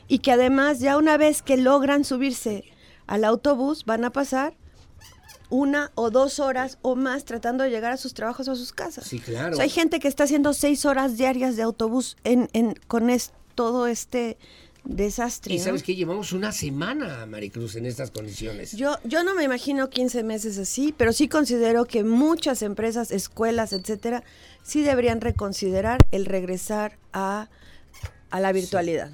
[0.09, 2.65] y que además ya una vez que logran subirse
[3.07, 4.55] al autobús van a pasar
[5.51, 8.73] una o dos horas o más tratando de llegar a sus trabajos o a sus
[8.73, 9.05] casas?
[9.07, 9.53] Sí, claro.
[9.53, 13.11] O sea, hay gente que está haciendo seis horas diarias de autobús en, en, con
[13.11, 14.39] es- todo este
[14.85, 15.53] desastre.
[15.55, 15.65] Y ¿no?
[15.65, 18.73] sabes que llevamos una semana, Maricruz, en estas condiciones.
[18.73, 23.73] Yo, yo no me imagino 15 meses así, pero sí considero que muchas empresas, escuelas,
[23.75, 24.23] etcétera,
[24.63, 27.49] sí deberían reconsiderar el regresar a,
[28.31, 29.11] a la virtualidad.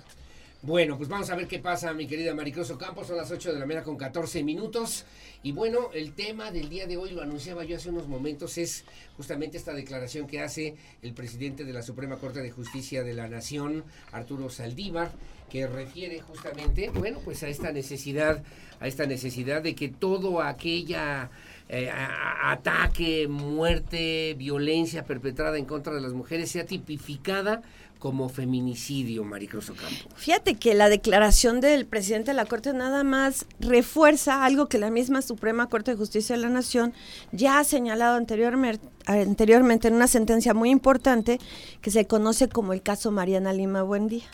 [0.62, 3.04] Bueno, pues vamos a ver qué pasa, mi querida Maricruz Ocampo.
[3.04, 5.04] Son las 8 de la mañana con 14 minutos.
[5.42, 8.84] Y bueno, el tema del día de hoy, lo anunciaba yo hace unos momentos, es
[9.16, 13.28] justamente esta declaración que hace el presidente de la Suprema Corte de Justicia de la
[13.28, 15.12] Nación, Arturo Saldívar,
[15.50, 18.42] que refiere justamente, bueno, pues a esta necesidad,
[18.80, 21.30] a esta necesidad de que todo aquella
[21.68, 21.90] eh,
[22.44, 27.62] ataque, muerte, violencia perpetrada en contra de las mujeres sea tipificada
[27.98, 30.08] como feminicidio, Maricruz Ocampo.
[30.16, 34.90] Fíjate que la declaración del presidente de la Corte nada más refuerza algo que la
[34.90, 36.92] misma Suprema Corte de Justicia de la Nación
[37.32, 41.38] ya ha señalado anteriormente, anteriormente en una sentencia muy importante
[41.80, 44.24] que se conoce como el caso Mariana Lima Buendía.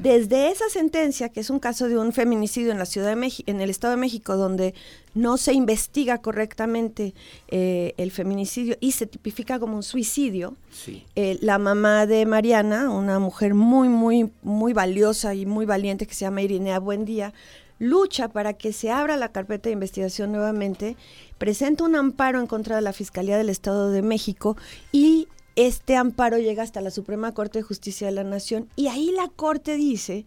[0.00, 3.50] Desde esa sentencia, que es un caso de un feminicidio en la Ciudad de México,
[3.50, 4.74] en el Estado de México, donde
[5.14, 7.14] no se investiga correctamente
[7.48, 11.04] eh, el feminicidio y se tipifica como un suicidio, Sí.
[11.14, 16.14] eh, la mamá de Mariana, una mujer muy, muy, muy valiosa y muy valiente que
[16.14, 17.32] se llama Irinea Buendía,
[17.78, 20.96] lucha para que se abra la carpeta de investigación nuevamente,
[21.38, 24.56] presenta un amparo en contra de la Fiscalía del Estado de México
[24.92, 28.68] y este amparo llega hasta la Suprema Corte de Justicia de la Nación.
[28.74, 30.24] Y ahí la Corte dice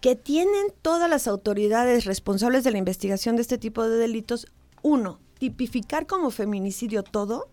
[0.00, 4.46] que tienen todas las autoridades responsables de la investigación de este tipo de delitos,
[4.82, 7.48] uno, tipificar como feminicidio todo,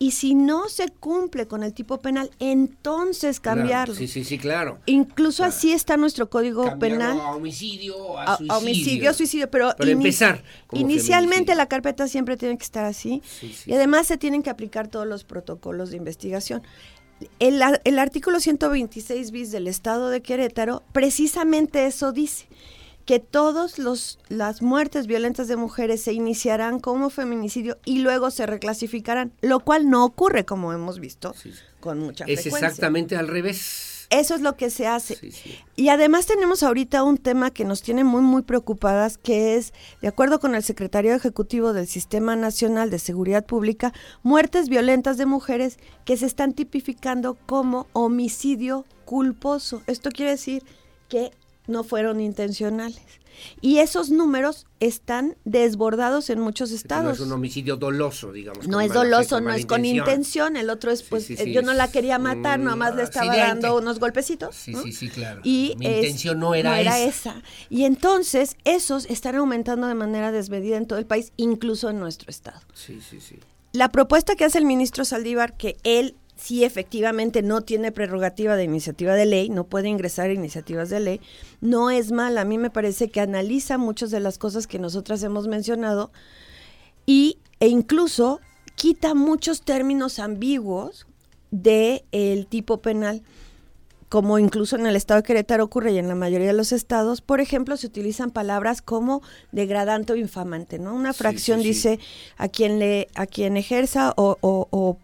[0.00, 3.94] y si no se cumple con el tipo penal, entonces Claro, cambiarlo.
[3.94, 4.78] Sí, sí, sí, claro.
[4.86, 7.20] Incluso así está nuestro código Cambiarlo penal.
[7.20, 8.56] a homicidio, a, A- a suicidio.
[8.58, 13.74] homicidio, suicidio, pero, empezar inicialmente la carpeta siempre tiene que estar así Sí, sí, y
[13.74, 16.62] además se tienen que aplicar todos los protocolos de investigación.
[17.40, 22.46] El, el artículo 126 bis del Estado de Querétaro precisamente eso dice
[23.08, 28.44] que todos los las muertes violentas de mujeres se iniciarán como feminicidio y luego se
[28.44, 31.34] reclasificarán, lo cual no ocurre como hemos visto
[31.80, 32.68] con mucha Es frecuencia.
[32.68, 34.06] exactamente al revés.
[34.10, 35.16] Eso es lo que se hace.
[35.74, 39.72] Y además tenemos ahorita un tema que nos tiene muy, muy preocupadas, que es,
[40.02, 45.24] de acuerdo con el secretario ejecutivo del Sistema Nacional de Seguridad Pública, muertes violentas de
[45.24, 49.80] mujeres que se están tipificando como homicidio culposo.
[49.86, 50.62] Esto quiere decir
[51.08, 51.32] que
[51.68, 53.00] no fueron intencionales.
[53.60, 57.12] Y esos números están desbordados en muchos No estados.
[57.18, 58.66] es un homicidio doloso, digamos.
[58.66, 60.56] No es doloso, con no es con intención.
[60.56, 63.04] El otro es, pues, sí, eh, sí, yo no la quería matar, un nomás le
[63.04, 63.60] estaba accidente.
[63.62, 64.56] dando unos golpecitos.
[64.56, 64.82] Sí, ¿no?
[64.82, 65.40] sí, sí, claro.
[65.44, 66.98] Y Mi es- intención no era, esa.
[67.04, 67.42] esa.
[67.70, 72.30] Y entonces, esos están aumentando de manera desmedida en todo el país, incluso en nuestro
[72.30, 72.58] estado.
[72.74, 73.38] Sí, sí, sí.
[73.72, 78.64] La propuesta que hace el ministro Saldívar, que él sí efectivamente no tiene prerrogativa de
[78.64, 81.20] iniciativa de ley, no puede ingresar iniciativas de ley,
[81.60, 82.42] no es mala.
[82.42, 86.12] A mí me parece que analiza muchas de las cosas que nosotras hemos mencionado
[87.06, 88.40] y, e incluso
[88.76, 91.06] quita muchos términos ambiguos
[91.50, 93.22] de el tipo penal
[94.08, 97.20] como incluso en el estado de Querétaro ocurre y en la mayoría de los estados,
[97.20, 99.20] por ejemplo, se utilizan palabras como
[99.52, 100.94] degradante o infamante, ¿no?
[100.94, 101.68] Una fracción sí, sí.
[101.68, 101.98] dice
[102.38, 104.96] a quien le, a quien ejerza o, o- o-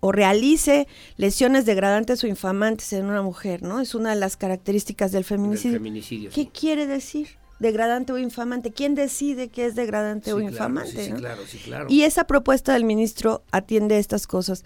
[0.00, 3.80] o realice lesiones degradantes o infamantes en una mujer, ¿no?
[3.80, 5.78] Es una de las características del El feminicidio.
[5.78, 6.30] feminicidio.
[6.30, 6.50] ¿Qué sí.
[6.58, 7.28] quiere decir?
[7.58, 8.72] Degradante o infamante.
[8.72, 10.92] ¿Quién decide qué es degradante Sí, o infamante?
[10.92, 11.16] sí, sí, no?
[11.18, 11.86] claro, sí, claro.
[11.90, 14.64] Y esa propuesta del ministro atiende estas cosas.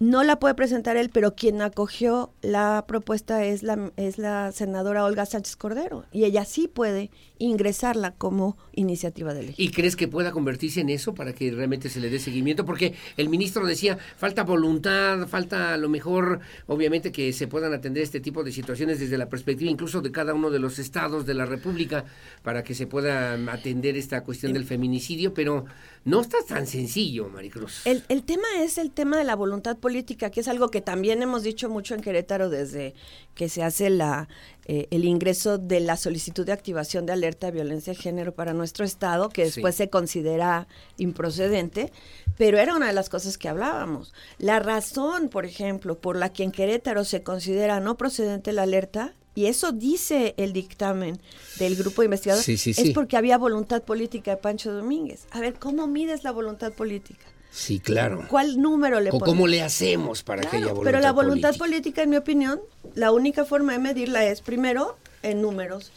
[0.00, 5.04] No la puede presentar él, pero quien acogió la propuesta es la, es la senadora
[5.04, 9.54] Olga Sánchez Cordero y ella sí puede ingresarla como iniciativa de ley.
[9.58, 12.64] ¿Y crees que pueda convertirse en eso para que realmente se le dé seguimiento?
[12.64, 18.02] Porque el ministro decía, falta voluntad, falta a lo mejor, obviamente, que se puedan atender
[18.02, 21.34] este tipo de situaciones desde la perspectiva incluso de cada uno de los estados de
[21.34, 22.06] la República
[22.42, 25.66] para que se pueda atender esta cuestión del feminicidio, pero
[26.04, 27.86] no está tan sencillo, Maricruz.
[27.86, 31.22] El, el tema es el tema de la voluntad política, que es algo que también
[31.22, 32.94] hemos dicho mucho en Querétaro desde
[33.34, 34.28] que se hace la,
[34.64, 38.54] eh, el ingreso de la solicitud de activación de alerta de violencia de género para
[38.54, 41.92] nuestro Estado, que después se considera improcedente,
[42.38, 44.14] pero era una de las cosas que hablábamos.
[44.38, 49.14] La razón, por ejemplo, por la que en Querétaro se considera no procedente la alerta
[49.34, 51.20] y eso dice el dictamen
[51.58, 55.26] del grupo de investigadores, es porque había voluntad política de Pancho Domínguez.
[55.30, 57.24] A ver, ¿cómo mides la voluntad política?
[57.50, 58.26] Sí, claro.
[58.28, 62.02] ¿Cuál número le ¿O cómo le hacemos para que haya voluntad Pero la voluntad política.
[62.02, 62.60] en mi opinión,
[62.94, 65.90] la única forma de medirla es, primero, en números.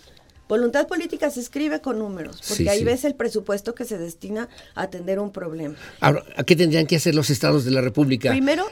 [0.50, 4.84] Voluntad política se escribe con números, porque ahí ves el presupuesto que se destina a
[4.84, 5.76] atender un problema.
[6.00, 8.30] Ahora, ¿a qué tendrían que hacer los estados de la República?
[8.30, 8.66] Primero,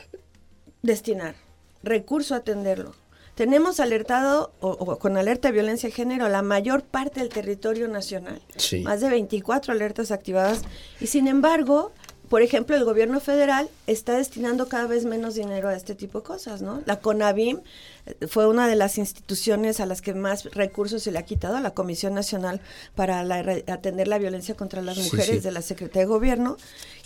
[0.81, 1.35] destinar
[1.83, 2.95] recurso a atenderlo.
[3.41, 8.39] Tenemos alertado, o, con alerta de violencia de género, la mayor parte del territorio nacional.
[8.83, 10.61] Más de 24 alertas activadas.
[10.99, 11.91] Y sin embargo,
[12.31, 16.23] por ejemplo, el gobierno federal está destinando cada vez menos dinero a este tipo de
[16.23, 16.81] cosas, ¿no?
[16.85, 17.59] La CONAVIM
[18.05, 21.59] eh, fue una de las instituciones a las que más recursos se le ha quitado
[21.59, 22.61] la Comisión Nacional
[22.95, 26.55] para atender la violencia contra las mujeres de la Secretaría de Gobierno.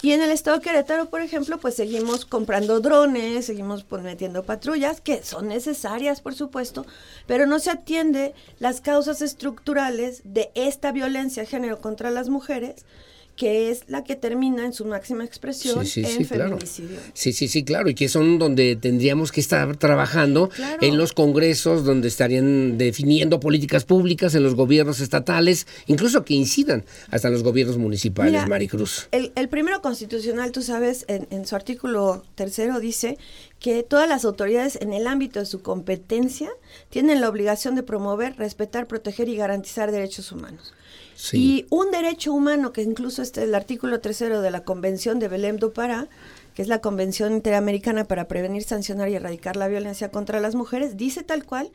[0.04, 4.44] Y en el estado de Querétaro, por ejemplo, pues seguimos comprando drones, seguimos pues, metiendo
[4.44, 6.86] patrullas, que son necesarias, por supuesto,
[7.26, 12.86] pero no se atiende las causas estructurales de esta violencia de género contra las mujeres
[13.36, 17.00] que es la que termina en su máxima expresión en feminicidio.
[17.14, 20.50] Sí, sí, sí, claro, y que son donde tendríamos que estar trabajando
[20.82, 26.86] en los congresos, donde estarían definiendo políticas públicas en los gobiernos estatales, incluso que incidan
[27.12, 29.08] hasta los gobiernos municipales, Maricruz.
[29.12, 33.18] El, el, primero constitucional, tú sabes, en, en su artículo tercero dice
[33.60, 36.50] que todas las autoridades en el ámbito de su competencia
[36.90, 40.74] tienen la obligación de promover, respetar, proteger y garantizar derechos humanos.
[41.32, 45.58] Y un derecho humano, que incluso este el artículo tercero de la Convención de Belém
[45.58, 46.08] do Pará,
[46.54, 50.98] que es la Convención Interamericana para Prevenir, Sancionar y Erradicar la Violencia contra las Mujeres,
[50.98, 51.72] dice tal cual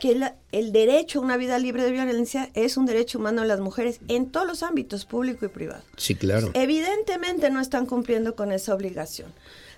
[0.00, 0.18] que
[0.52, 4.00] el derecho a una vida libre de violencia es un derecho humano de las mujeres
[4.08, 5.82] en todos los ámbitos, público y privado.
[5.96, 6.50] Sí, claro.
[6.54, 9.32] Evidentemente no están cumpliendo con esa obligación.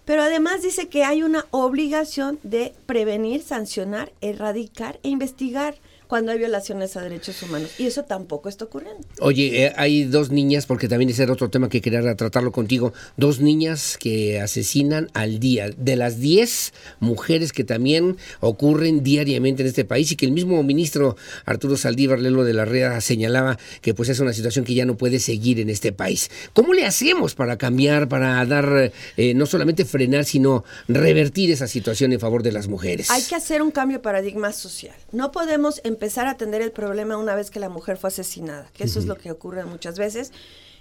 [0.04, 5.76] Pero además dice que hay una obligación de prevenir, sancionar, erradicar e investigar
[6.06, 7.70] cuando hay violaciones a derechos humanos.
[7.78, 9.06] Y eso tampoco está ocurriendo.
[9.20, 12.92] Oye, eh, hay dos niñas, porque también ese era otro tema que quería tratarlo contigo,
[13.16, 19.68] dos niñas que asesinan al día, de las diez mujeres que también ocurren diariamente en
[19.68, 23.94] este país y que el mismo ministro Arturo Saldívar Lelo de la REA señalaba que
[23.94, 26.30] pues es una situación que ya no puede seguir en este país.
[26.52, 32.12] ¿Cómo le hacemos para cambiar, para dar, eh, no solamente frenar, sino revertir esa situación
[32.12, 33.10] en favor de las mujeres?
[33.10, 34.94] Hay que hacer un cambio de paradigma social.
[35.12, 38.84] No podemos empezar a atender el problema una vez que la mujer fue asesinada, que
[38.84, 40.32] eso es lo que ocurre muchas veces.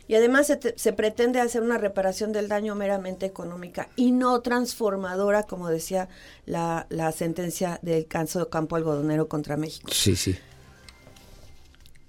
[0.06, 5.70] Y además se, pretende hacer una reparación del daño meramente económica y no transformadora, como
[5.70, 6.10] decía
[6.46, 6.86] la,
[7.16, 9.90] sentencia del caso de Campo Algodonero contra México.
[9.94, 10.36] Sí, sí.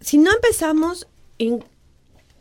[0.01, 1.07] Si no empezamos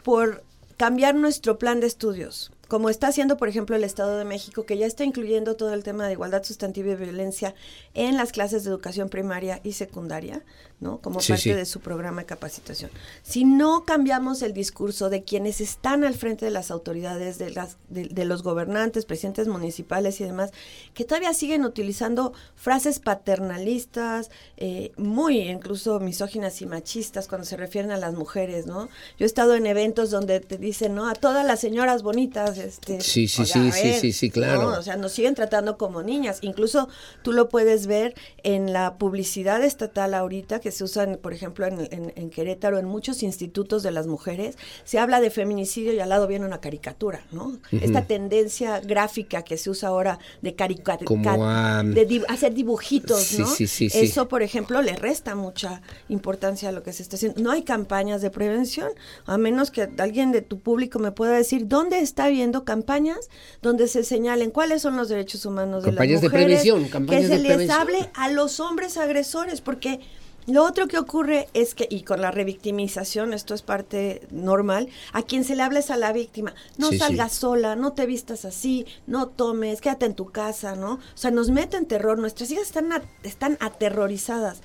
[0.03, 0.43] por
[0.77, 4.79] cambiar nuestro plan de estudios, como está haciendo, por ejemplo, el Estado de México, que
[4.79, 7.53] ya está incluyendo todo el tema de igualdad sustantiva y violencia
[7.93, 10.41] en las clases de educación primaria y secundaria,
[10.83, 10.99] ¿no?
[10.99, 12.91] Como parte de su programa de capacitación.
[13.23, 17.77] Si no cambiamos el discurso de quienes están al frente de las autoridades, de, las,
[17.89, 20.51] de, los gobernantes, presidentes municipales y demás,
[20.93, 27.91] que todavía siguen utilizando frases paternalistas, eh, muy incluso misóginas y machistas cuando se refieren
[27.91, 28.89] a las mujeres, ¿no?
[29.17, 31.07] Yo he estado en eventos donde te dicen, ¿no?
[31.07, 32.99] A todas las señoras bonitas, este...
[32.99, 34.77] Sí, sí, sí, sí, sí, sí, claro.
[34.77, 36.39] O sea, nos siguen tratando como niñas.
[36.41, 36.89] Incluso
[37.21, 42.29] tú lo puedes ver en la publicidad estatal ahorita, que se usan, por ejemplo, en,
[42.29, 46.45] Querétaro, en muchos institutos de las mujeres, se habla de feminicidio y al lado viene
[46.45, 47.57] una caricatura, ¿no?
[47.71, 53.47] Esta tendencia gráfica que se usa ahora de caricatura, de hacer dibujitos, ¿no?
[53.57, 57.41] Eso, por ejemplo, le resta mucha importancia a lo que se está haciendo.
[57.41, 58.89] No hay campañas de prevención,
[59.25, 63.29] a menos que alguien de tu público me pueda decir dónde está viendo campañas
[63.61, 67.27] donde se señalen cuáles son los derechos humanos de las mujeres, de prevención, campañas que
[67.27, 69.99] se les hable a los hombres agresores, porque
[70.47, 75.21] Lo otro que ocurre es que, y con la revictimización, esto es parte normal, a
[75.23, 76.53] quien se le habla es a la víctima.
[76.77, 76.99] No Sí, sí.
[76.99, 80.93] salgas sola, no te vistas así, no tomes, quédate en tu casa, ¿no?
[80.93, 84.61] O sea, nos meten terror, nuestras hijas están, a- están aterrorizadas.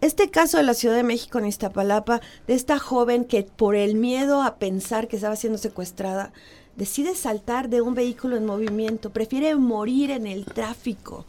[0.00, 3.94] Este caso de la Ciudad de México en Iztapalapa, de esta joven que por el
[3.94, 6.32] miedo a pensar que estaba siendo secuestrada,
[6.76, 11.24] decide saltar de un vehículo en movimiento, prefiere morir en el tráfico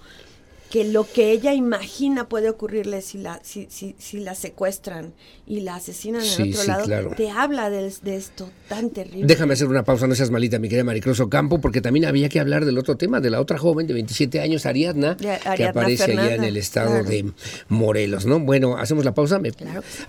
[0.70, 5.14] que lo que ella imagina puede ocurrirle si la, si, si, si la secuestran
[5.46, 7.12] y la asesinan en Sí, otro sí, lado, claro.
[7.16, 9.26] te habla de, de esto tan terrible.
[9.28, 12.40] Déjame hacer una pausa, no seas malita, mi querida Maricruz Ocampo, porque también había que
[12.42, 16.04] hablar del otro tema, de la otra joven de 27 años, Ariadna, De que aparece
[16.12, 17.06] allá en el estado claro.
[17.10, 17.32] de
[17.70, 18.40] Morelos, ¿no?
[18.40, 19.40] Bueno, hacemos la pausa.
[19.40, 19.52] Me-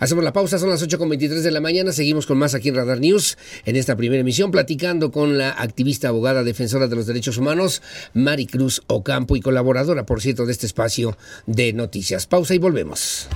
[0.00, 2.98] Hacemos la pausa, son las 8.23 de la mañana, seguimos con más aquí en Radar
[3.00, 7.80] News, en esta primera emisión, platicando con la activista, abogada, defensora de los derechos humanos,
[8.14, 11.16] Maricruz Ocampo, y colaboradora, por cierto, de este espacio
[11.46, 12.26] de noticias.
[12.26, 13.28] Pausa y volvemos.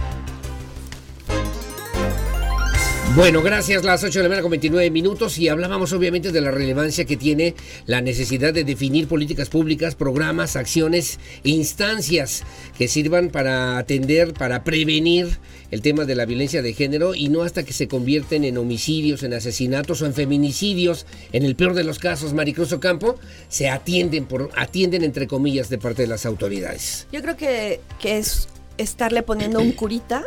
[3.14, 3.84] Bueno, gracias.
[3.84, 7.18] Las 8 de la mañana con 29 minutos y hablábamos obviamente de la relevancia que
[7.18, 12.42] tiene la necesidad de definir políticas públicas, programas, acciones, instancias
[12.78, 15.38] que sirvan para atender, para prevenir
[15.72, 19.22] el tema de la violencia de género y no hasta que se convierten en homicidios,
[19.22, 21.06] en asesinatos o en feminicidios.
[21.32, 23.16] En el peor de los casos, Maricruz Ocampo,
[23.48, 27.06] se atienden por atienden entre comillas de parte de las autoridades.
[27.10, 30.24] Yo creo que, que es estarle poniendo un curita,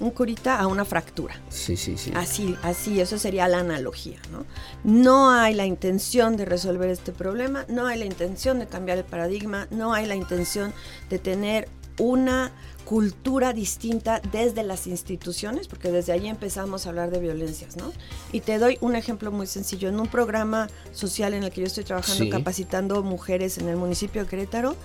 [0.00, 1.38] un curita a una fractura.
[1.50, 2.12] Sí, sí, sí.
[2.14, 4.46] Así, así, eso sería la analogía, ¿no?
[4.82, 9.04] No hay la intención de resolver este problema, no hay la intención de cambiar el
[9.04, 10.72] paradigma, no hay la intención
[11.10, 11.68] de tener
[11.98, 12.52] una
[12.84, 17.92] cultura distinta desde las instituciones, porque desde ahí empezamos a hablar de violencias, ¿no?
[18.32, 19.88] Y te doy un ejemplo muy sencillo.
[19.88, 22.30] En un programa social en el que yo estoy trabajando Sí.
[22.30, 24.76] capacitando mujeres en el municipio de Querétaro,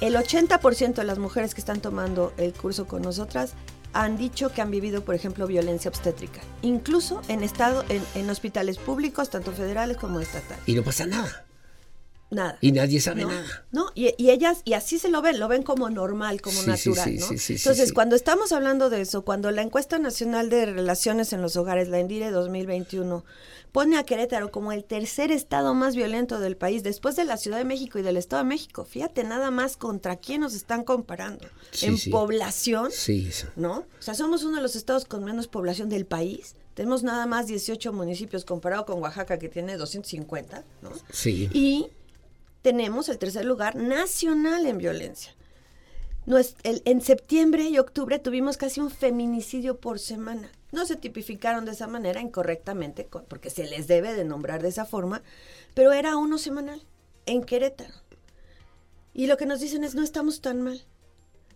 [0.00, 3.52] el 80% de las mujeres que están tomando el curso con nosotras
[3.92, 8.78] han dicho que han vivido, por ejemplo, violencia obstétrica, incluso en estado, en, en hospitales
[8.78, 10.62] públicos, tanto federales como estatales.
[10.66, 11.44] Y no pasa nada.
[12.32, 12.56] Nada.
[12.62, 13.28] Y nadie sabe ¿no?
[13.28, 13.64] nada.
[13.72, 16.66] No, y, y ellas, y así se lo ven, lo ven como normal, como Sí,
[16.70, 17.26] natural, sí, ¿no?
[17.26, 21.32] sí, sí, sí, Entonces, cuando estamos hablando de eso, cuando la encuesta nacional de relaciones
[21.34, 23.22] en los hogares, la ENDIRE 2021,
[23.70, 27.58] pone a Querétaro como el tercer estado más violento del país, después de la Ciudad
[27.58, 31.46] de México y del Estado de México, fíjate nada más contra quién nos están comparando.
[31.82, 33.44] En población, Sí, sí.
[33.56, 33.78] ¿no?
[33.98, 36.54] O sea, somos uno de los estados con menos población del país.
[36.74, 40.90] Tenemos nada más 18 municipios comparado con Oaxaca que tiene 250, ¿no?
[41.12, 41.50] Sí.
[41.52, 41.88] Y
[42.62, 45.34] tenemos el tercer lugar nacional en violencia.
[46.64, 50.50] En septiembre y octubre tuvimos casi un feminicidio por semana.
[50.70, 54.68] No se tipificaron de esa manera incorrectamente, co- porque se les debe de nombrar de
[54.68, 55.22] esa forma,
[55.74, 56.80] pero era uno semanal
[57.26, 57.94] en Querétaro.
[59.12, 60.82] Y lo que nos dicen es, no estamos tan mal.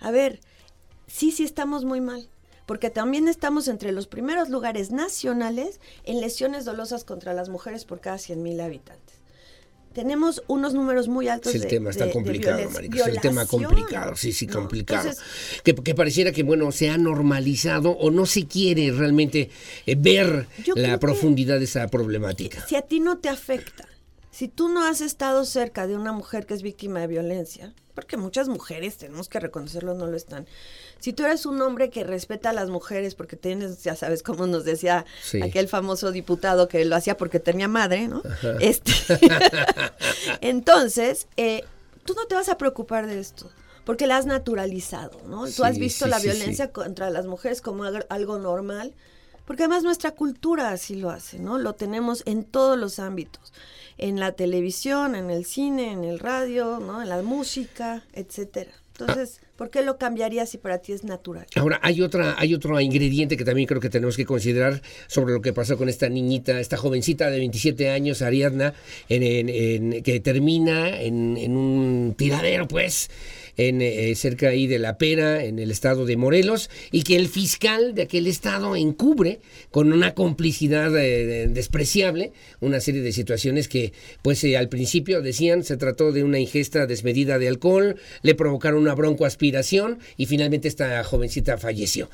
[0.00, 0.40] A ver,
[1.06, 2.28] sí, sí estamos muy mal,
[2.66, 8.00] porque también estamos entre los primeros lugares nacionales en lesiones dolosas contra las mujeres por
[8.00, 9.15] cada 100.000 habitantes.
[9.96, 13.18] Tenemos unos números muy altos Sí, el de- tema está de- de complicado, Maricruz, el
[13.20, 14.52] tema complicado, sí, sí, ¿no?
[14.52, 15.08] complicado.
[15.08, 15.24] Entonces,
[15.64, 19.48] que, que pareciera que, bueno, se ha normalizado o no se quiere realmente
[19.86, 22.64] eh, ver la profundidad de esa problemática.
[22.68, 23.88] si a ti no te afecta,
[24.36, 28.18] si tú no has estado cerca de una mujer que es víctima de violencia, porque
[28.18, 30.46] muchas mujeres, tenemos que reconocerlo, no lo están.
[31.00, 34.46] Si tú eres un hombre que respeta a las mujeres porque tienes, ya sabes, como
[34.46, 35.40] nos decía Sí.
[35.40, 38.20] aquel famoso diputado que lo hacía porque tenía madre, ¿no?
[38.30, 38.58] Ajá.
[38.60, 38.92] Este,
[40.42, 41.64] entonces, eh,
[42.04, 43.50] tú no te vas a preocupar de esto.
[43.86, 45.48] Porque la has naturalizado, ¿no?
[45.48, 48.92] tú has visto sí, la violencia contra las mujeres como algo normal,
[49.46, 51.56] porque además nuestra cultura así lo hace, ¿no?
[51.56, 53.52] Lo tenemos en todos los ámbitos,
[53.98, 57.02] en la televisión, en el cine, en el radio, ¿no?
[57.02, 58.70] En la música, etcétera.
[58.98, 61.44] Entonces, ¿por qué lo cambiaría si para ti es natural?
[61.54, 65.42] Ahora, hay otra, hay otro ingrediente que también creo que tenemos que considerar sobre lo
[65.42, 68.72] que pasó con esta niñita, esta jovencita de 27 años, Ariadna,
[69.10, 73.10] en, en- en- que termina en, en un tiradero, pues,
[73.56, 77.28] en, eh, cerca ahí de La Pera, en el estado de Morelos, y que el
[77.28, 83.92] fiscal de aquel estado encubre con una complicidad eh, despreciable una serie de situaciones que,
[84.22, 88.80] pues, eh, al principio decían se trató de una ingesta desmedida de alcohol, le provocaron
[88.82, 92.08] una broncoaspiración y finalmente esta jovencita falleció.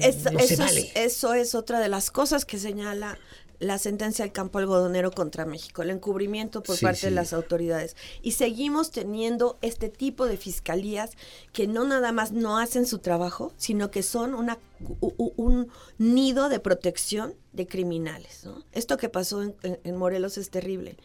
[0.00, 0.80] Es- no se eso, vale.
[0.80, 3.18] es, eso es otra de las cosas que señala
[3.60, 7.06] la sentencia del campo algodonero contra México, el encubrimiento por Sí, parte sí.
[7.06, 7.96] de las autoridades.
[8.22, 11.10] Y seguimos teniendo este tipo de fiscalías
[11.52, 14.58] que no nada más no hacen su trabajo, sino que son una,
[15.00, 15.68] un
[15.98, 18.44] nido de protección de criminales.
[18.44, 18.62] ¿no?
[18.72, 20.96] Esto que pasó en, en- en Morelos es terrible.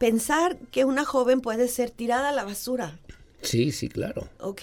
[0.00, 2.98] Pensar que una joven puede ser tirada a la basura,
[3.42, 4.28] Sí, sí, claro.
[4.40, 4.62] ¿ok?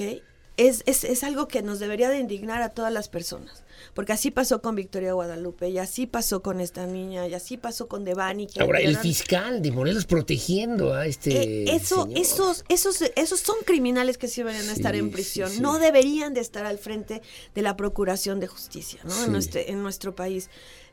[0.58, 3.64] Es, es, es algo que nos debería de indignar a todas las personas
[3.94, 7.88] porque así pasó con Victoria Guadalupe, y así pasó con esta niña, y así pasó
[7.88, 8.48] con Devani.
[8.48, 11.32] Que Ahora, el fiscal de Morelos protegiendo a este.
[11.32, 15.52] Eh, eso, esos, esos, esos son criminales que sí deberían estar en prisión.
[15.62, 17.22] No deberían de estar al frente
[17.54, 19.26] de la Procuración de Justicia, ¿no?
[19.26, 20.50] En, nuestro, en nuestro país.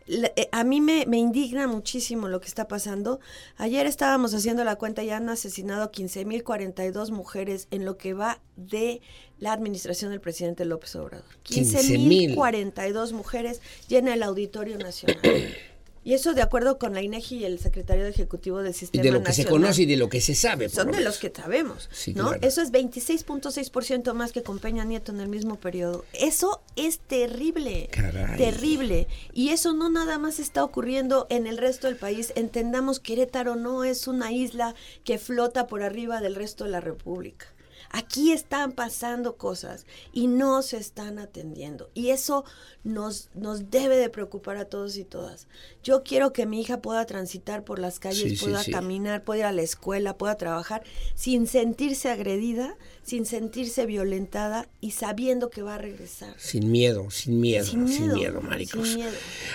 [0.09, 3.21] Eh, a mí me, me, indigna muchísimo lo que está pasando.
[3.57, 9.01] Ayer estábamos haciendo la cuenta y han asesinado 15.042 mujeres en lo que va de
[9.39, 11.27] la administración del presidente López Obrador.
[11.45, 15.21] 15.042 mujeres llena el Auditorio Nacional.
[16.09, 19.23] Y eso de acuerdo con la INEGI y el secretario ejecutivo del sistema De lo
[19.23, 20.71] que se conoce y de lo que se sabe.
[20.71, 22.33] Son de los que sabemos, ¿no?
[22.33, 26.07] Eso es 26.6% más que con Peña Nieto en el mismo periodo.
[26.15, 27.91] Eso es terrible.
[28.39, 29.07] Terrible.
[29.35, 32.33] Y eso no nada más está ocurriendo en el resto del país.
[32.37, 34.75] Entendamos, Querétaro no es una isla
[35.05, 37.53] que flota por arriba del resto de la República.
[37.91, 41.91] Aquí están pasando cosas y no se están atendiendo.
[41.95, 42.45] Y eso
[42.85, 45.49] nos, nos debe de preocupar a todos y todas.
[45.83, 49.53] Yo quiero que mi hija pueda transitar por las calles, pueda caminar, pueda ir a
[49.53, 50.83] la escuela, pueda trabajar
[51.15, 52.77] sin sentirse agredida,
[53.09, 56.35] sin sentirse violentada y sabiendo que va a regresar.
[56.37, 58.99] Sin miedo, sin miedo, sin miedo, maricos.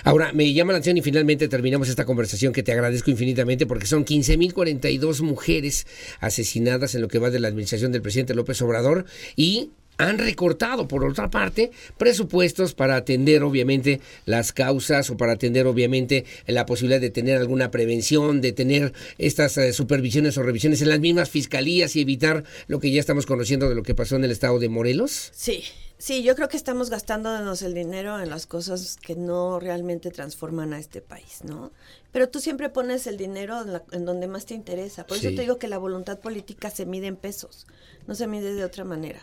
[0.04, 3.86] Ahora, me llama la atención y finalmente terminamos esta conversación que te agradezco infinitamente porque
[3.86, 5.86] son 15.042 mujeres
[6.20, 9.06] asesinadas en lo que va de la administración del presidente López Obrador
[9.36, 15.68] y han recortado, por otra parte, presupuestos para atender, obviamente, las causas o para atender,
[15.68, 20.90] obviamente, la posibilidad de tener alguna prevención, de tener estas eh, supervisiones o revisiones en
[20.90, 24.24] las mismas fiscalías y evitar lo que ya estamos conociendo de lo que pasó en
[24.24, 25.32] el estado de Morelos?
[25.34, 25.64] Sí,
[25.98, 30.74] sí, yo creo que estamos gastándonos el dinero en las cosas que no realmente transforman
[30.74, 31.72] a este país, ¿no?
[32.12, 35.06] Pero tú siempre pones el dinero en, donde más te interesa.
[35.08, 37.66] Por eso te digo que la voluntad política se mide en pesos,
[38.06, 39.20] no se mide de otra manera.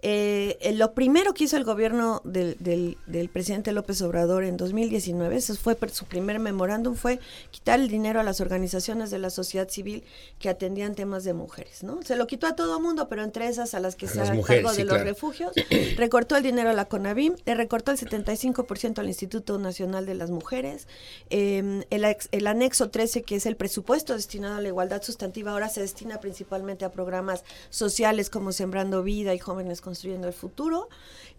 [0.00, 5.36] Eh, eh, lo primero que hizo el gobierno del, del, presidente López Obrador en 2019,
[5.36, 7.18] eso fue su primer memorándum, fue
[7.50, 10.04] quitar el dinero a las organizaciones de la sociedad civil
[10.38, 12.00] que atendían temas de mujeres, ¿no?
[12.02, 14.72] Se lo quitó a todo mundo, pero entre esas a las que se hagan cargo
[14.72, 15.52] de los refugios,
[15.96, 20.30] recortó el dinero a la CONAVIM, le recortó el 75% al Instituto Nacional de las
[20.30, 20.86] Mujeres,
[21.30, 25.68] em, el, el anexo 13, que es el presupuesto destinado a la igualdad sustantiva, ahora
[25.68, 30.88] se destina principalmente a programas sociales como Sembrando Vida y Jóvenes construyendo el futuro.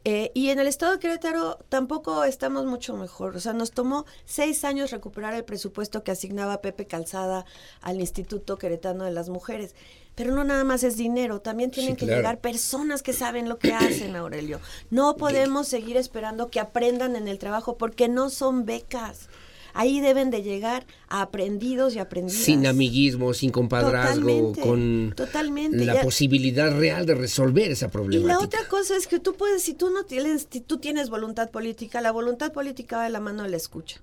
[0.06, 3.36] Eh, y en el estado de Querétaro tampoco estamos mucho mejor.
[3.36, 7.46] O sea, nos tomó seis años recuperar el presupuesto que asignaba Pepe Calzada
[7.82, 9.76] al Instituto Queretano de las Mujeres.
[10.16, 13.72] Pero no nada más es dinero, también tienen que llegar personas que saben lo que
[13.74, 14.60] hacen, Aurelio.
[14.90, 19.30] No podemos seguir esperando que aprendan en el trabajo porque no son becas.
[19.80, 22.42] Ahí deben de llegar a aprendidos y aprendidas.
[22.42, 25.16] Sin amiguismo, sin compadrazgo, con
[25.72, 28.34] la posibilidad real de resolver esa problemática.
[28.34, 31.10] Y la otra cosa es que tú puedes, si tú no tienes, si tú tienes
[31.10, 34.02] voluntad política, la voluntad política va de la mano de la escucha.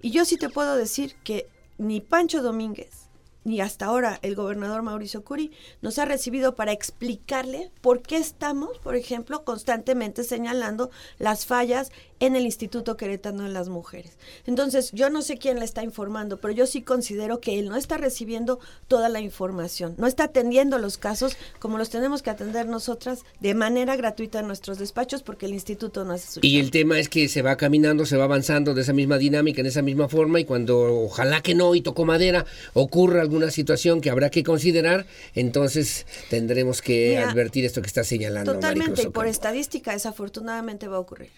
[0.00, 3.01] Y yo sí te puedo decir que ni Pancho Domínguez,
[3.44, 5.50] ni hasta ahora el gobernador Mauricio Curi
[5.80, 11.90] nos ha recibido para explicarle por qué estamos, por ejemplo, constantemente señalando las fallas
[12.20, 14.16] en el Instituto Querétano de las Mujeres.
[14.46, 17.74] Entonces, yo no sé quién le está informando, pero yo sí considero que él no
[17.74, 22.68] está recibiendo toda la información, no está atendiendo los casos como los tenemos que atender
[22.68, 26.70] nosotras de manera gratuita en nuestros despachos porque el instituto no hace su Y el
[26.70, 29.82] tema es que se va caminando, se va avanzando de esa misma dinámica, en esa
[29.82, 34.30] misma forma y cuando ojalá que no y tocó madera ocurra alguna situación que habrá
[34.30, 38.52] que considerar, entonces tendremos que advertir esto que está señalando.
[38.52, 41.30] Totalmente, y por estadística desafortunadamente va a ocurrir.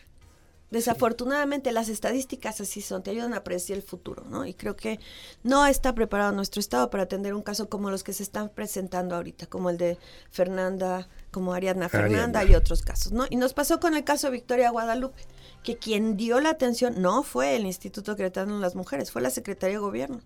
[0.73, 4.45] Desafortunadamente las estadísticas así son, te ayudan a predecir el futuro, ¿no?
[4.45, 4.99] Y creo que
[5.45, 9.15] no está preparado nuestro Estado para atender un caso como los que se están presentando
[9.15, 9.99] ahorita, como el de
[10.33, 13.25] Fernanda, como Ariadna Fernanda y otros casos, ¿no?
[13.31, 15.23] Y nos pasó con el caso de Victoria Guadalupe,
[15.63, 19.31] que quien dio la atención no fue el Instituto Cretano de las Mujeres, fue la
[19.31, 20.23] Secretaría de Gobierno.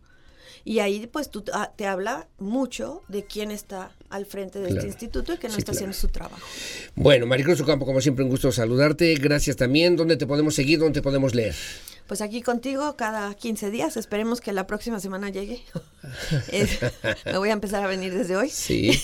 [0.65, 4.87] Y ahí pues tú, ah, te habla mucho de quién está al frente de este
[4.87, 6.43] instituto y que no está haciendo su trabajo.
[6.95, 9.15] Bueno, Maricruz Ocampo, como siempre un gusto saludarte.
[9.15, 9.97] Gracias también.
[9.97, 10.79] ¿Dónde te podemos seguir?
[10.79, 11.55] ¿Dónde te podemos leer?
[12.07, 13.99] Pues aquí contigo cada 15 días.
[13.99, 15.63] Esperemos que la próxima semana llegue.
[17.27, 18.49] me voy a empezar a venir desde hoy.
[18.49, 18.99] Sí.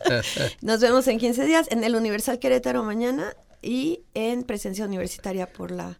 [0.62, 5.72] Nos vemos en 15 días en el Universal Querétaro mañana y en presencia universitaria por
[5.72, 5.98] la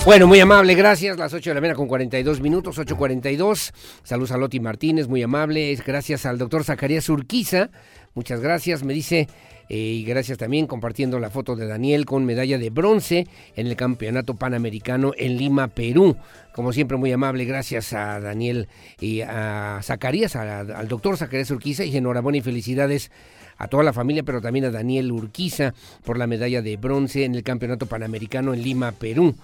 [0.06, 1.18] Bueno, muy amable, gracias.
[1.18, 3.74] Las 8 de la mañana con 42 minutos, 8.42.
[4.04, 5.76] Saludos a Loti Martínez, muy amable.
[5.84, 7.72] Gracias al doctor Zacarías Urquiza.
[8.14, 8.84] Muchas gracias.
[8.84, 9.28] Me dice,
[9.68, 13.26] eh, y gracias también compartiendo la foto de Daniel con medalla de bronce
[13.56, 16.16] en el Campeonato Panamericano en Lima, Perú.
[16.54, 17.44] Como siempre, muy amable.
[17.46, 18.68] Gracias a Daniel
[19.00, 21.84] y a Zacarías, al doctor Zacarías Urquiza.
[21.84, 23.10] Y enhorabuena y felicidades
[23.58, 25.74] a toda la familia, pero también a Daniel Urquiza
[26.04, 29.36] por la medalla de bronce en el Campeonato Panamericano en Lima, Perú.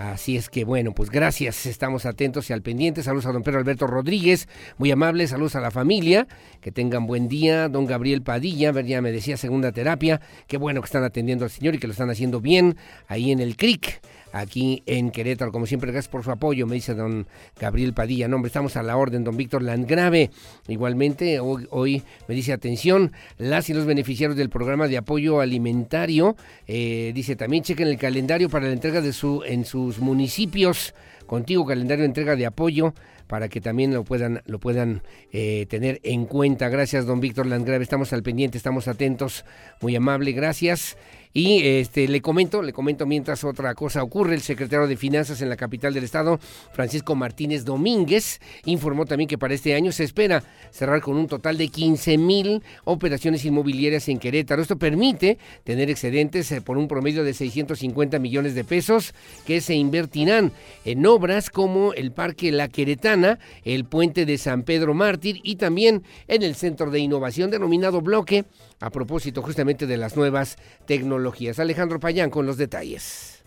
[0.00, 3.02] Así es que bueno, pues gracias, estamos atentos y al pendiente.
[3.02, 4.48] Saludos a don Pedro Alberto Rodríguez,
[4.78, 6.26] muy amable, saludos a la familia,
[6.62, 7.68] que tengan buen día.
[7.68, 11.74] Don Gabriel Padilla, ya me decía segunda terapia, qué bueno que están atendiendo al señor
[11.74, 12.78] y que lo están haciendo bien
[13.08, 14.00] ahí en el CRIC,
[14.32, 15.52] aquí en Querétaro.
[15.52, 17.26] Como siempre, gracias por su apoyo, me dice don
[17.58, 18.28] Gabriel Padilla.
[18.28, 20.30] No, hombre, estamos a la orden, don Víctor Landgrave.
[20.68, 26.36] Igualmente, hoy, hoy me dice atención, las y los beneficiarios del programa de apoyo alimentario,
[26.66, 30.94] eh, dice también chequen el calendario para la entrega de su en sus municipios.
[31.26, 32.92] Contigo, calendario de entrega de apoyo
[33.30, 35.02] para que también lo puedan, lo puedan
[35.32, 36.68] eh, tener en cuenta.
[36.68, 37.84] Gracias, don Víctor Landgrave.
[37.84, 39.44] Estamos al pendiente, estamos atentos.
[39.80, 40.96] Muy amable, gracias.
[41.32, 45.48] Y este le comento, le comento mientras otra cosa ocurre, el secretario de Finanzas en
[45.48, 46.40] la capital del estado,
[46.72, 50.42] Francisco Martínez Domínguez, informó también que para este año se espera
[50.72, 54.60] cerrar con un total de 15 mil operaciones inmobiliarias en Querétaro.
[54.60, 59.14] Esto permite tener excedentes eh, por un promedio de 650 millones de pesos
[59.46, 60.52] que se invertirán
[60.84, 66.02] en obras como el Parque La Queretana, el Puente de San Pedro Mártir y también
[66.26, 68.46] en el Centro de Innovación denominado Bloque,
[68.80, 71.58] a propósito justamente de las nuevas tecnologías.
[71.58, 73.39] Alejandro Payán con los detalles.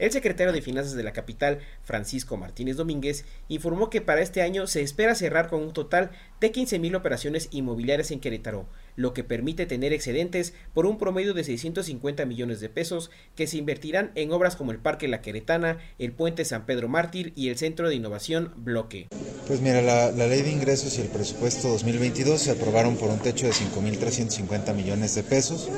[0.00, 4.66] El secretario de Finanzas de la capital, Francisco Martínez Domínguez, informó que para este año
[4.66, 6.10] se espera cerrar con un total
[6.40, 8.66] de 15.000 operaciones inmobiliarias en Querétaro,
[8.96, 13.58] lo que permite tener excedentes por un promedio de 650 millones de pesos que se
[13.58, 17.58] invertirán en obras como el Parque La Queretana, el Puente San Pedro Mártir y el
[17.58, 19.08] Centro de Innovación Bloque.
[19.48, 23.18] Pues mira, la, la ley de ingresos y el presupuesto 2022 se aprobaron por un
[23.18, 25.68] techo de 5.350 millones de pesos.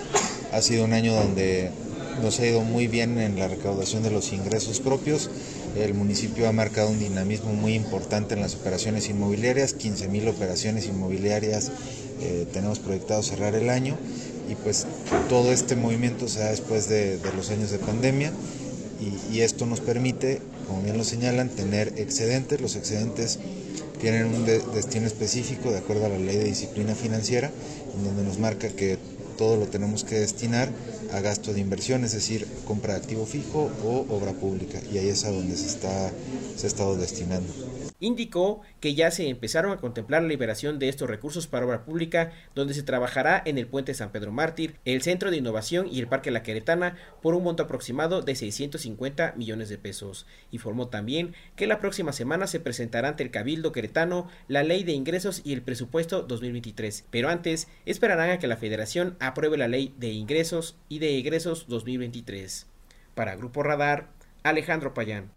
[0.52, 1.72] Ha sido un año donde
[2.20, 5.30] nos ha ido muy bien en la recaudación de los ingresos propios.
[5.76, 11.72] El municipio ha marcado un dinamismo muy importante en las operaciones inmobiliarias, 15.000 operaciones inmobiliarias
[12.20, 13.96] eh, tenemos proyectado cerrar el año
[14.48, 14.86] y pues
[15.28, 18.32] todo este movimiento se da después de, los años de pandemia
[19.32, 22.60] y, esto nos permite, como bien lo señalan, tener excedentes.
[22.60, 23.40] Los excedentes
[24.00, 27.50] tienen un de- destino específico de acuerdo a la ley de disciplina financiera,
[27.96, 28.98] en donde nos marca que
[29.36, 30.70] todo lo tenemos que destinar
[31.12, 35.08] a gasto de inversión, es decir, compra de activo fijo o obra pública, y ahí
[35.08, 36.10] es a donde se, está,
[36.56, 37.52] se ha estado destinando.
[38.02, 42.32] Indicó que ya se empezaron a contemplar la liberación de estos recursos para obra pública,
[42.52, 46.08] donde se trabajará en el puente San Pedro Mártir, el Centro de Innovación y el
[46.08, 50.26] Parque La Queretana por un monto aproximado de 650 millones de pesos.
[50.50, 54.94] Informó también que la próxima semana se presentará ante el Cabildo Queretano la Ley de
[54.94, 59.94] Ingresos y el Presupuesto 2023, pero antes esperarán a que la Federación apruebe la Ley
[59.96, 62.66] de Ingresos y de Egresos 2023.
[63.14, 64.08] Para Grupo Radar,
[64.42, 65.30] Alejandro Payán.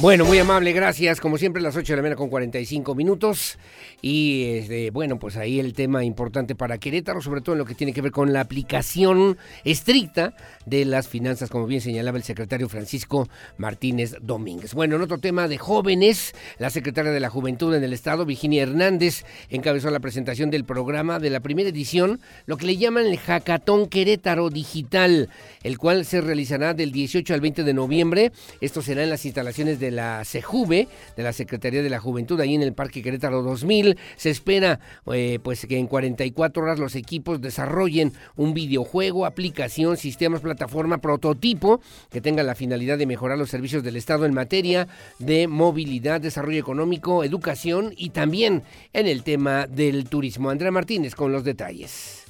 [0.00, 1.20] Bueno, muy amable, gracias.
[1.20, 3.58] Como siempre, las 8 de la mañana con 45 minutos.
[4.00, 7.74] Y este, bueno, pues ahí el tema importante para Querétaro, sobre todo en lo que
[7.74, 10.36] tiene que ver con la aplicación estricta
[10.66, 14.72] de las finanzas, como bien señalaba el secretario Francisco Martínez Domínguez.
[14.72, 18.62] Bueno, en otro tema de jóvenes, la secretaria de la Juventud en el Estado, Virginia
[18.62, 23.18] Hernández, encabezó la presentación del programa de la primera edición, lo que le llaman el
[23.18, 25.28] Hackathon Querétaro Digital,
[25.64, 28.30] el cual se realizará del 18 al 20 de noviembre.
[28.60, 32.54] Esto será en las instalaciones de la CEJUVE, de la Secretaría de la Juventud, ahí
[32.54, 33.98] en el Parque Querétaro 2000.
[34.16, 34.80] Se espera
[35.12, 41.80] eh, pues que en 44 horas los equipos desarrollen un videojuego, aplicación, sistemas, plataforma, prototipo
[42.10, 44.88] que tenga la finalidad de mejorar los servicios del Estado en materia
[45.18, 48.62] de movilidad, desarrollo económico, educación y también
[48.92, 50.50] en el tema del turismo.
[50.50, 52.24] Andrea Martínez con los detalles.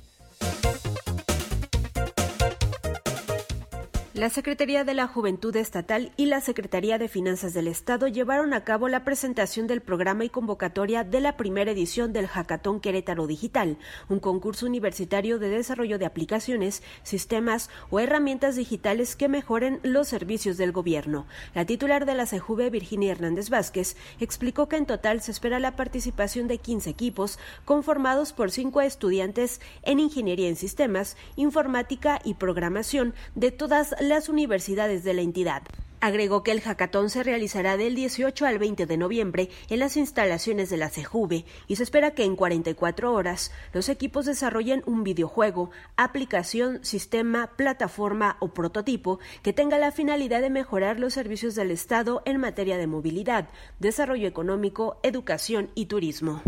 [4.18, 8.64] La Secretaría de la Juventud Estatal y la Secretaría de Finanzas del Estado llevaron a
[8.64, 13.78] cabo la presentación del programa y convocatoria de la primera edición del Hackathon Querétaro Digital,
[14.08, 20.56] un concurso universitario de desarrollo de aplicaciones, sistemas o herramientas digitales que mejoren los servicios
[20.56, 21.28] del gobierno.
[21.54, 25.76] La titular de la CEJUVE, Virginia Hernández Vázquez, explicó que en total se espera la
[25.76, 33.14] participación de 15 equipos conformados por cinco estudiantes en Ingeniería en Sistemas, Informática y Programación
[33.36, 35.62] de todas las universidades de la entidad.
[36.00, 40.70] Agregó que el hackathon se realizará del 18 al 20 de noviembre en las instalaciones
[40.70, 45.70] de la CEJUVE y se espera que en 44 horas los equipos desarrollen un videojuego,
[45.96, 52.22] aplicación, sistema, plataforma o prototipo que tenga la finalidad de mejorar los servicios del Estado
[52.24, 53.48] en materia de movilidad,
[53.80, 56.42] desarrollo económico, educación y turismo.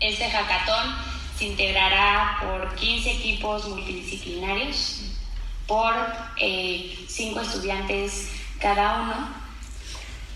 [0.00, 0.94] Este hackathon
[1.38, 5.15] se integrará por 15 equipos multidisciplinarios
[5.66, 5.94] por
[6.40, 8.30] eh, cinco estudiantes
[8.60, 9.46] cada uno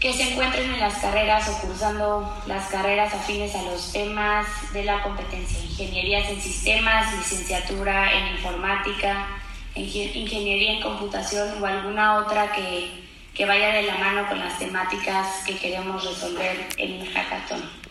[0.00, 4.84] que se encuentren en las carreras o cursando las carreras afines a los temas de
[4.84, 9.26] la competencia, ingenierías en sistemas, licenciatura en informática,
[9.74, 12.90] ingeniería en computación o alguna otra que,
[13.34, 17.89] que vaya de la mano con las temáticas que queremos resolver en el hackathon.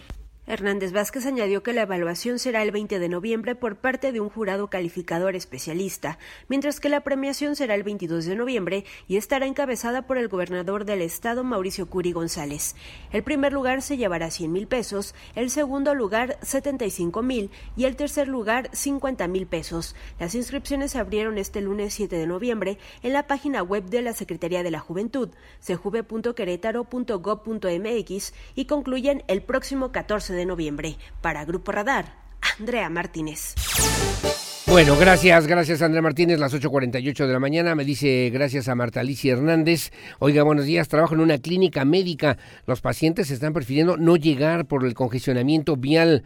[0.49, 4.31] Hernández Vázquez añadió que la evaluación será el 20 de noviembre por parte de un
[4.31, 6.17] jurado calificador especialista,
[6.47, 10.85] mientras que la premiación será el 22 de noviembre y estará encabezada por el gobernador
[10.85, 12.75] del estado, Mauricio Curi González.
[13.11, 17.95] El primer lugar se llevará 100 mil pesos, el segundo lugar 75 mil y el
[17.95, 19.95] tercer lugar 50 mil pesos.
[20.19, 24.13] Las inscripciones se abrieron este lunes 7 de noviembre en la página web de la
[24.13, 30.97] Secretaría de la Juventud, sejuve.querétaro.gov.mx y concluyen el próximo 14 de noviembre.
[31.21, 32.05] Para Grupo Radar,
[32.59, 33.55] Andrea Martínez.
[34.69, 37.73] Bueno, gracias, gracias Andrea Martínez, las 8.48 de la mañana.
[37.73, 39.91] Me dice gracias a Marta Alicia Hernández.
[40.19, 42.37] Oiga, buenos días, trabajo en una clínica médica.
[42.67, 46.23] Los pacientes están prefiriendo no llegar por el congestionamiento vial.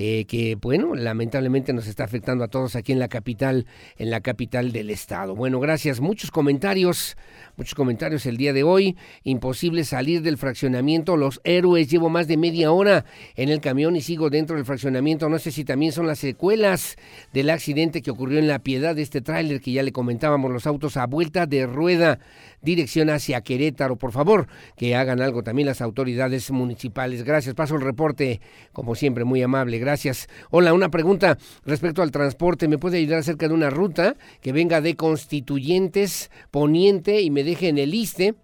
[0.00, 3.66] Eh, que bueno, lamentablemente nos está afectando a todos aquí en la capital,
[3.96, 5.34] en la capital del estado.
[5.34, 5.98] Bueno, gracias.
[5.98, 7.16] Muchos comentarios,
[7.58, 8.96] muchos comentarios el día de hoy.
[9.24, 11.16] Imposible salir del fraccionamiento.
[11.16, 13.04] Los héroes, llevo más de media hora
[13.34, 15.28] en el camión y sigo dentro del fraccionamiento.
[15.28, 16.96] No sé si también son las secuelas
[17.32, 20.68] del accidente que ocurrió en la piedad de este tráiler que ya le comentábamos, los
[20.68, 22.20] autos a vuelta de rueda,
[22.62, 23.96] dirección hacia Querétaro.
[23.96, 27.24] Por favor, que hagan algo también las autoridades municipales.
[27.24, 27.56] Gracias.
[27.56, 28.40] Paso el reporte,
[28.72, 29.78] como siempre, muy amable.
[29.78, 30.28] Gracias.
[30.50, 32.68] Hola, una pregunta respecto al transporte.
[32.68, 37.68] ¿Me puede ayudar acerca de una ruta que venga de Constituyentes, Poniente y me deje
[37.68, 38.34] en el ISTE?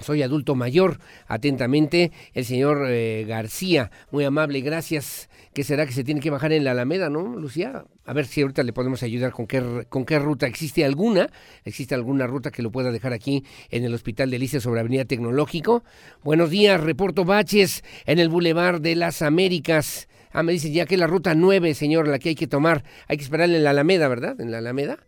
[0.00, 0.98] Soy adulto mayor.
[1.28, 3.92] Atentamente, el señor eh, García.
[4.10, 5.28] Muy amable, gracias.
[5.52, 7.84] ¿Qué será que se tiene que bajar en la Alameda, no, Lucía?
[8.04, 10.48] A ver si ahorita le podemos ayudar con qué, con qué ruta.
[10.48, 11.30] ¿Existe alguna?
[11.64, 15.04] ¿Existe alguna ruta que lo pueda dejar aquí en el Hospital de Lice sobre Avenida
[15.04, 15.84] Tecnológico?
[16.24, 20.08] Buenos días, reporto baches en el Boulevard de las Américas.
[20.32, 22.82] Ah, me dice ya que la ruta 9, señor, la que hay que tomar.
[23.06, 24.40] Hay que esperar en la Alameda, ¿verdad?
[24.40, 24.98] En la Alameda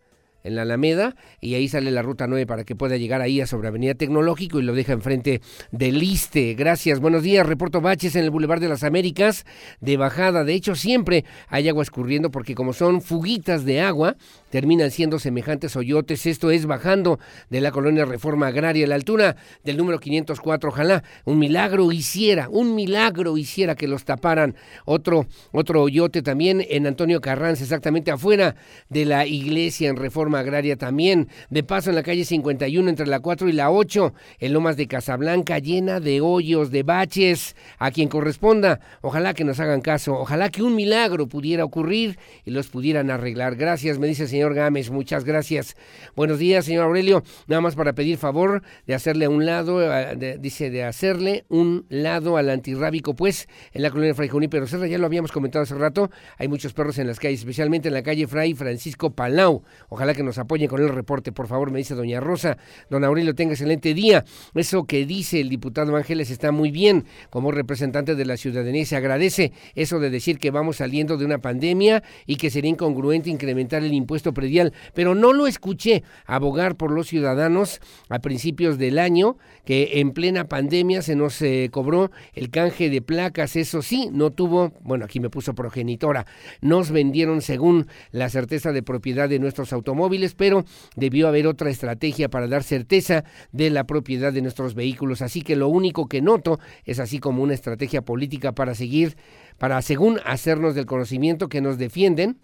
[0.46, 3.46] en la Alameda y ahí sale la ruta 9 para que pueda llegar ahí a
[3.46, 5.40] sobre Avenida Tecnológico y lo deja enfrente
[5.72, 6.54] del Liste.
[6.54, 7.46] Gracias, buenos días.
[7.46, 9.44] Reporto baches en el Boulevard de las Américas
[9.80, 10.44] de bajada.
[10.44, 14.16] De hecho, siempre hay agua escurriendo porque como son fuguitas de agua,
[14.50, 16.26] terminan siendo semejantes hoyotes.
[16.26, 17.18] Esto es bajando
[17.50, 20.70] de la colonia Reforma Agraria a la altura del número 504.
[20.70, 24.54] Ojalá un milagro hiciera, un milagro hiciera que los taparan.
[24.84, 28.56] Otro, otro hoyote también en Antonio Carranza, exactamente afuera
[28.88, 31.28] de la iglesia en Reforma Agraria también.
[31.50, 34.86] De paso en la calle 51 entre la 4 y la 8, en Lomas de
[34.86, 38.80] Casablanca, llena de hoyos, de baches, a quien corresponda.
[39.00, 43.56] Ojalá que nos hagan caso, ojalá que un milagro pudiera ocurrir y los pudieran arreglar.
[43.56, 45.76] Gracias, me dice el señor Gámez, muchas gracias.
[46.14, 47.22] Buenos días, señor Aurelio.
[47.46, 51.86] Nada más para pedir favor de hacerle a un lado, eh, dice de hacerle un
[51.88, 55.74] lado al antirrábico, pues, en la colonia Fray Junípero Serra, ya lo habíamos comentado hace
[55.74, 59.62] rato, hay muchos perros en las calles, especialmente en la calle Fray Francisco Palau.
[59.88, 62.58] Ojalá que nos apoyen con el reporte, por favor, me dice doña Rosa.
[62.90, 64.24] Don Aurelio, tenga excelente día.
[64.54, 67.06] Eso que dice el diputado Ángeles está muy bien.
[67.30, 71.38] Como representante de la ciudadanía se agradece eso de decir que vamos saliendo de una
[71.38, 76.90] pandemia y que sería incongruente incrementar el impuesto predial, pero no lo escuché abogar por
[76.90, 82.50] los ciudadanos a principios del año que en plena pandemia se nos eh, cobró el
[82.50, 86.26] canje de placas, eso sí, no tuvo, bueno, aquí me puso progenitora,
[86.60, 90.06] nos vendieron según la certeza de propiedad de nuestros automóviles,
[90.36, 90.64] pero
[90.96, 95.56] debió haber otra estrategia para dar certeza de la propiedad de nuestros vehículos, así que
[95.56, 99.16] lo único que noto es así como una estrategia política para seguir,
[99.58, 102.38] para según hacernos del conocimiento que nos defienden,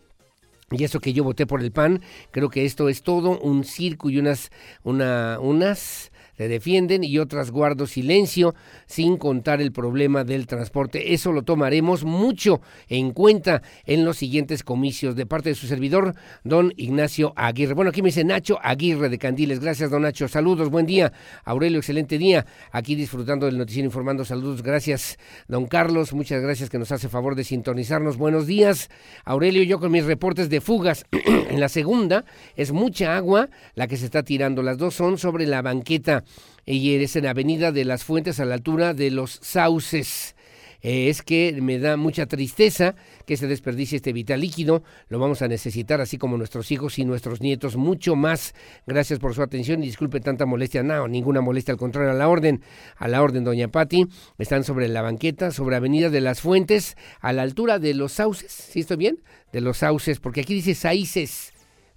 [0.70, 2.00] y eso que yo voté por el PAN,
[2.30, 4.50] creo que esto es todo un circo y unas,
[4.84, 8.54] una, unas se defienden y otras guardo silencio
[8.86, 11.12] sin contar el problema del transporte.
[11.12, 16.14] Eso lo tomaremos mucho en cuenta en los siguientes comicios de parte de su servidor,
[16.42, 17.74] don Ignacio Aguirre.
[17.74, 19.60] Bueno, aquí me dice Nacho Aguirre de Candiles.
[19.60, 20.28] Gracias, don Nacho.
[20.28, 21.12] Saludos, buen día.
[21.44, 22.46] Aurelio, excelente día.
[22.70, 24.24] Aquí disfrutando del noticiero informando.
[24.24, 25.18] Saludos, gracias,
[25.48, 26.12] don Carlos.
[26.12, 28.16] Muchas gracias que nos hace favor de sintonizarnos.
[28.16, 28.88] Buenos días.
[29.24, 31.04] Aurelio, yo con mis reportes de fugas.
[31.12, 32.24] en la segunda
[32.56, 34.62] es mucha agua la que se está tirando.
[34.62, 36.21] Las dos son sobre la banqueta
[36.64, 40.34] y es en Avenida de las Fuentes a la altura de los Sauces.
[40.82, 44.82] Eh, es que me da mucha tristeza que se desperdicie este vital líquido.
[45.08, 48.54] Lo vamos a necesitar, así como nuestros hijos y nuestros nietos, mucho más.
[48.86, 50.82] Gracias por su atención y disculpe tanta molestia.
[50.82, 52.62] No, ninguna molestia, al contrario, a la orden.
[52.96, 54.08] A la orden, doña Patti.
[54.38, 58.50] Están sobre la banqueta, sobre Avenida de las Fuentes, a la altura de los Sauces.
[58.50, 59.22] ¿Sí estoy bien?
[59.52, 61.51] De los Sauces, porque aquí dice Saices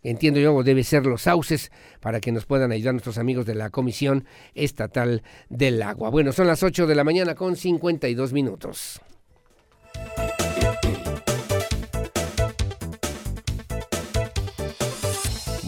[0.10, 3.70] entiendo yo, debe ser los sauces para que nos puedan ayudar nuestros amigos de la
[3.70, 6.10] Comisión Estatal del Agua.
[6.10, 9.02] Bueno, son las 8 de la mañana con 52 minutos.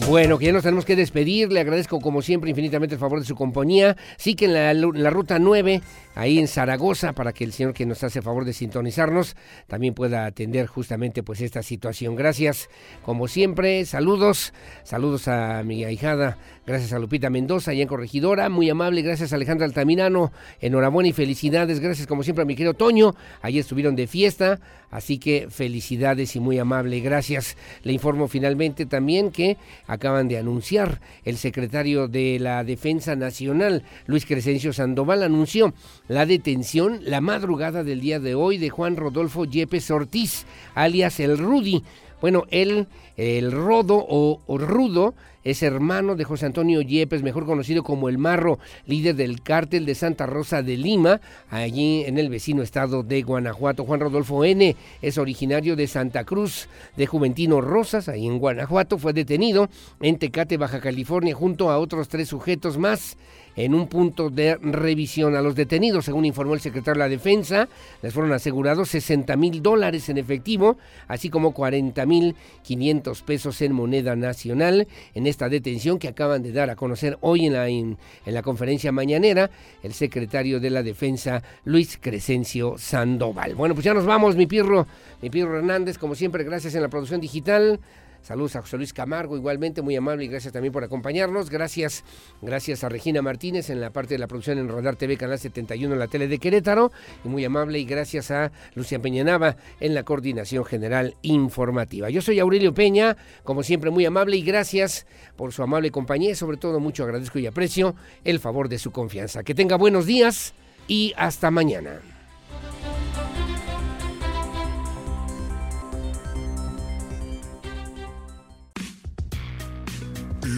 [0.08, 1.52] Bueno, que ya nos tenemos que despedir.
[1.52, 3.94] Le agradezco como siempre infinitamente el favor de su compañía.
[4.16, 5.82] Sí que en la, ruta 9,
[6.14, 9.36] ahí en Zaragoza, para que el señor que nos hace favor de sintonizarnos
[9.66, 12.16] también pueda atender justamente pues esta situación.
[12.16, 12.70] Gracias,
[13.02, 13.84] como siempre.
[13.84, 16.38] Saludos, saludos a mi ahijada.
[16.68, 18.50] Gracias a Lupita Mendoza, y en Corregidora.
[18.50, 19.00] Muy amable.
[19.00, 20.32] Gracias a Alejandra Altamirano.
[20.60, 21.80] Enhorabuena y felicidades.
[21.80, 23.14] Gracias como siempre a mi querido Toño.
[23.40, 24.60] Ahí estuvieron de fiesta.
[24.90, 27.00] Así que felicidades y muy amable.
[27.00, 27.56] Gracias.
[27.84, 34.26] Le informo finalmente también que acaban de anunciar el secretario de la Defensa Nacional, Luis
[34.26, 35.72] Crescencio Sandoval, anunció
[36.06, 41.38] la detención la madrugada del día de hoy de Juan Rodolfo Yepes Ortiz, alias el
[41.38, 41.82] Rudy.
[42.20, 48.08] Bueno, él, el Rodo o Rudo, es hermano de José Antonio Yepes, mejor conocido como
[48.08, 51.20] el Marro, líder del cártel de Santa Rosa de Lima,
[51.50, 53.84] allí en el vecino estado de Guanajuato.
[53.84, 54.76] Juan Rodolfo N.
[55.00, 59.68] es originario de Santa Cruz de Juventino Rosas, ahí en Guanajuato, fue detenido
[60.00, 63.16] en Tecate, Baja California, junto a otros tres sujetos más
[63.58, 67.68] en un punto de revisión a los detenidos, según informó el secretario de la Defensa.
[68.02, 70.78] Les fueron asegurados 60 mil dólares en efectivo,
[71.08, 74.86] así como 40 mil 500 pesos en moneda nacional.
[75.12, 77.96] En esta detención que acaban de dar a conocer hoy en la, en,
[78.26, 79.50] la conferencia mañanera,
[79.82, 83.54] el secretario de la Defensa, Luis Crescencio Sandoval.
[83.54, 84.86] Bueno, pues ya nos vamos, mi pirro,
[85.22, 87.80] mi pirro Hernández, como siempre, gracias en la producción digital.
[88.28, 91.48] Saludos a José Luis Camargo, igualmente muy amable y gracias también por acompañarnos.
[91.48, 92.04] Gracias,
[92.42, 95.94] gracias a Regina Martínez en la parte de la producción en Rodar TV, Canal 71
[95.94, 96.92] en la tele de Querétaro.
[97.24, 102.10] Y muy amable y gracias a Lucia Peñanaba en la coordinación general informativa.
[102.10, 106.34] Yo soy Aurelio Peña, como siempre muy amable y gracias por su amable compañía y
[106.34, 107.94] sobre todo mucho agradezco y aprecio
[108.24, 109.42] el favor de su confianza.
[109.42, 110.52] Que tenga buenos días
[110.86, 112.02] y hasta mañana.